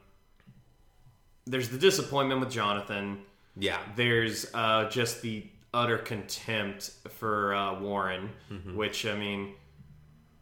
there's 1.46 1.68
the 1.68 1.78
disappointment 1.78 2.40
with 2.40 2.50
Jonathan. 2.50 3.18
yeah, 3.56 3.78
There's 3.96 4.46
uh, 4.54 4.88
just 4.88 5.22
the 5.22 5.46
utter 5.72 5.98
contempt 5.98 6.90
for 7.18 7.54
uh, 7.54 7.80
Warren, 7.80 8.30
Mm-hmm. 8.52 8.76
which 8.76 9.04
I 9.06 9.14
mean, 9.14 9.54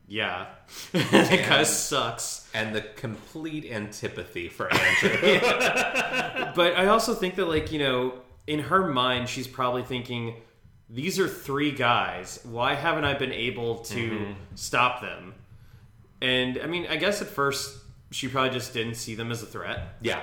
yeah, 0.07 0.47
it 0.93 1.45
kind 1.47 1.61
of 1.63 1.67
sucks. 1.67 2.51
and 2.55 2.75
the 2.75 2.83
complete 2.83 3.65
antipathy 3.71 4.49
for 4.49 4.73
Andrew. 4.73 5.41
But 6.55 6.77
I 6.77 6.87
also 6.89 7.15
think 7.15 7.37
that, 7.37 7.47
like, 7.47 7.73
you 7.73 7.79
know, 7.79 8.15
in 8.47 8.59
her 8.59 8.87
mind, 8.93 9.29
she's 9.29 9.47
probably 9.47 9.83
thinking, 9.85 10.35
these 10.91 11.19
are 11.19 11.27
three 11.29 11.71
guys. 11.73 12.41
Why 12.45 12.75
haven't 12.75 13.05
I 13.05 13.15
been 13.15 13.33
able 13.33 13.79
to 13.79 14.11
Mm-hmm. 14.11 14.33
stop 14.55 15.01
them? 15.01 15.35
And 16.21 16.59
I 16.63 16.67
mean, 16.67 16.87
I 16.91 16.97
guess 16.97 17.23
at 17.23 17.29
first 17.29 17.79
she 18.11 18.29
probably 18.29 18.51
just 18.51 18.75
didn't 18.75 18.97
see 18.97 19.15
them 19.15 19.31
as 19.33 19.43
a 19.43 19.47
threat. 19.47 19.95
yeah, 20.03 20.21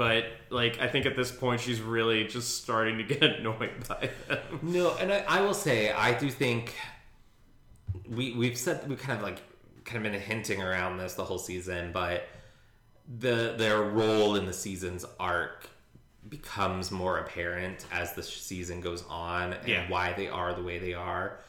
But, 0.00 0.24
like, 0.48 0.80
I 0.80 0.88
think 0.88 1.04
at 1.04 1.14
this 1.14 1.30
point 1.30 1.60
she's 1.60 1.78
really 1.82 2.24
just 2.26 2.62
starting 2.62 2.96
to 2.96 3.04
get 3.14 3.22
annoyed 3.22 3.86
by 3.86 4.08
them. 4.28 4.38
no, 4.62 4.96
and 4.96 5.12
I, 5.12 5.18
I 5.28 5.40
will 5.42 5.52
say, 5.52 5.92
I 5.92 6.18
do 6.18 6.30
think 6.30 6.74
we 8.08 8.32
we've 8.32 8.56
said 8.56 8.88
we 8.88 8.96
kind 8.96 9.18
of 9.18 9.22
like 9.22 9.42
kind 9.84 9.98
of 9.98 10.10
been 10.10 10.18
hinting 10.18 10.62
around 10.62 10.96
this 10.96 11.12
the 11.12 11.24
whole 11.24 11.36
season, 11.38 11.92
but 11.92 12.26
the 13.18 13.54
their 13.58 13.82
role 13.82 14.36
in 14.36 14.46
the 14.46 14.54
season's 14.54 15.04
arc 15.18 15.68
becomes 16.30 16.90
more 16.90 17.18
apparent 17.18 17.84
as 17.92 18.14
the 18.14 18.22
season 18.22 18.80
goes 18.80 19.04
on 19.10 19.52
and 19.52 19.68
Yeah. 19.68 19.90
why 19.90 20.14
they 20.14 20.28
are 20.28 20.54
the 20.54 20.62
way 20.62 20.78
they 20.78 20.94
are. 20.94 21.40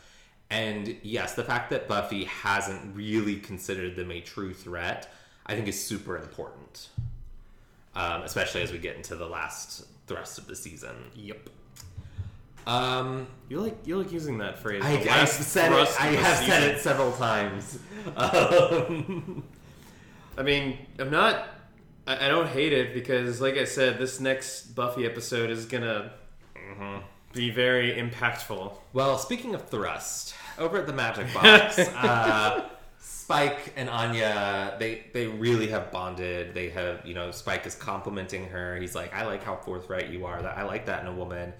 And 0.49 0.97
yes, 1.03 1.35
the 1.35 1.43
fact 1.45 1.69
that 1.69 1.87
Buffy 1.87 2.25
hasn't 2.25 2.93
really 2.97 3.37
considered 3.37 3.95
them 3.95 4.11
a 4.11 4.19
true 4.19 4.53
threat, 4.53 5.09
I 5.45 5.55
think 5.55 5.69
is 5.69 5.81
super 5.81 6.17
important. 6.17 6.89
Um, 7.95 8.21
especially 8.23 8.61
as 8.61 8.71
we 8.71 8.77
get 8.77 8.95
into 8.95 9.15
the 9.15 9.27
last 9.27 9.85
thrust 10.07 10.37
of 10.37 10.47
the 10.47 10.55
season. 10.55 10.95
Yep. 11.15 11.49
Um, 12.67 13.27
You 13.49 13.59
like 13.59 13.77
you 13.85 13.97
like 13.97 14.11
using 14.11 14.37
that 14.37 14.59
phrase. 14.59 14.81
I, 14.83 14.93
I 15.21 15.25
said 15.25 15.71
it. 15.71 15.75
I 15.99 16.07
have 16.07 16.37
season. 16.37 16.51
said 16.51 16.63
it 16.75 16.79
several 16.79 17.11
times. 17.13 17.79
Um, 18.15 19.43
I 20.37 20.43
mean, 20.43 20.77
I'm 20.99 21.09
not. 21.09 21.47
I, 22.07 22.25
I 22.25 22.29
don't 22.29 22.47
hate 22.47 22.71
it 22.73 22.93
because, 22.93 23.41
like 23.41 23.57
I 23.57 23.65
said, 23.65 23.97
this 23.99 24.19
next 24.19 24.75
Buffy 24.75 25.05
episode 25.05 25.49
is 25.49 25.65
gonna 25.65 26.11
be 27.33 27.49
very 27.49 27.93
impactful. 27.95 28.73
well, 28.93 29.17
speaking 29.17 29.55
of 29.55 29.67
thrust, 29.69 30.33
over 30.57 30.77
at 30.77 30.87
the 30.87 30.93
Magic 30.93 31.33
Box, 31.33 31.79
uh, 31.95 32.69
Spike 33.31 33.73
and 33.77 33.89
Anya, 33.89 34.75
they 34.77 35.05
they 35.13 35.27
really 35.27 35.67
have 35.67 35.89
bonded. 35.91 36.53
They 36.53 36.69
have, 36.69 37.05
you 37.05 37.13
know, 37.13 37.31
Spike 37.31 37.65
is 37.65 37.75
complimenting 37.75 38.45
her. 38.49 38.75
He's 38.75 38.93
like, 38.93 39.13
"I 39.13 39.25
like 39.25 39.41
how 39.41 39.55
forthright 39.55 40.09
you 40.09 40.25
are. 40.25 40.41
That 40.41 40.57
I 40.57 40.63
like 40.63 40.85
that 40.87 41.01
in 41.01 41.07
a 41.07 41.13
woman." 41.13 41.53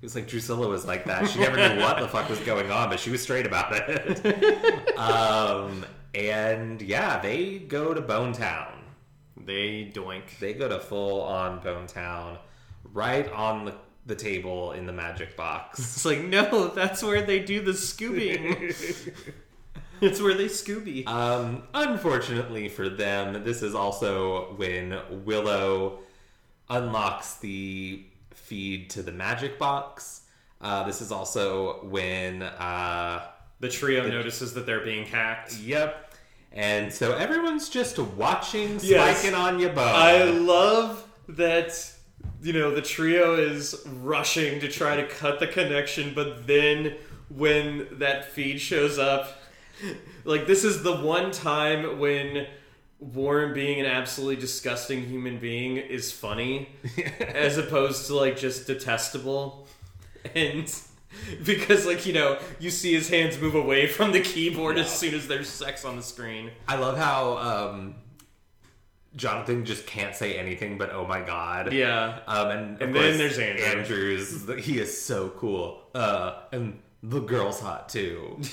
He 0.00 0.06
was 0.06 0.14
like, 0.14 0.28
Drusilla 0.28 0.68
was 0.68 0.86
like 0.86 1.04
that. 1.06 1.28
She 1.28 1.40
never 1.40 1.56
knew 1.56 1.80
what 1.82 1.98
the 1.98 2.06
fuck 2.06 2.28
was 2.30 2.38
going 2.40 2.70
on, 2.70 2.88
but 2.88 3.00
she 3.00 3.10
was 3.10 3.20
straight 3.20 3.46
about 3.46 3.72
it. 3.72 4.96
um, 4.98 5.84
and 6.14 6.80
yeah, 6.80 7.20
they 7.20 7.58
go 7.58 7.92
to 7.92 8.00
Bone 8.00 8.32
Town. 8.32 8.84
They 9.36 9.90
doink. 9.92 10.38
They 10.38 10.52
go 10.52 10.68
to 10.68 10.78
full 10.78 11.22
on 11.22 11.58
Bone 11.60 11.88
Town, 11.88 12.38
right 12.94 13.30
on 13.32 13.64
the 13.66 13.74
the 14.06 14.16
table 14.16 14.72
in 14.72 14.86
the 14.86 14.92
magic 14.92 15.36
box. 15.36 15.78
It's 15.78 16.04
like, 16.04 16.24
no, 16.24 16.68
that's 16.68 17.02
where 17.02 17.20
they 17.20 17.40
do 17.40 17.60
the 17.60 17.74
scooping. 17.74 18.72
it's 20.02 20.20
where 20.20 20.34
they 20.34 20.46
Scooby. 20.46 21.06
Um, 21.06 21.62
unfortunately 21.74 22.68
for 22.68 22.88
them, 22.88 23.44
this 23.44 23.62
is 23.62 23.74
also 23.74 24.54
when 24.56 24.98
Willow 25.24 26.00
unlocks 26.70 27.36
the 27.36 28.04
feed 28.30 28.90
to 28.90 29.02
the 29.02 29.12
magic 29.12 29.58
box. 29.58 30.22
Uh, 30.60 30.84
this 30.84 31.00
is 31.00 31.12
also 31.12 31.84
when, 31.84 32.42
uh, 32.42 33.24
the 33.60 33.68
trio 33.68 34.08
notices 34.08 34.54
that 34.54 34.66
they're 34.66 34.84
being 34.84 35.04
hacked. 35.06 35.56
yep. 35.58 36.12
And 36.52 36.92
so 36.92 37.12
everyone's 37.16 37.68
just 37.68 37.98
watching 37.98 38.78
Spike 38.78 38.90
Yes. 38.90 39.24
and 39.26 39.34
Anya 39.36 39.68
Bo. 39.68 39.82
I 39.82 40.24
love 40.24 41.06
that 41.28 41.92
you 42.42 42.52
know 42.54 42.70
the 42.74 42.80
trio 42.82 43.34
is 43.34 43.84
rushing 44.02 44.58
to 44.60 44.68
try 44.68 44.96
to 44.96 45.06
cut 45.06 45.40
the 45.40 45.46
connection, 45.46 46.12
but 46.14 46.46
then 46.46 46.96
when 47.28 47.86
that 47.98 48.32
feed 48.32 48.60
shows 48.60 48.98
up, 48.98 49.36
like 50.24 50.46
this 50.46 50.64
is 50.64 50.82
the 50.82 50.96
one 50.96 51.30
time 51.30 51.98
when 51.98 52.46
Warren 53.00 53.54
being 53.54 53.80
an 53.80 53.86
absolutely 53.86 54.36
disgusting 54.36 55.04
human 55.04 55.38
being 55.38 55.76
is 55.76 56.10
funny 56.10 56.70
as 57.20 57.56
opposed 57.58 58.06
to 58.08 58.14
like 58.16 58.36
just 58.36 58.66
detestable. 58.66 59.68
And 60.34 60.72
because 61.44 61.86
like, 61.86 62.06
you 62.06 62.12
know, 62.12 62.38
you 62.58 62.70
see 62.70 62.92
his 62.92 63.08
hands 63.08 63.40
move 63.40 63.54
away 63.54 63.86
from 63.86 64.12
the 64.12 64.20
keyboard 64.20 64.78
as 64.78 64.90
soon 64.90 65.14
as 65.14 65.28
there's 65.28 65.48
sex 65.48 65.84
on 65.84 65.96
the 65.96 66.02
screen. 66.02 66.50
I 66.66 66.76
love 66.76 66.98
how 66.98 67.38
um, 67.38 67.94
Jonathan 69.16 69.64
just 69.64 69.86
can't 69.86 70.14
say 70.14 70.36
anything 70.38 70.76
but 70.76 70.90
"Oh 70.92 71.06
my 71.06 71.20
god." 71.20 71.72
Yeah. 71.72 72.18
Um, 72.26 72.48
and 72.50 72.82
And 72.82 72.94
then 72.94 73.16
there's 73.16 73.38
Andrew. 73.38 73.64
Andrews. 73.64 74.48
He 74.58 74.78
is 74.78 75.00
so 75.00 75.30
cool. 75.30 75.82
Uh, 75.94 76.40
and 76.52 76.80
the 77.02 77.20
girl's 77.20 77.60
hot 77.60 77.88
too. 77.88 78.40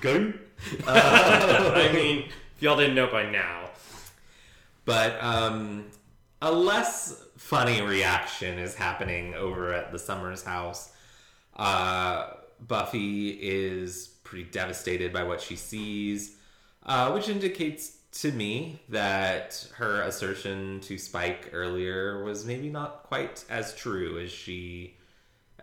Good. 0.00 0.38
I 0.86 1.90
mean, 1.92 2.24
if 2.56 2.62
y'all 2.62 2.76
didn't 2.76 2.94
know 2.94 3.10
by 3.10 3.30
now. 3.30 3.70
But 4.84 5.22
um, 5.22 5.86
a 6.42 6.50
less 6.50 7.22
funny 7.36 7.82
reaction 7.82 8.58
is 8.58 8.74
happening 8.74 9.34
over 9.34 9.72
at 9.72 9.92
the 9.92 9.98
Summers 9.98 10.42
house. 10.42 10.92
Uh, 11.56 12.30
Buffy 12.66 13.30
is 13.30 14.08
pretty 14.24 14.44
devastated 14.44 15.12
by 15.12 15.24
what 15.24 15.40
she 15.40 15.56
sees, 15.56 16.36
uh, 16.86 17.10
which 17.12 17.28
indicates 17.28 17.96
to 18.12 18.32
me 18.32 18.80
that 18.88 19.66
her 19.76 20.02
assertion 20.02 20.80
to 20.80 20.98
Spike 20.98 21.50
earlier 21.52 22.24
was 22.24 22.44
maybe 22.44 22.68
not 22.68 23.04
quite 23.04 23.44
as 23.48 23.74
true 23.74 24.18
as 24.18 24.30
she 24.30 24.96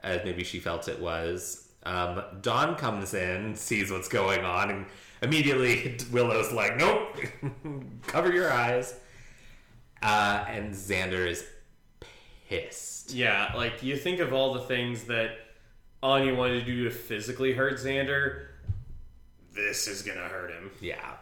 as 0.04 0.24
maybe 0.24 0.44
she 0.44 0.60
felt 0.60 0.88
it 0.88 1.00
was. 1.00 1.67
Um, 1.88 2.22
Dawn 2.42 2.76
comes 2.76 3.14
in, 3.14 3.56
sees 3.56 3.90
what's 3.90 4.10
going 4.10 4.44
on, 4.44 4.70
and 4.70 4.86
immediately 5.22 5.98
Willow's 6.12 6.52
like, 6.52 6.76
"Nope, 6.76 7.18
cover 8.08 8.34
your 8.34 8.52
eyes." 8.52 8.94
Uh, 10.04 10.44
and 10.50 10.74
Xander 10.74 11.26
is 11.26 11.46
pissed. 12.50 13.14
Yeah, 13.14 13.54
like 13.56 13.82
you 13.82 13.96
think 13.96 14.20
of 14.20 14.34
all 14.34 14.54
the 14.54 14.62
things 14.62 15.06
that 15.06 15.32
Anya 16.04 16.36
wanted 16.36 16.60
to 16.60 16.66
do 16.66 16.84
to 16.84 16.92
physically 16.92 17.54
hurt 17.54 17.76
Xander. 17.76 18.48
This 19.54 19.88
is 19.88 20.02
gonna 20.02 20.28
hurt 20.28 20.52
him. 20.52 20.72
Yeah. 20.82 21.14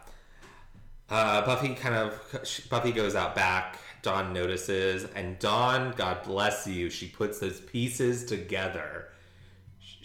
Uh, 1.08 1.46
Buffy 1.46 1.74
kind 1.74 1.94
of 1.94 2.68
Buffy 2.68 2.90
goes 2.90 3.14
out 3.14 3.36
back. 3.36 3.78
Dawn 4.02 4.32
notices, 4.32 5.04
and 5.16 5.36
Dawn, 5.40 5.92
God 5.96 6.22
bless 6.22 6.64
you, 6.66 6.90
she 6.90 7.08
puts 7.08 7.40
those 7.40 7.60
pieces 7.60 8.24
together. 8.24 9.08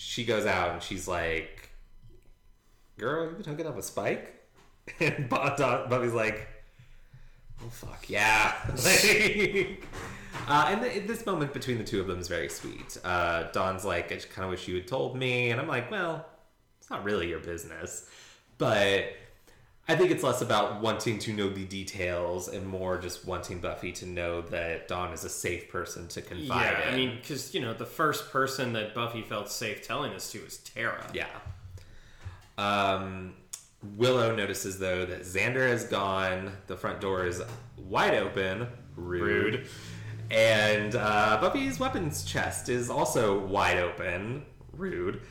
She 0.03 0.25
goes 0.25 0.47
out 0.47 0.71
and 0.71 0.81
she's 0.81 1.07
like, 1.07 1.69
"Girl, 2.97 3.25
you've 3.25 3.37
been 3.37 3.45
hooking 3.45 3.67
up 3.67 3.75
with 3.75 3.85
Spike?" 3.85 4.35
And 4.99 5.29
Buffy's 5.29 6.13
like, 6.13 6.47
"Oh 7.63 7.69
fuck 7.69 8.09
yeah!" 8.09 8.53
Uh, 10.47 10.65
and 10.69 10.81
th- 10.81 11.07
this 11.07 11.25
moment 11.25 11.53
between 11.53 11.77
the 11.77 11.83
two 11.83 12.01
of 12.01 12.07
them 12.07 12.17
is 12.17 12.27
very 12.27 12.49
sweet. 12.49 12.97
Uh, 13.03 13.51
Dawn's 13.51 13.85
like, 13.85 14.11
"I 14.11 14.15
kind 14.17 14.45
of 14.45 14.49
wish 14.49 14.67
you 14.67 14.75
had 14.75 14.87
told 14.87 15.15
me," 15.15 15.51
and 15.51 15.61
I'm 15.61 15.67
like, 15.67 15.91
"Well, 15.91 16.25
it's 16.79 16.89
not 16.89 17.03
really 17.03 17.29
your 17.29 17.39
business," 17.39 18.09
but. 18.57 19.05
I 19.91 19.95
think 19.97 20.09
it's 20.09 20.23
less 20.23 20.41
about 20.41 20.79
wanting 20.79 21.19
to 21.19 21.33
know 21.33 21.49
the 21.49 21.65
details 21.65 22.47
and 22.47 22.65
more 22.65 22.97
just 22.97 23.25
wanting 23.25 23.59
Buffy 23.59 23.91
to 23.91 24.05
know 24.05 24.41
that 24.43 24.87
Dawn 24.87 25.11
is 25.11 25.25
a 25.25 25.29
safe 25.29 25.69
person 25.69 26.07
to 26.07 26.21
confide 26.21 26.77
yeah, 26.79 26.87
in. 26.87 26.93
I 26.93 26.97
mean, 26.97 27.17
because 27.19 27.53
you 27.53 27.59
know, 27.59 27.73
the 27.73 27.85
first 27.85 28.31
person 28.31 28.71
that 28.71 28.95
Buffy 28.95 29.21
felt 29.21 29.51
safe 29.51 29.85
telling 29.85 30.13
this 30.13 30.31
to 30.31 30.41
was 30.43 30.59
Tara. 30.59 31.05
yeah. 31.13 31.27
Um, 32.57 33.33
Willow 33.97 34.33
notices 34.33 34.79
though 34.79 35.05
that 35.05 35.23
Xander 35.23 35.67
has 35.67 35.83
gone. 35.83 36.53
The 36.67 36.77
front 36.77 37.01
door 37.01 37.25
is 37.25 37.41
wide 37.75 38.13
open. 38.13 38.67
Rude. 38.95 39.55
Rude. 39.55 39.67
And 40.29 40.95
uh, 40.95 41.39
Buffy's 41.41 41.79
weapons 41.81 42.23
chest 42.23 42.69
is 42.69 42.89
also 42.89 43.39
wide 43.39 43.79
open. 43.79 44.45
Rude. 44.71 45.21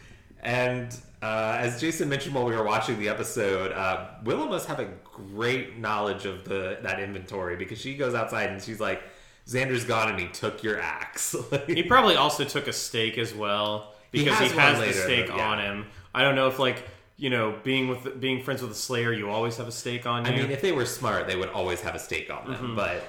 And 0.43 0.95
uh, 1.23 1.57
as 1.59 1.81
Jason 1.81 2.09
mentioned 2.09 2.35
while 2.35 2.45
we 2.45 2.55
were 2.55 2.65
watching 2.65 2.99
the 2.99 3.09
episode, 3.09 3.73
uh, 3.73 4.09
Willow 4.25 4.49
must 4.49 4.67
have 4.67 4.81
a 4.81 4.89
great 5.05 5.79
knowledge 5.79 6.25
of 6.25 6.45
the 6.45 6.79
that 6.83 7.01
inventory 7.01 7.57
because 7.57 7.79
she 7.79 7.95
goes 7.95 8.15
outside 8.15 8.51
and 8.51 8.63
she's 8.63 8.81
like, 8.81 9.03
"Xander's 9.47 9.85
gone 9.85 10.09
and 10.09 10.19
he 10.19 10.29
took 10.29 10.63
your 10.63 10.81
axe." 10.81 11.37
He 11.67 11.83
probably 11.83 12.17
also 12.17 12.45
took 12.45 12.69
a 12.69 12.73
stake 12.73 13.19
as 13.19 13.35
well 13.35 13.95
because 14.13 14.39
he 14.39 14.45
has 14.45 14.53
has, 14.53 14.79
one 14.79 14.81
the 14.81 14.87
later, 14.87 15.03
stake 15.03 15.29
yeah. 15.29 15.51
on 15.51 15.59
him. 15.59 15.87
I 16.15 16.23
don't 16.23 16.35
know 16.35 16.49
if 16.49 16.59
like 16.59 16.85
you 17.17 17.29
know 17.29 17.59
being 17.63 17.89
with 17.89 18.19
being 18.19 18.43
friends 18.43 18.63
with 18.63 18.71
a 18.71 18.75
Slayer, 18.75 19.13
you 19.13 19.29
always 19.29 19.59
have 19.59 19.69
a 19.69 19.73
stake 19.73 20.07
on 20.07 20.25
you. 20.25 20.33
I 20.33 20.37
mean, 20.37 20.51
if 20.51 20.63
they 20.63 20.73
were 20.73 20.87
smart, 20.87 21.27
they 21.27 21.37
would 21.37 21.51
always 21.51 21.83
have 21.83 21.95
a 21.95 21.99
stake 21.99 22.31
on 22.31 22.51
them. 22.51 22.77
But, 22.77 23.05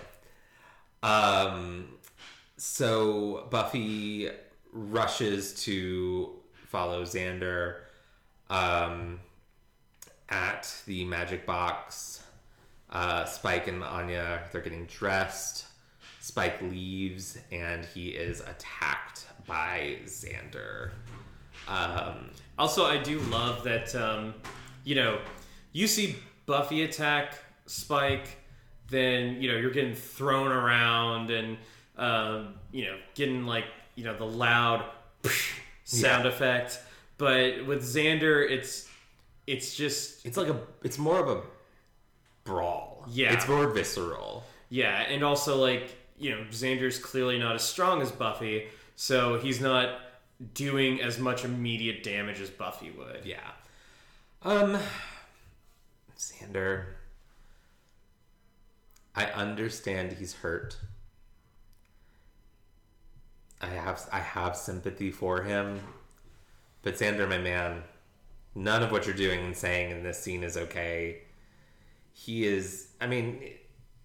um, 1.01 1.87
so 2.57 3.47
Buffy 3.49 4.29
rushes 4.73 5.53
to 5.63 6.29
follow 6.67 7.03
Xander, 7.03 7.77
um, 8.51 9.19
at 10.29 10.71
the 10.85 11.03
magic 11.05 11.45
box. 11.47 12.23
Uh, 12.91 13.23
Spike 13.25 13.67
and 13.67 13.83
Anya, 13.83 14.41
they're 14.51 14.61
getting 14.61 14.85
dressed. 14.85 15.65
Spike 16.19 16.61
leaves 16.61 17.37
and 17.51 17.85
he 17.85 18.09
is 18.09 18.41
attacked 18.41 19.25
by 19.47 19.97
Xander. 20.05 20.91
Um, 21.67 22.29
Also, 22.59 22.85
I 22.85 22.97
do 22.97 23.17
love 23.21 23.63
that, 23.63 23.95
um, 23.95 24.35
you 24.83 24.93
know, 24.95 25.19
you 25.71 25.87
see 25.87 26.15
Buffy 26.45 26.83
attack 26.83 27.35
Spike, 27.65 28.37
then, 28.89 29.41
you 29.41 29.49
know, 29.51 29.57
you're 29.57 29.71
getting 29.71 29.95
thrown 29.95 30.51
around 30.51 31.31
and, 31.31 31.57
um, 31.97 32.55
you 32.71 32.85
know, 32.85 32.97
getting 33.15 33.45
like, 33.45 33.65
you 33.95 34.03
know, 34.03 34.15
the 34.15 34.25
loud 34.25 34.83
sound 35.85 36.27
effect. 36.27 36.79
But 37.21 37.67
with 37.67 37.83
Xander, 37.83 38.49
it's, 38.49 38.89
it's 39.45 39.75
just, 39.75 40.25
it's 40.25 40.37
like 40.37 40.47
a, 40.47 40.59
it's 40.83 40.97
more 40.97 41.19
of 41.19 41.29
a 41.29 41.41
brawl. 42.45 43.05
Yeah. 43.07 43.31
It's 43.33 43.47
more 43.47 43.67
visceral. 43.69 44.43
yeah. 44.69 45.03
And 45.03 45.23
also, 45.23 45.57
like, 45.57 45.95
you 46.17 46.31
know, 46.31 46.43
Xander's 46.49 46.97
clearly 46.97 47.37
not 47.37 47.53
as 47.53 47.63
strong 47.63 48.01
as 48.01 48.11
Buffy, 48.11 48.65
so 48.95 49.37
he's 49.37 49.61
not 49.61 49.99
doing 50.55 50.99
as 50.99 51.19
much 51.19 51.45
immediate 51.45 52.01
damage 52.01 52.41
as 52.41 52.49
Buffy 52.49 52.89
would. 52.89 53.21
Yeah. 53.23 53.51
Um 54.41 54.79
Xander 56.17 56.85
I 59.15 59.25
understand 59.25 60.13
he's 60.13 60.33
hurt. 60.33 60.77
I 63.61 63.67
have 63.67 64.09
I 64.11 64.19
have 64.19 64.55
sympathy 64.57 65.11
for 65.11 65.43
him. 65.43 65.81
But 66.81 66.95
Xander, 66.95 67.29
my 67.29 67.37
man, 67.37 67.83
none 68.55 68.83
of 68.83 68.91
what 68.91 69.05
you're 69.05 69.15
doing 69.15 69.45
and 69.45 69.55
saying 69.55 69.91
in 69.91 70.03
this 70.03 70.21
scene 70.21 70.43
is 70.43 70.57
okay. 70.57 71.23
He 72.13 72.45
is 72.45 72.89
I 72.99 73.07
mean, 73.07 73.41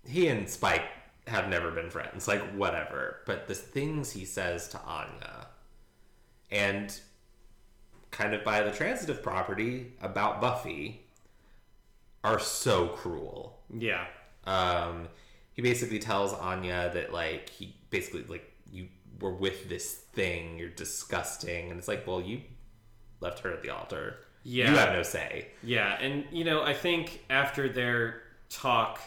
he 0.07 0.29
and 0.29 0.49
Spike 0.49 0.89
have 1.27 1.49
never 1.49 1.71
been 1.71 1.91
friends, 1.91 2.29
like 2.29 2.43
whatever. 2.53 3.21
But 3.27 3.49
the 3.49 3.55
things 3.55 4.13
he 4.13 4.25
says 4.25 4.69
to 4.69 4.81
Anya 4.83 5.49
and 6.51 6.99
kind 8.11 8.35
of 8.35 8.45
by 8.45 8.63
the 8.63 8.71
transitive 8.71 9.23
property 9.23 9.93
about 10.01 10.41
Buffy 10.41 11.07
are 12.23 12.39
so 12.39 12.89
cruel. 12.89 13.59
Yeah. 13.77 14.07
Um, 14.45 15.09
he 15.53 15.63
basically 15.63 15.99
tells 15.99 16.33
Anya 16.33 16.91
that 16.95 17.13
like 17.13 17.49
he 17.51 17.77
basically 17.91 18.25
like 18.29 18.53
you 18.71 18.89
were 19.21 19.35
with 19.35 19.69
this 19.69 19.93
thing, 19.95 20.59
you're 20.59 20.69
disgusting, 20.69 21.71
and 21.71 21.79
it's 21.79 21.89
like, 21.89 22.07
well, 22.07 22.21
you 22.21 22.43
left 23.27 23.41
her 23.41 23.51
at 23.53 23.63
the 23.63 23.71
altar. 23.71 24.17
Yeah. 24.45 24.71
you 24.71 24.77
have 24.77 24.93
no 24.93 25.03
say. 25.03 25.49
Yeah, 25.63 25.99
and 26.01 26.25
you 26.31 26.45
know, 26.45 26.63
I 26.63 26.73
think 26.75 27.25
after 27.31 27.69
their 27.69 28.23
talk, 28.49 29.01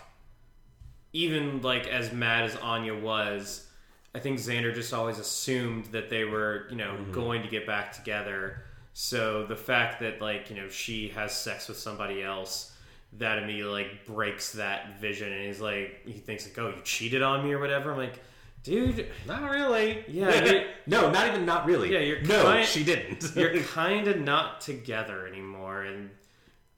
even 1.13 1.61
like 1.61 1.87
as 1.87 2.11
mad 2.11 2.43
as 2.45 2.55
Anya 2.57 2.95
was, 2.95 3.65
I 4.13 4.19
think 4.19 4.39
Xander 4.39 4.73
just 4.73 4.93
always 4.93 5.17
assumed 5.19 5.85
that 5.87 6.09
they 6.09 6.23
were, 6.25 6.67
you 6.69 6.75
know, 6.75 6.93
Mm-hmm. 6.93 7.11
going 7.13 7.41
to 7.43 7.47
get 7.47 7.65
back 7.65 7.93
together. 7.93 8.63
So 8.93 9.45
the 9.45 9.55
fact 9.55 10.01
that 10.01 10.21
like, 10.21 10.49
you 10.49 10.55
know, 10.57 10.67
she 10.69 11.09
has 11.09 11.31
sex 11.35 11.67
with 11.67 11.77
somebody 11.77 12.21
else, 12.23 12.73
that 13.13 13.39
immediately 13.39 13.83
like 13.83 14.05
breaks 14.05 14.51
that 14.53 14.99
vision 14.99 15.31
and 15.33 15.45
he's 15.47 15.59
like 15.61 16.01
he 16.05 16.13
thinks 16.13 16.45
like, 16.45 16.57
Oh, 16.59 16.69
you 16.75 16.81
cheated 16.83 17.21
on 17.23 17.43
me 17.43 17.53
or 17.53 17.59
whatever. 17.59 17.91
I'm 17.91 17.97
like, 17.97 18.19
dude, 18.63 19.07
Not 19.27 19.49
really. 19.49 20.03
Yeah, 20.07 20.63
no, 20.87 21.09
not 21.11 21.27
even 21.27 21.45
not 21.45 21.65
really. 21.65 21.91
Yeah, 21.93 21.99
you're 21.99 22.21
no, 22.21 22.43
kind- 22.43 22.67
she 22.67 22.83
didn't. 22.83 23.35
you're 23.35 23.57
kinda 23.73 24.19
not 24.19 24.61
together 24.61 25.27
anymore 25.27 25.83
and 25.83 26.09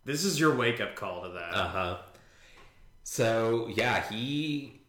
this 0.06 0.24
is 0.26 0.40
your 0.40 0.56
wake 0.56 0.82
up 0.82 0.96
call 0.96 1.24
to 1.24 1.30
that. 1.30 1.54
Uh 1.54 1.68
huh. 1.68 1.98
So 3.04 3.70
yeah, 3.76 4.02
he, 4.10 4.82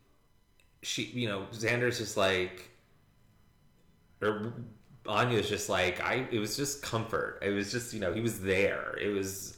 she, 0.82 1.02
you 1.04 1.28
know, 1.28 1.46
Xander's 1.52 1.98
just 1.98 2.16
like, 2.16 2.70
or 4.22 4.52
Anya's 5.06 5.48
just 5.48 5.68
like, 5.68 6.00
I. 6.00 6.26
It 6.30 6.38
was 6.38 6.56
just 6.56 6.82
comfort. 6.82 7.40
It 7.42 7.50
was 7.50 7.70
just 7.72 7.92
you 7.92 8.00
know 8.00 8.12
he 8.12 8.20
was 8.20 8.40
there. 8.40 8.96
It 9.00 9.08
was, 9.08 9.56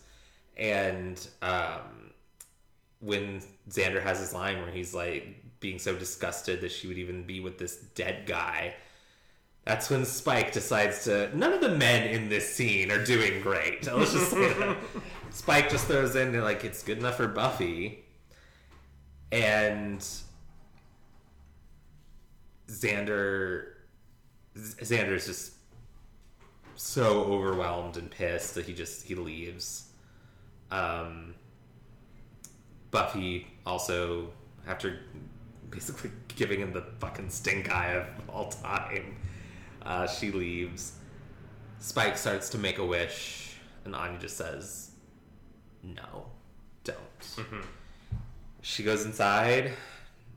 and 0.56 1.24
um, 1.42 2.10
when 3.00 3.42
Xander 3.68 4.02
has 4.02 4.18
his 4.20 4.32
line 4.32 4.58
where 4.62 4.70
he's 4.70 4.94
like 4.94 5.43
being 5.64 5.78
so 5.78 5.96
disgusted 5.96 6.60
that 6.60 6.70
she 6.70 6.86
would 6.86 6.98
even 6.98 7.22
be 7.22 7.40
with 7.40 7.56
this 7.56 7.76
dead 7.94 8.26
guy. 8.26 8.74
That's 9.64 9.88
when 9.88 10.04
Spike 10.04 10.52
decides 10.52 11.04
to. 11.04 11.34
None 11.34 11.54
of 11.54 11.62
the 11.62 11.70
men 11.70 12.06
in 12.06 12.28
this 12.28 12.54
scene 12.54 12.90
are 12.90 13.02
doing 13.02 13.40
great. 13.40 13.90
Let's 13.90 14.12
just 14.12 14.30
say 14.30 14.52
that. 14.52 14.76
Spike 15.30 15.70
just 15.70 15.86
throws 15.86 16.16
in 16.16 16.38
like 16.42 16.66
it's 16.66 16.82
good 16.82 16.98
enough 16.98 17.16
for 17.16 17.28
Buffy, 17.28 18.04
and 19.32 20.06
Xander. 22.68 23.68
Xander's 24.54 25.24
just 25.24 25.54
so 26.76 27.24
overwhelmed 27.24 27.96
and 27.96 28.10
pissed 28.10 28.54
that 28.56 28.66
he 28.66 28.74
just 28.74 29.06
he 29.06 29.14
leaves. 29.14 29.88
Um, 30.70 31.34
Buffy 32.90 33.46
also, 33.64 34.28
after 34.66 35.00
basically 35.74 36.10
giving 36.36 36.60
him 36.60 36.72
the 36.72 36.82
fucking 37.00 37.28
stink 37.28 37.70
eye 37.70 37.94
of 37.94 38.06
all 38.30 38.50
time, 38.50 39.16
uh, 39.82 40.06
she 40.06 40.30
leaves. 40.30 40.92
Spike 41.80 42.16
starts 42.16 42.48
to 42.50 42.58
make 42.58 42.78
a 42.78 42.84
wish, 42.84 43.56
and 43.84 43.94
Anya 43.94 44.18
just 44.18 44.38
says, 44.38 44.92
"No, 45.82 46.26
don't." 46.84 46.98
She 48.62 48.82
goes 48.82 49.04
inside, 49.04 49.72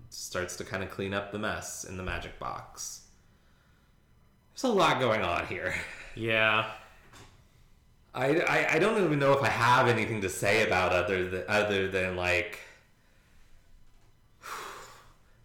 starts 0.10 0.58
to 0.58 0.66
kind 0.66 0.84
of 0.84 0.92
clean 0.92 1.14
up 1.14 1.32
the 1.32 1.40
mess 1.40 1.86
in 1.86 1.96
the 1.96 2.04
magic 2.04 2.38
box. 2.40 3.04
There's 4.54 4.66
a 4.66 4.76
lot 4.76 5.00
going 5.00 5.22
on 5.22 5.48
here. 5.48 5.74
Yeah. 6.16 6.72
I, 8.14 8.40
I, 8.40 8.74
I 8.74 8.80
don't 8.80 9.02
even 9.04 9.20
know 9.20 9.32
if 9.34 9.44
I 9.44 9.50
have 9.50 9.88
anything 9.88 10.22
to 10.22 10.30
say 10.30 10.66
about 10.66 10.92
other 10.92 11.30
than 11.30 11.44
other 11.48 11.88
than 11.88 12.16
like 12.16 12.60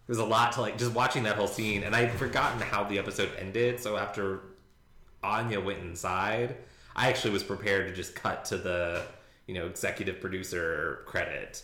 there's 0.07 0.19
a 0.19 0.25
lot 0.25 0.51
to 0.53 0.61
like 0.61 0.77
just 0.77 0.93
watching 0.93 1.23
that 1.23 1.35
whole 1.35 1.47
scene 1.47 1.83
and 1.83 1.95
I'd 1.95 2.11
forgotten 2.11 2.59
how 2.61 2.83
the 2.83 2.99
episode 2.99 3.29
ended 3.37 3.79
so 3.79 3.97
after 3.97 4.41
Anya 5.23 5.59
went 5.59 5.79
inside 5.79 6.55
I 6.95 7.09
actually 7.09 7.31
was 7.31 7.43
prepared 7.43 7.87
to 7.87 7.93
just 7.93 8.15
cut 8.15 8.45
to 8.45 8.57
the 8.57 9.03
you 9.47 9.53
know 9.53 9.65
executive 9.65 10.19
producer 10.21 11.03
credit 11.05 11.63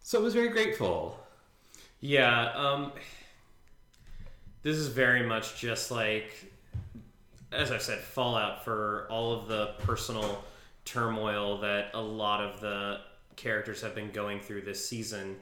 so 0.00 0.18
I 0.18 0.22
was 0.22 0.34
very 0.34 0.48
grateful 0.48 1.18
Yeah, 2.00 2.52
um 2.52 2.92
this 4.62 4.76
is 4.76 4.88
very 4.88 5.24
much 5.24 5.58
just 5.58 5.90
like 5.90 6.32
as 7.52 7.70
I 7.70 7.78
said, 7.78 8.00
fallout 8.00 8.64
for 8.64 9.06
all 9.10 9.32
of 9.32 9.48
the 9.48 9.74
personal 9.78 10.44
turmoil 10.84 11.58
that 11.60 11.90
a 11.94 12.00
lot 12.00 12.42
of 12.42 12.60
the 12.60 13.00
characters 13.36 13.80
have 13.80 13.94
been 13.94 14.10
going 14.10 14.40
through 14.40 14.62
this 14.62 14.86
season. 14.86 15.36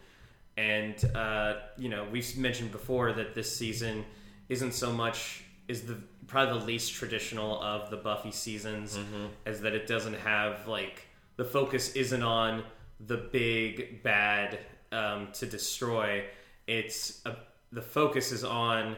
And 0.57 1.03
uh, 1.15 1.55
you 1.77 1.89
know, 1.89 2.07
we've 2.11 2.37
mentioned 2.37 2.73
before 2.73 3.13
that 3.13 3.35
this 3.35 3.55
season 3.55 4.05
isn't 4.49 4.73
so 4.73 4.93
much 4.93 5.43
is 5.69 5.83
the 5.83 5.97
probably 6.27 6.59
the 6.59 6.65
least 6.65 6.95
traditional 6.95 7.61
of 7.63 7.91
the 7.91 7.97
Buffy 7.97 8.33
seasons, 8.33 8.99
as 9.45 9.61
that 9.61 9.75
it 9.75 9.87
doesn't 9.87 10.19
have 10.19 10.67
like 10.67 11.03
the 11.37 11.45
focus 11.45 11.93
isn't 11.95 12.23
on 12.23 12.63
the 13.07 13.17
big 13.17 14.03
bad 14.03 14.59
um, 14.93 15.29
to 15.35 15.47
destroy. 15.47 16.25
It's 16.67 17.21
a, 17.27 17.37
the 17.73 17.83
focus 17.83 18.33
is 18.33 18.45
on 18.45 18.97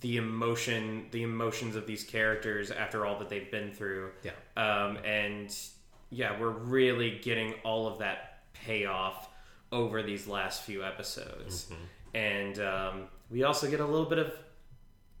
the 0.00 0.16
emotion, 0.16 1.06
the 1.10 1.22
emotions 1.22 1.76
of 1.76 1.86
these 1.86 2.02
characters 2.02 2.70
after 2.70 3.04
all 3.04 3.18
that 3.18 3.28
they've 3.28 3.50
been 3.50 3.72
through. 3.72 4.10
Yeah. 4.22 4.32
Um, 4.56 4.96
and 5.04 5.54
yeah, 6.10 6.38
we're 6.40 6.50
really 6.50 7.20
getting 7.22 7.54
all 7.64 7.86
of 7.86 7.98
that 7.98 8.44
payoff 8.54 9.28
over 9.72 10.02
these 10.02 10.28
last 10.28 10.62
few 10.62 10.84
episodes. 10.84 11.72
And 12.14 12.58
um, 12.60 13.04
we 13.30 13.42
also 13.42 13.68
get 13.68 13.80
a 13.80 13.86
little 13.86 14.06
bit 14.06 14.18
of 14.18 14.32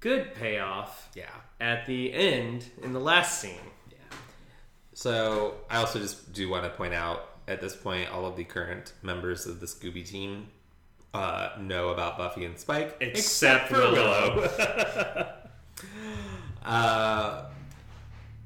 good 0.00 0.34
payoff 0.34 1.08
yeah 1.14 1.30
at 1.60 1.86
the 1.86 2.12
end 2.12 2.66
in 2.82 2.92
the 2.92 3.00
last 3.00 3.40
scene. 3.40 3.54
Yeah. 3.90 3.96
So 4.92 5.54
I 5.70 5.78
also 5.78 5.98
just 5.98 6.32
do 6.32 6.48
want 6.48 6.64
to 6.64 6.70
point 6.70 6.92
out 6.92 7.32
at 7.48 7.60
this 7.60 7.74
point, 7.74 8.10
all 8.10 8.26
of 8.26 8.36
the 8.36 8.44
current 8.44 8.92
members 9.02 9.46
of 9.46 9.60
the 9.60 9.66
Scooby 9.66 10.06
team 10.06 10.48
uh, 11.12 11.50
know 11.60 11.90
about 11.90 12.16
Buffy 12.16 12.44
and 12.44 12.58
Spike, 12.58 12.96
Except 13.00 13.68
for 13.68 13.78
Willow. 13.78 14.48
uh, 16.64 17.44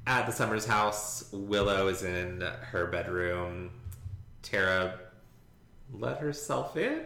at 0.05 0.25
the 0.25 0.31
Summers 0.31 0.65
house, 0.65 1.29
Willow 1.31 1.87
is 1.87 2.03
in 2.03 2.41
her 2.41 2.87
bedroom. 2.87 3.71
Tara 4.41 4.99
let 5.93 6.19
herself 6.19 6.75
in. 6.77 7.01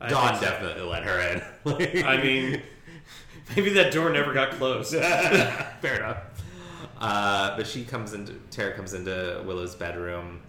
I 0.00 0.08
Dawn 0.08 0.34
so. 0.36 0.40
definitely 0.42 0.82
let 0.82 1.02
her 1.04 1.20
in. 1.20 1.42
Like- 1.64 2.04
I 2.04 2.22
mean, 2.22 2.62
maybe 3.56 3.70
that 3.74 3.92
door 3.92 4.10
never 4.10 4.32
got 4.32 4.52
closed. 4.52 4.92
fair 4.94 5.96
enough. 5.96 6.18
Uh, 7.00 7.56
but 7.56 7.66
she 7.66 7.84
comes 7.84 8.12
into 8.12 8.32
Tara 8.50 8.74
comes 8.74 8.94
into 8.94 9.42
Willow's 9.46 9.74
bedroom. 9.74 10.40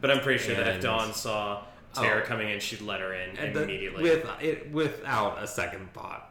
But 0.00 0.10
I'm 0.10 0.20
pretty 0.20 0.42
sure 0.42 0.54
that 0.54 0.76
if 0.76 0.82
Dawn 0.82 1.12
saw 1.12 1.64
Tara 1.94 2.22
Oh. 2.22 2.26
coming 2.26 2.50
in, 2.50 2.60
she'd 2.60 2.80
let 2.82 3.00
her 3.00 3.12
in 3.14 3.36
And 3.36 3.54
the- 3.54 3.62
immediately. 3.64 4.02
with 4.02 4.26
it 4.40 4.70
without 4.70 5.42
a 5.42 5.46
second 5.46 5.92
thought. 5.92 6.24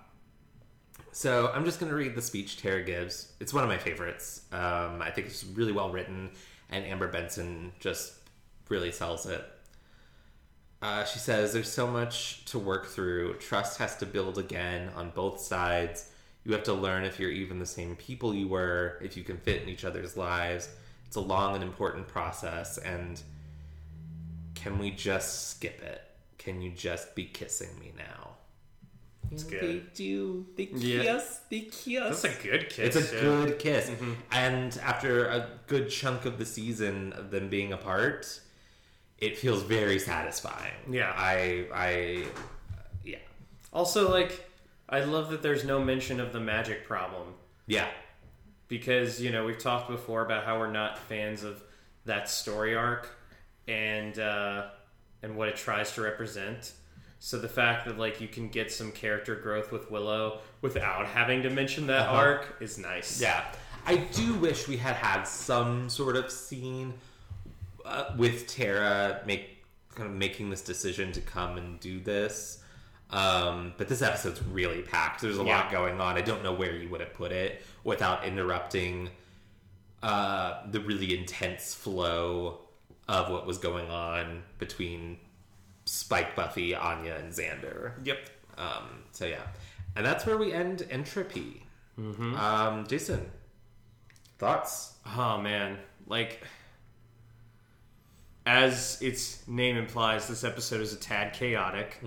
So 1.12 1.52
I'm 1.54 1.66
just 1.66 1.80
going 1.80 1.90
to 1.90 1.96
read 1.96 2.16
the 2.16 2.22
speech 2.22 2.58
Tara 2.62 2.84
gives. 2.84 3.34
It's 3.40 3.52
one 3.54 3.64
of 3.64 3.70
my 3.70 3.78
favorites. 3.80 4.44
Um, 4.52 5.02
I 5.02 5.10
think 5.10 5.28
it's 5.28 5.44
really 5.44 5.72
well 5.72 5.90
written, 5.90 6.30
and 6.70 6.86
Amber 6.86 7.08
Benson 7.08 7.72
just 7.80 8.14
really 8.70 8.92
sells 8.92 9.26
it. 9.26 9.44
Uh, 10.82 11.04
she 11.06 11.20
says, 11.20 11.54
"There's 11.54 11.72
so 11.72 11.88
much 11.88 12.46
to 12.46 12.60
work 12.60 12.86
through. 12.88 13.36
Trust 13.40 13.80
has 13.80 13.96
to 13.98 14.06
build 14.06 14.38
again 14.38 14.90
on 14.96 15.10
both 15.12 15.40
sides. 15.42 16.10
You 16.44 16.54
have 16.54 16.64
to 16.64 16.74
learn 16.74 17.04
if 17.04 17.20
you're 17.20 17.32
even 17.32 17.60
the 17.60 17.66
same 17.66 17.96
people 17.96 18.34
you 18.34 18.48
were, 18.48 19.00
if 19.02 19.18
you 19.18 19.24
can 19.24 19.38
fit 19.38 19.62
in 19.64 19.70
each 19.70 19.84
other's 19.86 20.16
lives. 20.16 20.70
It's 21.08 21.16
a 21.16 21.22
long 21.22 21.56
and 21.56 21.64
important 21.64 22.08
process, 22.08 22.78
and." 22.78 23.22
Can 24.56 24.80
we 24.80 24.90
just 24.90 25.52
skip 25.52 25.82
it? 25.84 26.02
Can 26.40 26.62
you 26.62 26.72
just 26.72 27.14
be 27.16 27.26
kissing 27.26 27.70
me 27.80 27.94
now? 27.96 28.32
It's 29.32 29.44
good. 29.44 29.62
They 29.62 29.74
good. 29.74 29.94
do. 29.94 30.46
They 30.56 30.64
Yeah. 30.74 31.04
kiss. 31.04 31.40
They 31.50 31.60
kiss. 31.62 32.22
That's 32.22 32.24
a 32.24 32.44
good 32.44 32.70
kiss. 32.70 32.96
it's 32.96 33.12
a 33.12 33.16
yeah. 33.16 33.22
good 33.22 33.60
kiss. 33.60 33.92
And 34.32 34.76
after 34.80 35.28
a 35.28 35.48
good 35.68 35.90
chunk 35.92 36.26
of 36.26 36.40
the 36.40 36.46
season 36.46 37.14
of 37.14 37.30
them 37.30 37.50
being 37.50 37.72
apart, 37.72 38.42
it 39.20 39.38
feels 39.38 39.64
very 39.64 40.00
satisfying. 40.00 40.74
Yeah. 40.90 41.14
I, 41.16 41.66
I, 41.74 42.26
yeah, 43.04 43.18
Also, 43.74 44.12
like, 44.12 44.50
I 44.90 45.02
love 45.02 45.30
that 45.32 45.42
there's 45.42 45.64
no 45.66 45.84
mention 45.84 46.20
of 46.20 46.32
the 46.34 46.40
magic 46.40 46.86
problem 46.86 47.34
yeah, 47.66 47.88
because 48.70 49.22
you 49.22 49.32
know 49.32 49.46
we've 49.46 49.58
talked 49.60 49.90
before 49.90 50.22
about 50.26 50.46
how 50.46 50.58
we're 50.60 50.72
not 50.72 50.98
fans 50.98 51.44
of 51.44 51.62
that 52.06 52.30
story 52.30 52.76
arc 52.76 53.10
and 53.68 54.18
uh, 54.20 54.68
and 55.24 55.36
what 55.36 55.50
it 55.50 55.58
tries 55.58 55.94
to 55.96 56.02
represent. 56.02 56.72
So 57.20 57.38
the 57.40 57.50
fact 57.50 57.86
that 57.88 57.98
like 57.98 58.22
you 58.22 58.28
can 58.30 58.48
get 58.48 58.72
some 58.72 58.92
character 58.94 59.36
growth 59.36 59.72
with 59.74 59.92
Willow 59.92 60.40
without 60.62 61.06
having 61.08 61.44
to 61.44 61.50
mention 61.50 61.88
that 61.88 62.04
Uh-huh. 62.08 62.16
arc 62.16 62.56
is 62.62 62.78
nice. 62.78 63.20
yeah. 63.20 63.44
I 63.86 63.98
do 63.98 64.36
wish 64.36 64.68
we 64.70 64.78
had 64.78 64.96
had 64.96 65.24
some 65.24 65.90
sort 65.90 66.16
of 66.16 66.32
scene 66.32 66.94
uh, 67.88 68.14
with 68.18 68.48
Tara 68.48 69.22
make 69.26 69.64
kind 69.96 70.10
of 70.10 70.16
making 70.16 70.50
this 70.50 70.62
decision 70.62 71.12
to 71.14 71.22
come 71.22 71.58
and 71.58 71.80
do 71.80 72.00
this. 72.00 72.62
Um, 73.10 73.74
but 73.78 73.88
this 73.88 74.02
episode's 74.02 74.44
really 74.44 74.82
packed. 74.82 75.22
There's 75.22 75.38
a 75.38 75.44
lot 75.44 75.72
going 75.72 76.00
on. 76.02 76.18
I 76.18 76.22
don't 76.22 76.44
know 76.44 76.54
where 76.54 76.76
you 76.76 76.90
would 76.90 77.00
have 77.00 77.14
put 77.14 77.32
it 77.32 77.64
without 77.84 78.26
interrupting 78.26 79.10
uh, 80.04 80.62
the 80.70 80.82
really 80.82 81.18
intense 81.18 81.74
flow 81.74 82.60
of 83.08 83.32
what 83.32 83.48
was 83.48 83.58
going 83.58 83.90
on 83.90 84.44
between 84.60 85.18
Spike, 85.86 86.36
Buffy, 86.36 86.76
Anya, 86.76 87.16
and 87.16 87.32
Xander. 87.32 87.94
Yep. 88.04 88.30
Um, 88.58 89.04
so 89.12 89.26
yeah, 89.26 89.44
And 89.96 90.06
that's 90.06 90.26
where 90.26 90.38
we 90.38 90.52
end 90.52 90.86
entropy. 90.90 91.64
Um, 91.98 92.86
Jason, 92.88 93.32
thoughts? 94.38 94.94
Oh 95.16 95.40
man, 95.40 95.78
like 96.08 96.44
as 98.48 99.02
its 99.02 99.46
name 99.46 99.76
implies, 99.76 100.28
this 100.30 100.46
episode 100.46 100.80
is 100.80 100.94
a 100.94 100.96
tad 100.96 101.34
chaotic. 101.34 102.00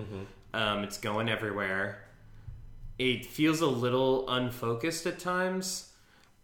Um, 0.55 0.85
it's 0.85 0.97
going 0.97 1.29
everywhere. 1.29 2.03
It 2.99 3.27
feels 3.27 3.61
a 3.61 3.67
little 3.67 4.29
unfocused 4.29 5.07
at 5.07 5.19
times, 5.19 5.93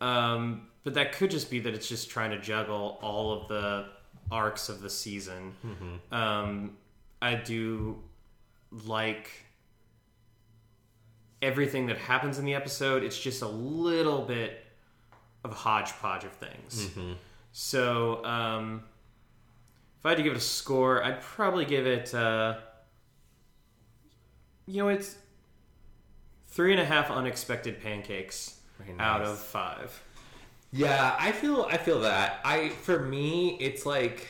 um, 0.03 0.69
but 0.85 0.95
that 0.95 1.13
could 1.13 1.31
just 1.31 1.51
be 1.51 1.61
that 1.61 1.73
it's 1.73 1.89
just 1.89 2.11
trying 2.11 2.31
to 2.31 2.39
juggle 2.39 2.99
all 3.03 3.33
of 3.33 3.49
the 3.49 3.87
arcs 4.31 4.69
of 4.69 4.83
the 4.83 4.91
season. 4.91 5.55
Um, 6.13 6.77
I 7.23 7.35
do 7.37 7.99
like 8.85 9.31
everything 11.41 11.87
that 11.87 11.97
happens 11.99 12.39
in 12.39 12.45
the 12.45 12.55
episode. 12.55 13.03
It's 13.03 13.19
just 13.19 13.41
a 13.43 13.49
little 13.49 14.23
bit 14.23 14.63
of 15.43 15.53
a 15.53 15.55
hodgepodge 15.55 16.25
of 16.25 16.33
things. 16.33 16.91
So, 17.53 18.23
um, 18.25 18.83
I 20.07 20.11
had 20.11 20.19
to 20.19 20.23
give 20.23 20.33
it 20.33 20.39
a 20.39 20.41
score, 20.41 21.03
I'd 21.03 21.21
probably 21.21 21.65
give 21.65 21.87
it, 21.87 22.15
uh, 22.15 22.57
you 24.67 24.83
know, 24.83 24.89
it's 24.89 25.17
three 26.49 26.73
and 26.73 26.81
a 26.81 26.85
half 26.85 27.11
unexpected 27.11 27.83
pancakes 27.83 28.57
Very 28.79 28.99
out 28.99 29.23
of 29.23 29.39
five. 29.39 30.03
Yeah, 30.73 31.17
I 31.19 31.33
feel 31.33 31.67
I 31.71 31.77
feel 31.77 32.01
that. 32.01 32.41
I 32.45 32.71
for 32.71 33.01
me, 33.01 33.57
it's 33.61 33.87
like 33.87 34.29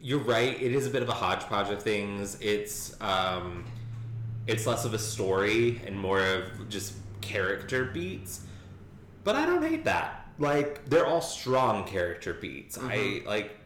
you're 0.00 0.18
right. 0.18 0.60
It 0.60 0.72
is 0.72 0.86
a 0.86 0.90
bit 0.90 1.02
of 1.02 1.08
a 1.08 1.14
hodgepodge 1.14 1.70
of 1.70 1.82
things. 1.82 2.38
It's 2.40 2.96
um, 3.00 3.64
it's 4.46 4.66
less 4.66 4.84
of 4.84 4.94
a 4.94 4.98
story 4.98 5.80
and 5.86 5.98
more 5.98 6.20
of 6.20 6.68
just 6.68 6.94
character 7.20 7.84
beats. 7.86 8.42
But 9.24 9.36
I 9.36 9.46
don't 9.46 9.62
hate 9.62 9.84
that. 9.84 10.19
Like 10.40 10.88
they're 10.88 11.06
all 11.06 11.20
strong 11.20 11.86
character 11.86 12.34
beats. 12.34 12.78
I 12.80 13.22
like 13.26 13.56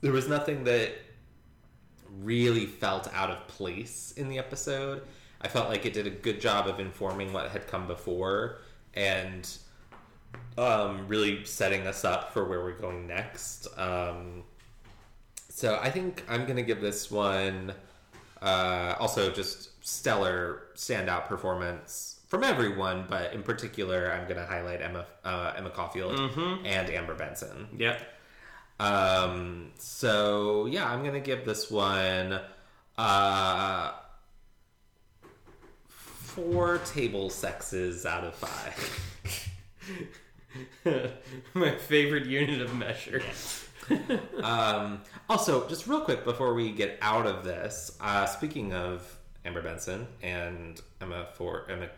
there 0.00 0.12
was 0.12 0.28
nothing 0.28 0.64
that 0.64 0.92
really 2.20 2.66
felt 2.66 3.12
out 3.12 3.30
of 3.30 3.46
place 3.48 4.14
in 4.16 4.28
the 4.28 4.38
episode. 4.38 5.02
I 5.40 5.48
felt 5.48 5.68
like 5.68 5.84
it 5.84 5.92
did 5.92 6.06
a 6.06 6.10
good 6.10 6.40
job 6.40 6.68
of 6.68 6.78
informing 6.78 7.32
what 7.32 7.50
had 7.50 7.66
come 7.66 7.88
before 7.88 8.58
and 8.94 9.50
um, 10.56 11.08
really 11.08 11.44
setting 11.44 11.86
us 11.88 12.04
up 12.04 12.32
for 12.32 12.44
where 12.44 12.60
we're 12.62 12.78
going 12.78 13.08
next. 13.08 13.66
Um, 13.76 14.44
so 15.48 15.78
I 15.82 15.90
think 15.90 16.24
I'm 16.28 16.44
going 16.44 16.56
to 16.56 16.62
give 16.62 16.80
this 16.80 17.10
one 17.10 17.72
uh, 18.40 18.94
also 19.00 19.30
just 19.30 19.84
stellar 19.84 20.64
standout 20.76 21.26
performance 21.26 22.11
from 22.32 22.44
everyone, 22.44 23.04
but 23.10 23.34
in 23.34 23.42
particular, 23.42 24.10
I'm 24.10 24.24
going 24.26 24.40
to 24.40 24.46
highlight 24.46 24.80
Emma 24.80 25.04
uh, 25.22 25.52
Emma 25.54 25.68
Caulfield 25.68 26.18
and 26.64 26.88
Amber 26.88 27.14
Benson. 27.14 27.68
Yep. 27.76 28.00
Um, 28.80 29.72
so 29.76 30.64
yeah, 30.64 30.90
I'm 30.90 31.04
gonna 31.04 31.20
give 31.20 31.44
this 31.44 31.70
one 31.70 32.40
uh 32.96 33.92
four 35.88 36.78
table 36.78 37.28
sexes 37.28 38.06
out 38.06 38.24
of 38.24 38.34
five. 38.34 39.32
My 41.52 41.74
favorite 41.76 42.24
unit 42.24 42.62
of 42.62 42.74
measure. 42.74 43.22
Um, 44.42 45.02
also, 45.28 45.68
just 45.68 45.88
real 45.88 46.00
quick 46.00 46.24
before 46.24 46.54
we 46.54 46.70
get 46.70 46.96
out 47.02 47.26
of 47.26 47.44
this, 47.44 47.96
uh, 48.00 48.24
speaking 48.26 48.72
of 48.72 49.18
Amber 49.44 49.60
Benson 49.60 50.06
and 50.22 50.80
Emma 51.00 51.26
Ford, 51.34 51.64
Emma, 51.68 51.88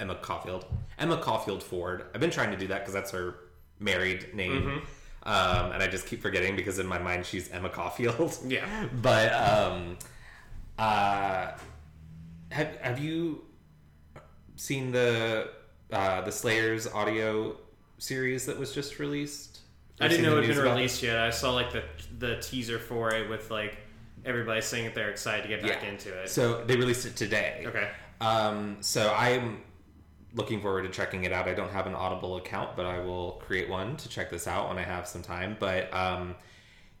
Emma 0.00 0.14
Caulfield, 0.16 0.64
Emma 0.98 1.16
Caulfield 1.16 1.62
Ford. 1.62 2.04
I've 2.14 2.20
been 2.20 2.30
trying 2.30 2.50
to 2.50 2.56
do 2.56 2.66
that 2.68 2.80
because 2.80 2.94
that's 2.94 3.10
her 3.12 3.36
married 3.78 4.34
name, 4.34 4.82
um, 5.24 5.72
and 5.72 5.82
I 5.82 5.86
just 5.88 6.06
keep 6.06 6.22
forgetting 6.22 6.56
because 6.56 6.78
in 6.78 6.86
my 6.86 6.98
mind 6.98 7.26
she's 7.26 7.50
Emma 7.50 7.68
Caulfield. 7.68 8.36
Yeah. 8.46 8.88
but 9.02 9.32
um, 9.32 9.96
uh, 10.78 11.52
have 12.50 12.76
have 12.80 12.98
you 12.98 13.44
seen 14.56 14.92
the 14.92 15.50
uh, 15.92 16.20
the 16.22 16.32
Slayers 16.32 16.86
audio 16.86 17.56
series 17.98 18.46
that 18.46 18.58
was 18.58 18.72
just 18.74 18.98
released? 18.98 19.60
I 20.00 20.08
didn't 20.08 20.24
know 20.24 20.38
it 20.38 20.44
had 20.46 20.56
been 20.56 20.64
released 20.64 21.02
yet. 21.02 21.18
I 21.18 21.30
saw 21.30 21.52
like 21.52 21.72
the 21.72 21.84
the 22.18 22.36
teaser 22.40 22.78
for 22.78 23.12
it 23.14 23.28
with 23.30 23.50
like 23.50 23.76
everybody 24.24 24.60
saying 24.60 24.84
that 24.86 24.94
they're 24.94 25.10
excited 25.10 25.42
to 25.42 25.48
get 25.48 25.62
back 25.62 25.82
Yeah. 25.82 25.88
into 25.90 26.08
it. 26.22 26.28
So 26.28 26.64
they 26.64 26.76
released 26.76 27.06
it 27.06 27.14
today. 27.14 27.64
Okay. 27.66 27.88
Um, 28.20 28.78
so 28.80 29.12
I'm 29.14 29.62
looking 30.34 30.60
forward 30.60 30.82
to 30.82 30.88
checking 30.88 31.24
it 31.24 31.32
out. 31.32 31.48
I 31.48 31.54
don't 31.54 31.70
have 31.70 31.86
an 31.86 31.94
Audible 31.94 32.36
account, 32.36 32.76
but 32.76 32.86
I 32.86 32.98
will 32.98 33.42
create 33.44 33.68
one 33.68 33.96
to 33.96 34.08
check 34.08 34.30
this 34.30 34.46
out 34.46 34.68
when 34.68 34.78
I 34.78 34.82
have 34.82 35.06
some 35.06 35.22
time. 35.22 35.56
But 35.58 35.92
um, 35.94 36.34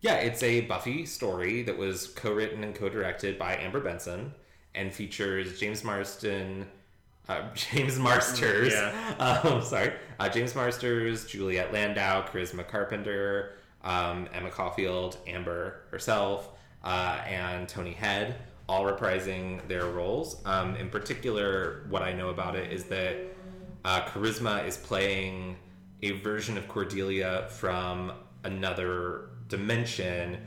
yeah, 0.00 0.16
it's 0.16 0.42
a 0.42 0.62
Buffy 0.62 1.06
story 1.06 1.62
that 1.62 1.76
was 1.76 2.08
co-written 2.08 2.62
and 2.62 2.74
co-directed 2.74 3.38
by 3.38 3.56
Amber 3.56 3.80
Benson 3.80 4.32
and 4.74 4.92
features 4.92 5.58
James 5.58 5.82
Marston. 5.82 6.66
Uh, 7.28 7.42
James 7.54 7.98
Marsters. 7.98 8.72
Yeah. 8.72 8.92
Um, 9.18 9.62
sorry. 9.62 9.94
Uh, 10.18 10.28
James 10.28 10.54
Marsters, 10.54 11.24
Juliet 11.26 11.72
Landau, 11.72 12.26
Charisma 12.26 12.66
Carpenter, 12.66 13.54
um, 13.82 14.28
Emma 14.32 14.50
Caulfield, 14.50 15.16
Amber 15.26 15.82
herself, 15.90 16.50
uh, 16.82 17.20
and 17.26 17.68
Tony 17.68 17.92
Head, 17.92 18.36
all 18.68 18.84
reprising 18.84 19.66
their 19.68 19.86
roles. 19.86 20.40
Um, 20.44 20.76
in 20.76 20.88
particular, 20.88 21.84
what 21.88 22.02
I 22.02 22.12
know 22.12 22.30
about 22.30 22.56
it 22.56 22.72
is 22.72 22.84
that 22.84 23.16
uh, 23.84 24.02
Charisma 24.02 24.66
is 24.66 24.76
playing 24.76 25.56
a 26.02 26.12
version 26.12 26.56
of 26.56 26.68
Cordelia 26.68 27.46
from 27.50 28.12
another 28.44 29.30
dimension 29.48 30.38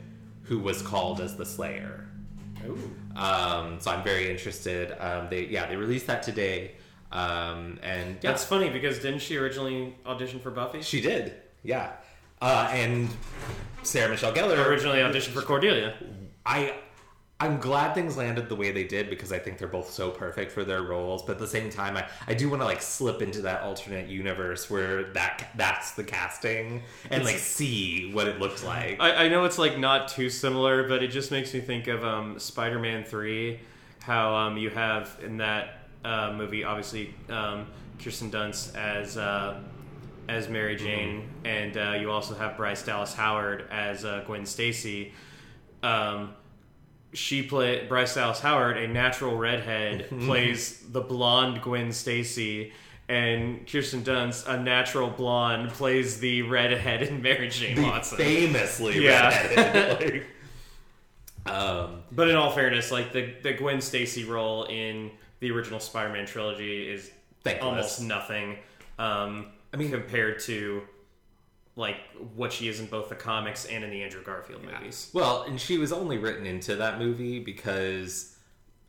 who 0.42 0.58
was 0.58 0.82
called 0.82 1.20
as 1.20 1.36
the 1.36 1.44
Slayer. 1.44 2.08
Ooh. 2.66 2.90
Um, 3.16 3.78
so 3.80 3.90
I'm 3.90 4.02
very 4.02 4.30
interested. 4.30 4.96
Um, 5.00 5.28
they 5.30 5.46
yeah 5.46 5.66
they 5.66 5.76
released 5.76 6.06
that 6.08 6.22
today, 6.22 6.72
um, 7.12 7.78
and 7.82 8.14
yeah, 8.14 8.30
That's 8.30 8.44
funny 8.44 8.68
because 8.68 8.98
didn't 8.98 9.20
she 9.20 9.36
originally 9.36 9.94
audition 10.06 10.40
for 10.40 10.50
Buffy? 10.50 10.82
she 10.82 11.00
did 11.00 11.34
yeah, 11.62 11.92
uh, 12.40 12.68
and 12.72 13.08
Sarah 13.82 14.10
Michelle 14.10 14.32
Gellar 14.32 14.66
originally 14.66 14.98
auditioned 14.98 15.32
for 15.32 15.42
Cordelia. 15.42 15.94
I 16.46 16.74
I'm 17.40 17.58
glad 17.58 17.94
things 17.94 18.16
landed 18.16 18.48
the 18.48 18.56
way 18.56 18.72
they 18.72 18.82
did 18.82 19.08
because 19.08 19.30
I 19.30 19.38
think 19.38 19.58
they're 19.58 19.68
both 19.68 19.90
so 19.90 20.10
perfect 20.10 20.50
for 20.50 20.64
their 20.64 20.82
roles. 20.82 21.22
But 21.22 21.32
at 21.32 21.38
the 21.38 21.46
same 21.46 21.70
time, 21.70 21.96
I, 21.96 22.08
I 22.26 22.34
do 22.34 22.50
want 22.50 22.62
to 22.62 22.66
like 22.66 22.82
slip 22.82 23.22
into 23.22 23.42
that 23.42 23.62
alternate 23.62 24.08
universe 24.08 24.68
where 24.68 25.04
that 25.12 25.48
that's 25.54 25.92
the 25.92 26.02
casting 26.02 26.82
and 27.10 27.24
like 27.24 27.36
see 27.36 28.12
what 28.12 28.26
it 28.26 28.40
looks 28.40 28.64
like. 28.64 29.00
I, 29.00 29.26
I 29.26 29.28
know 29.28 29.44
it's 29.44 29.58
like 29.58 29.78
not 29.78 30.08
too 30.08 30.28
similar, 30.28 30.88
but 30.88 31.00
it 31.00 31.08
just 31.08 31.30
makes 31.30 31.54
me 31.54 31.60
think 31.60 31.86
of 31.86 32.04
um, 32.04 32.40
Spider-Man 32.40 33.04
Three, 33.04 33.60
how 34.00 34.34
um, 34.34 34.56
you 34.56 34.70
have 34.70 35.16
in 35.24 35.36
that 35.36 35.78
uh, 36.04 36.34
movie, 36.36 36.64
obviously 36.64 37.14
um, 37.28 37.68
Kirsten 38.02 38.32
Dunst 38.32 38.76
as 38.76 39.16
uh, 39.16 39.60
as 40.28 40.48
Mary 40.48 40.74
Jane, 40.74 41.28
and 41.44 41.76
uh, 41.76 41.96
you 42.00 42.10
also 42.10 42.34
have 42.34 42.56
Bryce 42.56 42.82
Dallas 42.82 43.14
Howard 43.14 43.66
as 43.70 44.04
uh, 44.04 44.24
Gwen 44.26 44.44
Stacy. 44.44 45.12
Um, 45.84 46.34
she 47.12 47.42
play 47.42 47.86
Bryce 47.86 48.14
Dallas 48.14 48.40
Howard, 48.40 48.76
a 48.78 48.86
natural 48.88 49.36
redhead, 49.36 50.08
plays 50.26 50.78
the 50.90 51.00
blonde 51.00 51.62
Gwen 51.62 51.92
Stacy. 51.92 52.72
And 53.10 53.66
Kirsten 53.66 54.02
Dunst, 54.02 54.46
a 54.46 54.62
natural 54.62 55.08
blonde, 55.08 55.70
plays 55.70 56.20
the 56.20 56.42
redhead 56.42 57.02
in 57.02 57.22
Mary 57.22 57.48
Jane 57.48 57.80
Watson. 57.82 58.18
Famously 58.18 58.98
Yeah. 59.04 59.28
redheaded. 59.30 60.24
like, 61.46 61.54
um, 61.54 62.02
But 62.12 62.28
in 62.28 62.36
all 62.36 62.50
fairness, 62.52 62.90
like 62.92 63.12
the 63.14 63.32
the 63.42 63.54
Gwen 63.54 63.80
Stacy 63.80 64.24
role 64.24 64.64
in 64.64 65.10
the 65.40 65.50
original 65.50 65.80
Spider-Man 65.80 66.26
trilogy 66.26 66.86
is 66.90 67.10
Thankless. 67.44 67.64
almost 67.64 68.02
nothing. 68.02 68.58
Um, 68.98 69.46
I 69.72 69.76
mean, 69.78 69.90
compared 69.90 70.40
to 70.40 70.82
like 71.78 71.96
what 72.34 72.52
she 72.52 72.66
is 72.68 72.80
in 72.80 72.86
both 72.86 73.08
the 73.08 73.14
comics 73.14 73.64
and 73.66 73.84
in 73.84 73.90
the 73.90 74.02
Andrew 74.02 74.22
Garfield 74.22 74.62
movies. 74.64 75.10
Well, 75.14 75.44
and 75.44 75.58
she 75.60 75.78
was 75.78 75.92
only 75.92 76.18
written 76.18 76.44
into 76.44 76.74
that 76.76 76.98
movie 76.98 77.38
because 77.38 78.36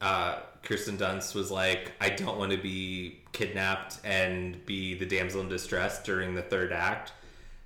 uh, 0.02 0.40
Kirsten 0.64 0.98
Dunst 0.98 1.36
was 1.36 1.52
like, 1.52 1.92
I 2.02 2.10
don't 2.10 2.38
want 2.40 2.52
to 2.52 2.58
be 2.58 3.20
kidnapped 3.32 4.00
and 4.04 4.66
be 4.66 4.96
the 4.96 5.06
damsel 5.06 5.42
in 5.42 5.50
distress 5.50 6.02
during 6.02 6.34
the 6.34 6.42
third 6.42 6.72
act. 6.74 7.14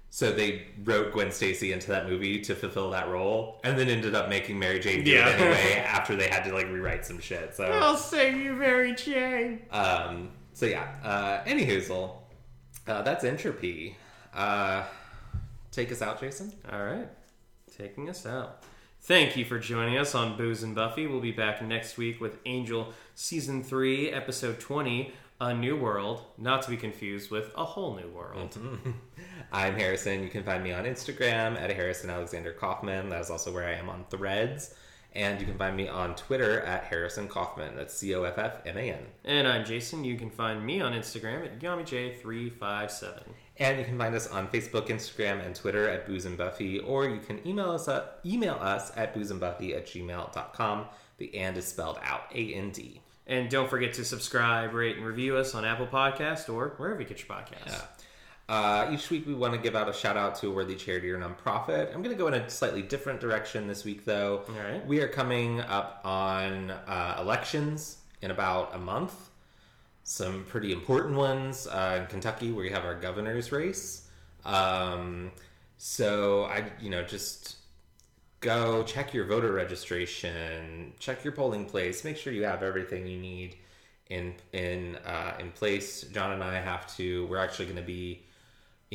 So 0.10 0.32
they 0.32 0.68
wrote 0.84 1.14
Gwen 1.14 1.32
Stacy 1.32 1.72
into 1.72 1.88
that 1.88 2.08
movie 2.08 2.42
to 2.42 2.54
fulfill 2.54 2.92
that 2.92 3.08
role, 3.08 3.60
and 3.64 3.80
then 3.80 3.88
ended 3.88 4.14
up 4.16 4.28
making 4.30 4.60
Mary 4.60 4.80
Jane 4.80 5.04
do 5.06 5.10
Yeah. 5.12 5.30
it 5.30 5.40
anyway 5.40 5.78
after 5.88 6.16
they 6.18 6.28
had 6.28 6.44
to 6.44 6.54
like 6.54 6.68
rewrite 6.68 7.04
some 7.06 7.20
shit. 7.20 7.56
So, 7.56 7.64
I'll 7.64 7.96
save 7.98 8.36
you, 8.38 8.54
Mary 8.54 8.94
Jane. 8.94 9.62
um, 9.72 10.30
so 10.54 10.66
yeah. 10.68 10.88
Uh, 11.04 11.44
anywhoozle, 11.50 12.12
uh, 12.88 13.02
that's 13.02 13.24
entropy. 13.24 13.96
Uh, 14.36 14.84
take 15.74 15.92
us 15.92 16.02
out, 16.02 16.20
Jason. 16.20 16.54
All 16.72 16.84
right, 16.84 17.10
taking 17.76 18.10
us 18.10 18.26
out. 18.26 18.64
Thank 19.02 19.36
you 19.36 19.44
for 19.44 19.60
joining 19.60 19.98
us 19.98 20.16
on 20.16 20.38
Booze 20.38 20.64
and 20.64 20.74
Buffy. 20.74 21.08
We'll 21.08 21.20
be 21.20 21.34
back 21.34 21.62
next 21.62 21.98
week 21.98 22.22
with 22.22 22.38
Angel 22.46 22.94
Season 23.16 23.62
3, 23.62 24.12
Episode 24.12 24.62
20, 24.62 25.12
A 25.42 25.54
New 25.54 25.76
World, 25.76 26.22
not 26.38 26.62
to 26.62 26.70
be 26.70 26.78
confused 26.78 27.30
with 27.30 27.52
A 27.58 27.66
Whole 27.66 27.98
New 27.98 28.08
World. 28.08 28.52
Mm-hmm. 28.52 28.92
I'm 29.52 29.76
Harrison. 29.76 30.24
You 30.24 30.30
can 30.30 30.44
find 30.44 30.64
me 30.64 30.72
on 30.72 30.86
Instagram 30.86 31.60
at 31.60 31.70
Harrison 31.70 32.10
Alexander 32.10 32.54
Coffman. 32.54 33.10
That 33.10 33.20
is 33.20 33.30
also 33.30 33.52
where 33.52 33.68
I 33.68 33.74
am 33.74 33.90
on 33.90 34.06
Threads. 34.10 34.74
And 35.16 35.40
you 35.40 35.46
can 35.46 35.58
find 35.58 35.78
me 35.78 35.88
on 35.88 36.16
Twitter 36.16 36.62
at 36.62 36.86
Harrison 36.86 37.28
Coffman. 37.28 37.76
That's 37.76 37.94
C 37.94 38.16
O 38.16 38.24
F 38.24 38.38
F 38.38 38.62
M 38.66 38.78
A 38.78 38.92
N. 38.92 39.06
And 39.24 39.48
I'm 39.48 39.64
Jason. 39.64 40.04
You 40.04 40.18
can 40.18 40.32
find 40.32 40.66
me 40.66 40.82
on 40.82 40.94
Instagram 40.94 41.46
at 41.46 41.60
YamiJ357. 41.60 43.22
And 43.58 43.78
you 43.78 43.86
can 43.86 43.98
find 44.00 44.16
us 44.16 44.28
on 44.28 44.48
Facebook, 44.48 44.88
Instagram, 44.88 45.46
and 45.46 45.56
Twitter 45.56 45.88
at 45.88 46.08
Booze 46.08 46.26
and 46.26 46.36
Buffy, 46.36 46.80
or 46.80 47.08
you 47.08 47.20
can 47.20 47.48
email 47.48 47.70
us 47.70 47.88
at, 47.88 48.20
email 48.26 48.56
us 48.56 48.92
at 48.96 49.14
boozeandbuffy 49.14 49.76
at 49.76 49.86
gmail.com. 49.86 50.86
The 51.20 51.36
and 51.36 51.56
is 51.58 51.68
spelled 51.68 52.00
out 52.04 52.24
A 52.34 52.54
N 52.54 52.72
D. 52.72 53.02
And 53.28 53.50
don't 53.50 53.70
forget 53.70 53.94
to 53.94 54.06
subscribe, 54.06 54.74
rate, 54.74 54.98
and 54.98 55.06
review 55.06 55.38
us 55.38 55.56
on 55.56 55.64
Apple 55.64 55.88
Podcast 55.88 56.54
or 56.54 56.74
wherever 56.78 57.00
you 57.00 57.08
get 57.08 57.20
your 57.20 57.28
podcasts. 57.28 57.68
Yeah. 57.68 57.82
Uh, 58.50 58.90
each 58.92 59.10
week 59.10 59.26
we 59.26 59.34
want 59.34 59.54
to 59.54 59.60
give 59.60 59.76
out 59.76 59.88
a 59.88 59.94
shout 59.94 60.18
out 60.18 60.36
to 60.36 60.50
a 60.50 60.52
worthy 60.52 60.76
charity 60.76 61.10
or 61.10 61.18
nonprofit. 61.18 61.88
I'm 61.94 62.04
going 62.04 62.16
to 62.16 62.22
go 62.22 62.28
in 62.28 62.34
a 62.34 62.50
slightly 62.50 62.82
different 62.82 63.22
direction 63.22 63.68
this 63.68 63.86
week, 63.86 64.04
though. 64.04 64.44
All 64.50 64.56
right. 64.56 64.86
We 64.86 65.00
are 65.00 65.08
coming 65.08 65.62
up 65.62 66.02
on 66.04 66.72
uh, 66.72 67.18
elections 67.20 68.00
in 68.22 68.32
about 68.32 68.76
a 68.76 68.78
month. 68.78 69.30
Some 70.04 70.44
pretty 70.44 70.74
important 70.74 71.16
ones 71.16 71.68
uh, 71.68 72.00
in 72.02 72.08
Kentucky, 72.08 72.52
where 72.52 72.66
we 72.66 72.72
have 72.72 72.84
our 72.84 73.00
governor's 73.00 73.54
race. 73.54 74.10
Um, 74.44 75.32
so 75.78 76.44
I, 76.44 76.66
you 76.82 76.90
know, 76.90 77.04
just 77.04 77.56
go 78.42 78.84
check 78.84 79.14
your 79.14 79.26
voter 79.26 79.54
registration, 79.54 80.92
check 81.00 81.24
your 81.24 81.32
polling 81.32 81.66
place, 81.66 82.04
make 82.04 82.18
sure 82.18 82.34
you 82.34 82.44
have 82.44 82.62
everything 82.62 83.08
you 83.08 83.18
need 83.18 83.56
in 84.10 84.34
in 84.52 84.98
uh, 85.06 85.38
in 85.40 85.52
place. 85.52 86.02
John 86.04 86.34
and 86.34 86.44
I 86.44 86.56
have 86.56 86.94
to. 86.98 87.26
We're 87.28 87.38
actually 87.38 87.66
going 87.66 87.78
to 87.78 87.82
be 87.82 88.26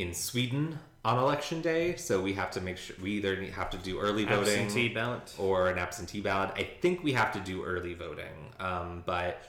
in 0.00 0.14
Sweden 0.14 0.78
on 1.04 1.18
election 1.18 1.62
day, 1.62 1.96
so 1.96 2.20
we 2.20 2.32
have 2.34 2.50
to 2.52 2.60
make 2.60 2.76
sure 2.76 2.96
we 3.00 3.12
either 3.12 3.36
have 3.52 3.70
to 3.70 3.78
do 3.78 3.98
early 3.98 4.24
voting 4.24 4.64
Absentee 4.64 4.88
ballot. 4.88 5.34
or 5.38 5.68
an 5.70 5.78
absentee 5.78 6.20
ballot. 6.20 6.50
I 6.56 6.64
think 6.80 7.02
we 7.02 7.12
have 7.12 7.32
to 7.32 7.40
do 7.40 7.64
early 7.64 7.94
voting, 7.94 8.52
um, 8.60 9.02
but 9.06 9.42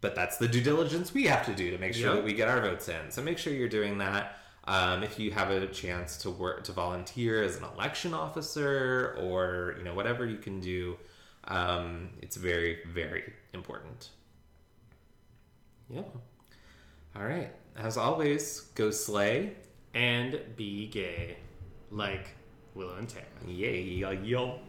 but 0.00 0.14
that's 0.14 0.38
the 0.38 0.48
due 0.48 0.62
diligence 0.62 1.12
we 1.12 1.24
have 1.24 1.44
to 1.46 1.54
do 1.54 1.70
to 1.70 1.78
make 1.78 1.92
sure 1.94 2.06
Yep. 2.08 2.14
that 2.16 2.24
we 2.24 2.32
get 2.32 2.48
our 2.48 2.60
votes 2.60 2.88
in. 2.88 3.10
So 3.10 3.20
make 3.22 3.36
sure 3.36 3.52
you're 3.52 3.68
doing 3.68 3.98
that. 3.98 4.38
Um, 4.64 5.02
if 5.02 5.18
you 5.18 5.30
have 5.32 5.50
a 5.50 5.66
chance 5.66 6.16
to 6.18 6.30
work 6.30 6.64
to 6.64 6.72
volunteer 6.72 7.42
as 7.42 7.56
an 7.56 7.64
election 7.64 8.14
officer 8.14 9.16
or 9.20 9.74
you 9.78 9.84
know 9.84 9.94
whatever 9.94 10.24
you 10.26 10.36
can 10.38 10.60
do, 10.60 10.96
um, 11.48 12.10
it's 12.22 12.36
very 12.36 12.78
very 12.86 13.32
important. 13.54 14.10
Yeah. 15.88 16.02
All 17.16 17.24
right, 17.24 17.50
as 17.82 17.96
always, 17.96 18.60
go 18.74 18.90
slay 18.90 19.52
and 19.94 20.38
be 20.56 20.86
gay, 20.88 21.36
like 21.90 22.28
Willow 22.74 22.96
and 22.96 23.08
Tara. 23.08 23.24
Yeah, 23.46 23.70
yo, 23.70 24.10
yo. 24.10 24.60